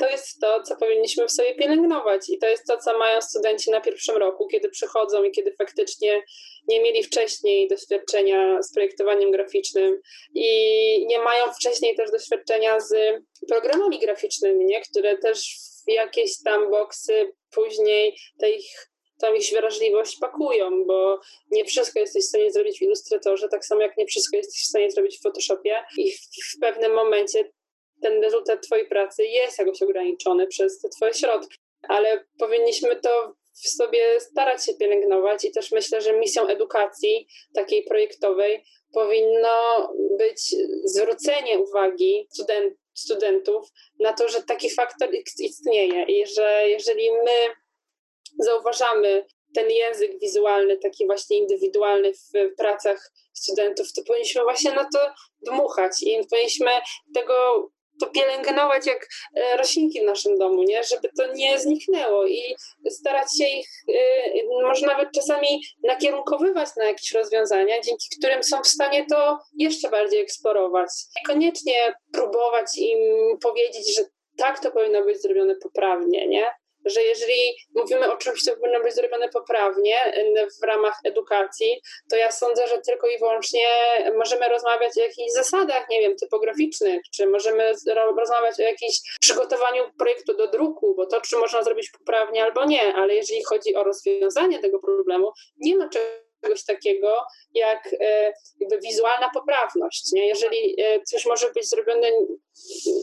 To 0.00 0.08
jest 0.08 0.40
to, 0.40 0.62
co 0.62 0.76
powinniśmy 0.76 1.26
w 1.26 1.32
sobie 1.32 1.54
pielęgnować, 1.54 2.28
i 2.28 2.38
to 2.38 2.48
jest 2.48 2.66
to, 2.66 2.76
co 2.76 2.98
mają 2.98 3.20
studenci 3.22 3.70
na 3.70 3.80
pierwszym 3.80 4.16
roku, 4.16 4.46
kiedy 4.46 4.68
przychodzą 4.68 5.24
i 5.24 5.30
kiedy 5.30 5.54
faktycznie 5.58 6.22
nie 6.68 6.82
mieli 6.82 7.02
wcześniej 7.02 7.68
doświadczenia 7.68 8.62
z 8.62 8.72
projektowaniem 8.74 9.30
graficznym 9.30 10.00
i 10.34 11.06
nie 11.06 11.18
mają 11.18 11.52
wcześniej 11.52 11.96
też 11.96 12.10
doświadczenia 12.10 12.80
z 12.80 12.94
programami 13.48 13.98
graficznymi, 13.98 14.64
nie? 14.64 14.80
które 14.80 15.18
też 15.18 15.56
w 15.86 15.90
jakieś 15.90 16.42
tam 16.44 16.70
boksy 16.70 17.32
później 17.50 18.16
te 18.38 18.50
ich 18.50 18.90
tam 19.20 19.36
ich 19.36 19.50
wrażliwość 19.52 20.18
pakują, 20.20 20.84
bo 20.86 21.20
nie 21.50 21.64
wszystko 21.64 22.00
jesteś 22.00 22.24
w 22.24 22.28
stanie 22.28 22.52
zrobić 22.52 22.78
w 22.78 22.82
Illustratorze, 22.82 23.48
tak 23.48 23.64
samo 23.64 23.80
jak 23.80 23.96
nie 23.96 24.06
wszystko 24.06 24.36
jesteś 24.36 24.62
w 24.62 24.68
stanie 24.68 24.90
zrobić 24.90 25.18
w 25.18 25.22
Photoshopie 25.22 25.84
i 25.98 26.12
w, 26.12 26.20
w 26.56 26.60
pewnym 26.60 26.94
momencie 26.94 27.52
ten 28.02 28.22
rezultat 28.22 28.62
twojej 28.62 28.88
pracy 28.88 29.24
jest 29.24 29.58
jakoś 29.58 29.82
ograniczony 29.82 30.46
przez 30.46 30.80
te 30.80 30.88
twoje 30.88 31.14
środki, 31.14 31.56
ale 31.88 32.24
powinniśmy 32.38 32.96
to 32.96 33.34
w 33.64 33.68
sobie 33.68 34.20
starać 34.20 34.64
się 34.64 34.74
pielęgnować 34.74 35.44
i 35.44 35.52
też 35.52 35.72
myślę, 35.72 36.00
że 36.00 36.18
misją 36.18 36.46
edukacji 36.46 37.28
takiej 37.54 37.84
projektowej 37.84 38.64
powinno 38.92 39.88
być 40.18 40.54
zwrócenie 40.84 41.58
uwagi 41.58 42.28
student, 42.30 42.74
studentów 42.94 43.68
na 44.00 44.12
to, 44.12 44.28
że 44.28 44.42
taki 44.42 44.70
faktor 44.70 45.08
istnieje 45.38 46.02
i 46.02 46.26
że 46.26 46.64
jeżeli 46.68 47.12
my 47.12 47.54
zauważamy 48.38 49.26
ten 49.54 49.70
język 49.70 50.20
wizualny, 50.20 50.76
taki 50.76 51.06
właśnie 51.06 51.38
indywidualny 51.38 52.12
w 52.12 52.54
pracach 52.56 53.12
studentów, 53.32 53.92
to 53.92 54.02
powinniśmy 54.06 54.42
właśnie 54.42 54.72
na 54.72 54.88
to 54.94 54.98
dmuchać 55.40 55.92
i 56.02 56.26
powinniśmy 56.30 56.70
tego 57.14 57.68
to 58.00 58.06
pielęgnować 58.06 58.86
jak 58.86 59.08
e, 59.36 59.56
roślinki 59.56 60.00
w 60.00 60.04
naszym 60.04 60.38
domu, 60.38 60.62
nie? 60.62 60.84
żeby 60.84 61.08
to 61.18 61.32
nie 61.32 61.58
zniknęło 61.58 62.26
i 62.26 62.56
starać 62.90 63.26
się 63.38 63.44
ich 63.44 63.68
e, 63.94 64.62
może 64.62 64.86
nawet 64.86 65.08
czasami 65.14 65.62
nakierunkowywać 65.82 66.68
na 66.76 66.84
jakieś 66.84 67.12
rozwiązania, 67.12 67.80
dzięki 67.80 68.08
którym 68.18 68.42
są 68.42 68.62
w 68.62 68.66
stanie 68.66 69.06
to 69.10 69.38
jeszcze 69.58 69.90
bardziej 69.90 70.20
eksplorować. 70.20 70.88
Niekoniecznie 71.16 71.94
próbować 72.12 72.66
im 72.78 72.98
powiedzieć, 73.42 73.96
że 73.96 74.02
tak 74.36 74.62
to 74.62 74.70
powinno 74.70 75.04
być 75.04 75.22
zrobione 75.22 75.56
poprawnie, 75.56 76.28
nie? 76.28 76.46
Że 76.86 77.02
jeżeli 77.02 77.56
mówimy 77.74 78.12
o 78.12 78.16
czymś, 78.16 78.42
co 78.42 78.56
powinno 78.56 78.80
być 78.80 78.94
zrobione 78.94 79.28
poprawnie 79.28 79.96
w 80.60 80.64
ramach 80.64 80.94
edukacji, 81.04 81.80
to 82.10 82.16
ja 82.16 82.32
sądzę, 82.32 82.66
że 82.68 82.78
tylko 82.78 83.08
i 83.08 83.18
wyłącznie 83.18 83.68
możemy 84.16 84.48
rozmawiać 84.48 84.92
o 84.98 85.00
jakichś 85.00 85.32
zasadach, 85.32 85.88
nie 85.90 86.00
wiem, 86.00 86.16
typograficznych, 86.16 87.00
czy 87.14 87.26
możemy 87.26 87.72
rozmawiać 88.18 88.60
o 88.60 88.62
jakimś 88.62 88.96
przygotowaniu 89.20 89.84
projektu 89.98 90.36
do 90.36 90.46
druku, 90.46 90.94
bo 90.96 91.06
to, 91.06 91.20
czy 91.20 91.36
można 91.36 91.62
zrobić 91.62 91.90
poprawnie 91.90 92.44
albo 92.44 92.64
nie, 92.64 92.94
ale 92.94 93.14
jeżeli 93.14 93.44
chodzi 93.44 93.74
o 93.74 93.84
rozwiązanie 93.84 94.58
tego 94.58 94.78
problemu, 94.78 95.32
nie 95.58 95.76
ma 95.76 95.88
czegoś 95.88 96.25
takiego 96.64 97.26
jak 97.54 97.88
e, 98.00 98.32
jakby 98.60 98.78
wizualna 98.80 99.30
poprawność. 99.34 100.12
Nie? 100.12 100.26
Jeżeli 100.26 100.82
e, 100.82 101.02
coś 101.02 101.26
może 101.26 101.50
być 101.52 101.68
zrobione 101.68 102.10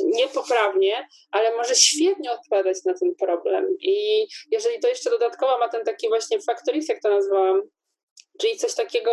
niepoprawnie, 0.06 1.08
ale 1.32 1.56
może 1.56 1.76
świetnie 1.76 2.32
odpowiadać 2.32 2.78
na 2.86 2.94
ten 2.94 3.16
problem. 3.16 3.66
I 3.80 4.28
jeżeli 4.52 4.80
to 4.80 4.88
jeszcze 4.88 5.10
dodatkowo 5.10 5.58
ma 5.58 5.70
ten 5.70 5.84
taki 5.84 6.08
właśnie 6.08 6.42
faktor 6.42 6.76
X, 6.76 6.88
jak 6.90 7.02
to 7.02 7.10
nazwałam, 7.10 7.62
czyli 8.40 8.58
coś 8.58 8.76
takiego 8.76 9.12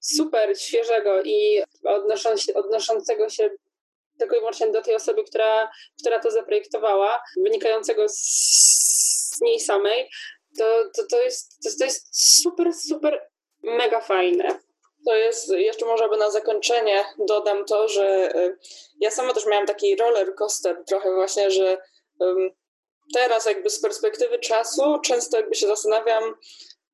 super 0.00 0.60
świeżego 0.60 1.22
i 1.22 1.62
odnoszącego 2.54 3.28
się 3.28 3.50
tylko 4.20 4.36
i 4.36 4.38
wyłącznie 4.38 4.70
do 4.70 4.82
tej 4.82 4.94
osoby, 4.94 5.24
która, 5.24 5.70
która 6.00 6.20
to 6.20 6.30
zaprojektowała, 6.30 7.22
wynikającego 7.44 8.08
z, 8.08 8.18
z 9.34 9.40
niej 9.40 9.60
samej, 9.60 10.10
to, 10.58 10.90
to, 10.96 11.06
to, 11.10 11.22
jest, 11.22 11.62
to, 11.62 11.70
to 11.78 11.84
jest 11.84 12.40
super, 12.42 12.74
super 12.74 13.30
mega 13.62 14.00
fajne. 14.00 14.58
To 15.06 15.16
jest, 15.16 15.52
jeszcze 15.52 15.86
może 15.86 16.08
by 16.08 16.16
na 16.16 16.30
zakończenie 16.30 17.04
dodam 17.18 17.64
to, 17.64 17.88
że 17.88 18.36
y, 18.36 18.58
ja 19.00 19.10
sama 19.10 19.34
też 19.34 19.46
miałam 19.46 19.66
taki 19.66 19.96
roller 19.96 20.34
coaster 20.34 20.84
trochę 20.86 21.14
właśnie, 21.14 21.50
że 21.50 21.78
teraz 23.14 23.46
jakby 23.46 23.70
z 23.70 23.80
perspektywy 23.80 24.38
czasu 24.38 24.98
często 25.04 25.36
jakby 25.36 25.54
się 25.54 25.66
zastanawiam 25.66 26.34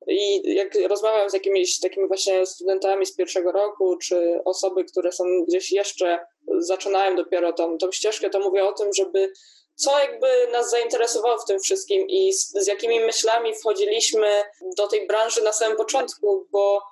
i 0.07 0.55
jak 0.55 0.75
rozmawiam 0.89 1.31
z 1.31 1.35
jakimiś 1.35 1.81
takimi 1.81 2.09
właśnie 2.09 2.47
studentami 2.47 3.07
z 3.07 3.17
pierwszego 3.17 3.53
roku, 3.53 3.97
czy 3.97 4.41
osoby, 4.45 4.85
które 4.85 5.13
są 5.13 5.25
gdzieś 5.49 5.73
jeszcze, 5.73 6.19
zaczynają 6.59 7.17
dopiero 7.17 7.53
tą, 7.53 7.79
tą 7.79 7.93
ścieżkę, 7.93 8.31
to 8.31 8.41
mówię 8.41 8.65
o 8.65 8.73
tym, 8.73 8.93
żeby 8.97 9.33
co 9.77 9.99
jakby 9.99 10.49
nas 10.53 10.71
zainteresowało 10.71 11.39
w 11.39 11.45
tym 11.45 11.61
wszystkim 11.61 12.09
i 12.09 12.33
z, 12.33 12.53
z 12.53 12.67
jakimi 12.67 13.01
myślami 13.01 13.55
wchodziliśmy 13.55 14.43
do 14.77 14.87
tej 14.87 15.07
branży 15.07 15.43
na 15.43 15.53
samym 15.53 15.77
początku, 15.77 16.47
bo 16.51 16.83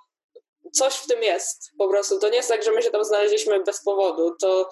coś 0.74 0.94
w 0.94 1.06
tym 1.06 1.22
jest 1.22 1.70
po 1.78 1.88
prostu. 1.88 2.18
To 2.18 2.28
nie 2.28 2.36
jest 2.36 2.48
tak, 2.48 2.62
że 2.62 2.72
my 2.72 2.82
się 2.82 2.90
tam 2.90 3.04
znaleźliśmy 3.04 3.60
bez 3.60 3.84
powodu. 3.84 4.36
To 4.40 4.68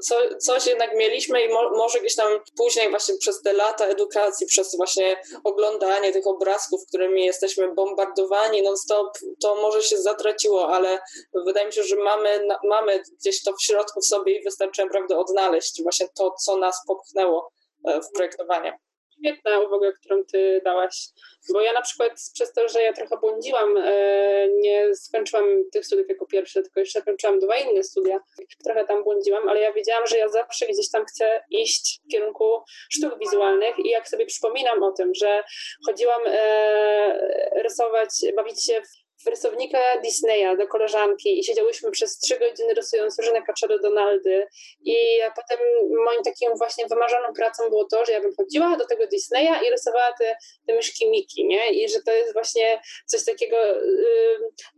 co, 0.00 0.16
coś 0.38 0.66
jednak 0.66 0.94
mieliśmy 0.94 1.44
i 1.44 1.48
mo, 1.48 1.70
może 1.70 2.00
gdzieś 2.00 2.16
tam 2.16 2.40
później 2.56 2.90
właśnie 2.90 3.18
przez 3.18 3.42
te 3.42 3.52
lata 3.52 3.86
edukacji, 3.86 4.46
przez 4.46 4.76
właśnie 4.76 5.22
oglądanie 5.44 6.12
tych 6.12 6.26
obrazków, 6.26 6.80
którymi 6.88 7.24
jesteśmy 7.24 7.74
bombardowani 7.74 8.62
non-stop, 8.62 9.18
to 9.40 9.54
może 9.54 9.82
się 9.82 9.98
zatraciło, 9.98 10.68
ale 10.68 10.98
wydaje 11.46 11.66
mi 11.66 11.72
się, 11.72 11.82
że 11.82 11.96
mamy, 11.96 12.48
mamy 12.64 13.02
gdzieś 13.20 13.42
to 13.42 13.52
w 13.52 13.62
środku 13.62 14.00
w 14.00 14.06
sobie 14.06 14.40
i 14.40 14.44
wystarczy 14.44 14.82
naprawdę 14.82 15.18
odnaleźć 15.18 15.82
właśnie 15.82 16.08
to, 16.14 16.30
co 16.30 16.56
nas 16.56 16.80
popchnęło 16.86 17.52
e, 17.84 18.00
w 18.00 18.10
projektowanie 18.10 18.85
świetna 19.18 19.60
uwaga, 19.60 19.92
którą 19.92 20.24
ty 20.24 20.60
dałaś, 20.64 21.08
bo 21.52 21.60
ja 21.60 21.72
na 21.72 21.82
przykład 21.82 22.12
przez 22.34 22.52
to, 22.52 22.68
że 22.68 22.82
ja 22.82 22.92
trochę 22.92 23.16
błądziłam, 23.16 23.76
e, 23.76 24.48
nie 24.48 24.94
skończyłam 24.94 25.44
tych 25.72 25.86
studiów 25.86 26.08
jako 26.08 26.26
pierwsze, 26.26 26.62
tylko 26.62 26.80
jeszcze 26.80 27.02
kończyłam 27.02 27.38
dwa 27.38 27.56
inne 27.56 27.82
studia, 27.82 28.20
trochę 28.64 28.84
tam 28.84 29.04
błądziłam, 29.04 29.48
ale 29.48 29.60
ja 29.60 29.72
wiedziałam, 29.72 30.06
że 30.06 30.18
ja 30.18 30.28
zawsze 30.28 30.66
gdzieś 30.66 30.90
tam 30.90 31.04
chcę 31.04 31.44
iść 31.50 32.00
w 32.04 32.12
kierunku 32.12 32.44
sztuk 32.90 33.18
wizualnych 33.18 33.78
i 33.78 33.88
jak 33.88 34.08
sobie 34.08 34.26
przypominam 34.26 34.82
o 34.82 34.92
tym, 34.92 35.14
że 35.14 35.44
chodziłam 35.86 36.22
e, 36.26 37.62
rysować, 37.62 38.10
bawić 38.36 38.66
się 38.66 38.82
w 38.82 39.05
rysownika 39.26 39.78
Disneya 40.04 40.56
do 40.58 40.66
koleżanki 40.68 41.38
i 41.38 41.44
siedziałyśmy 41.44 41.90
przez 41.90 42.18
trzy 42.18 42.38
godziny 42.38 42.74
rysując 42.74 43.18
różne 43.18 43.42
kaczory 43.42 43.78
Donaldy 43.80 44.46
i 44.84 44.96
potem 45.36 45.58
moim 46.04 46.22
takim 46.22 46.50
właśnie 46.58 46.86
wymarzoną 46.86 47.32
pracą 47.36 47.68
było 47.68 47.84
to, 47.84 48.04
że 48.04 48.12
ja 48.12 48.20
bym 48.20 48.34
chodziła 48.36 48.76
do 48.76 48.86
tego 48.86 49.06
Disneya 49.06 49.66
i 49.66 49.70
rysowała 49.70 50.12
te, 50.20 50.36
te 50.66 50.74
myszki 50.74 51.10
Miki, 51.10 51.46
nie? 51.46 51.70
I 51.70 51.88
że 51.88 52.02
to 52.02 52.12
jest 52.12 52.32
właśnie 52.32 52.80
coś 53.06 53.24
takiego, 53.24 53.56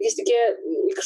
yy, 0.01 0.15
takie, 0.17 0.57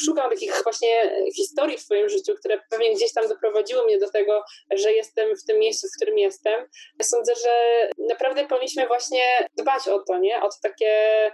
szukam 0.05 0.29
takich 0.29 0.63
właśnie 0.63 1.23
historii 1.35 1.77
w 1.77 1.81
swoim 1.81 2.09
życiu, 2.09 2.35
które 2.35 2.59
pewnie 2.69 2.95
gdzieś 2.95 3.13
tam 3.13 3.27
doprowadziły 3.27 3.85
mnie 3.85 3.97
do 3.97 4.11
tego, 4.11 4.43
że 4.71 4.93
jestem 4.93 5.35
w 5.35 5.45
tym 5.45 5.59
miejscu, 5.59 5.87
w 5.87 5.95
którym 5.95 6.17
jestem. 6.17 6.69
Ja 6.99 7.05
sądzę, 7.05 7.33
że 7.35 7.87
naprawdę 7.97 8.47
powinniśmy 8.47 8.87
właśnie 8.87 9.47
dbać 9.57 9.87
o 9.87 9.99
to, 9.99 10.17
nie? 10.17 10.41
O 10.41 10.49
to 10.49 10.55
takie 10.63 11.31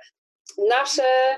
nasze 0.57 1.37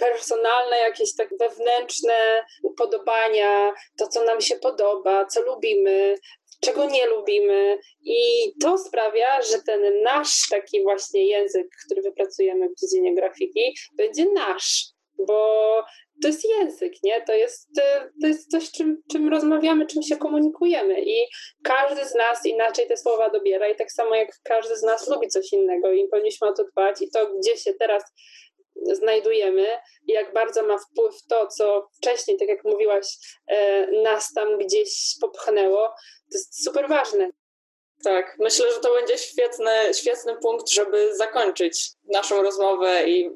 personalne, 0.00 0.78
jakieś 0.78 1.14
tak 1.16 1.28
wewnętrzne 1.38 2.44
upodobania, 2.62 3.72
to 3.98 4.08
co 4.08 4.24
nam 4.24 4.40
się 4.40 4.56
podoba, 4.56 5.26
co 5.26 5.42
lubimy, 5.42 6.14
czego 6.60 6.84
nie 6.84 7.06
lubimy. 7.06 7.78
I 8.04 8.52
to 8.62 8.78
sprawia, 8.78 9.42
że 9.42 9.62
ten 9.66 10.02
nasz 10.02 10.48
taki 10.50 10.82
właśnie 10.82 11.26
język, 11.26 11.66
który 11.86 12.02
wypracujemy 12.02 12.68
w 12.68 12.80
dziedzinie 12.80 13.14
grafiki, 13.14 13.74
będzie 13.96 14.26
nasz, 14.32 14.84
bo 15.18 15.82
to 16.22 16.28
jest 16.28 16.48
język, 16.48 16.92
nie? 17.02 17.22
To 17.26 17.34
jest, 17.34 17.70
to 18.22 18.26
jest 18.26 18.50
coś, 18.50 18.70
czym, 18.70 19.02
czym 19.12 19.28
rozmawiamy, 19.28 19.86
czym 19.86 20.02
się 20.02 20.16
komunikujemy 20.16 21.02
i 21.02 21.26
każdy 21.62 22.04
z 22.04 22.14
nas 22.14 22.46
inaczej 22.46 22.86
te 22.88 22.96
słowa 22.96 23.30
dobiera 23.30 23.68
i 23.68 23.76
tak 23.76 23.92
samo 23.92 24.14
jak 24.14 24.28
każdy 24.44 24.76
z 24.76 24.82
nas 24.82 25.08
lubi 25.08 25.28
coś 25.28 25.52
innego 25.52 25.92
i 25.92 26.08
powinniśmy 26.08 26.48
o 26.48 26.52
to 26.52 26.64
dbać 26.64 27.02
i 27.02 27.10
to, 27.10 27.34
gdzie 27.38 27.56
się 27.56 27.72
teraz 27.74 28.02
znajdujemy 28.92 29.66
i 30.06 30.12
jak 30.12 30.32
bardzo 30.32 30.62
ma 30.62 30.78
wpływ 30.78 31.14
to, 31.28 31.46
co 31.46 31.88
wcześniej, 31.96 32.38
tak 32.38 32.48
jak 32.48 32.64
mówiłaś, 32.64 33.06
e, 33.46 33.86
nas 34.02 34.32
tam 34.34 34.58
gdzieś 34.58 35.14
popchnęło, 35.20 35.88
to 36.32 36.38
jest 36.38 36.64
super 36.64 36.88
ważne. 36.88 37.30
Tak, 38.04 38.36
myślę, 38.38 38.72
że 38.72 38.80
to 38.80 38.94
będzie 38.94 39.18
świetny, 39.18 39.94
świetny 39.94 40.36
punkt, 40.42 40.70
żeby 40.70 41.16
zakończyć 41.16 41.90
naszą 42.08 42.42
rozmowę 42.42 43.04
i 43.08 43.30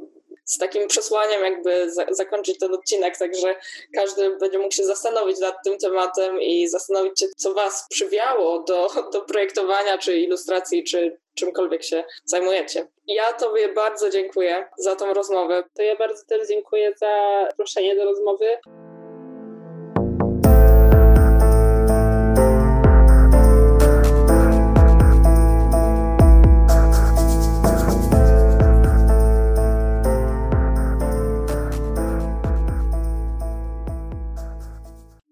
z 0.44 0.58
takim 0.58 0.88
przesłaniem 0.88 1.42
jakby 1.42 1.90
za, 1.90 2.06
zakończyć 2.10 2.58
ten 2.58 2.74
odcinek, 2.74 3.18
także 3.18 3.56
każdy 3.94 4.36
będzie 4.36 4.58
mógł 4.58 4.74
się 4.74 4.84
zastanowić 4.84 5.38
nad 5.38 5.54
tym 5.64 5.78
tematem 5.78 6.40
i 6.40 6.68
zastanowić 6.68 7.20
się, 7.20 7.26
co 7.36 7.54
Was 7.54 7.86
przywiało 7.90 8.62
do, 8.62 8.88
do 9.12 9.20
projektowania, 9.20 9.98
czy 9.98 10.16
ilustracji, 10.16 10.84
czy 10.84 11.18
czymkolwiek 11.34 11.82
się 11.84 12.04
zajmujecie. 12.24 12.86
Ja 13.06 13.32
Tobie 13.32 13.72
bardzo 13.72 14.10
dziękuję 14.10 14.68
za 14.78 14.96
tą 14.96 15.14
rozmowę. 15.14 15.64
To 15.74 15.82
ja 15.82 15.96
bardzo 15.96 16.24
też 16.26 16.48
dziękuję 16.48 16.94
za 16.96 17.46
zaproszenie 17.50 17.96
do 17.96 18.04
rozmowy. 18.04 18.58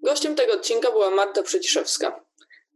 Gościem 0.02 0.34
tego 0.34 0.52
odcinka 0.52 0.90
była 0.90 1.10
Marta 1.10 1.42
Przyciszewska. 1.42 2.24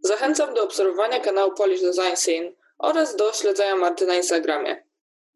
Zachęcam 0.00 0.54
do 0.54 0.64
obserwowania 0.64 1.20
kanału 1.20 1.52
Polish 1.52 1.80
Design 1.80 2.16
Scene 2.16 2.52
oraz 2.78 3.16
do 3.16 3.32
śledzenia 3.32 3.76
Marty 3.76 4.06
na 4.06 4.14
Instagramie. 4.14 4.86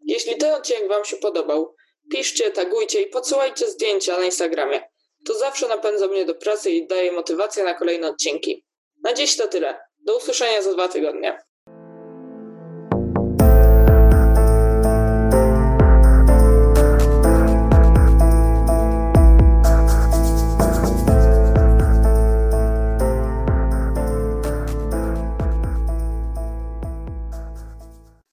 Jeśli 0.05 0.37
ten 0.37 0.55
odcinek 0.55 0.89
Wam 0.89 1.05
się 1.05 1.17
podobał, 1.17 1.75
piszcie, 2.11 2.51
tagujcie 2.51 3.03
i 3.03 3.07
podsyłajcie 3.07 3.69
zdjęcia 3.69 4.19
na 4.19 4.25
Instagramie. 4.25 4.91
To 5.27 5.35
zawsze 5.35 5.69
napędza 5.69 6.09
mnie 6.09 6.25
do 6.25 6.35
pracy 6.35 6.71
i 6.71 6.87
daje 6.87 7.13
motywację 7.13 7.65
na 7.65 7.75
kolejne 7.75 8.09
odcinki. 8.09 8.65
Na 9.03 9.13
dziś 9.13 9.37
to 9.37 9.49
tyle. 9.49 9.81
Do 9.99 10.17
usłyszenia 10.17 10.63
za 10.63 10.73
dwa 10.73 10.89
tygodnie. 10.89 11.43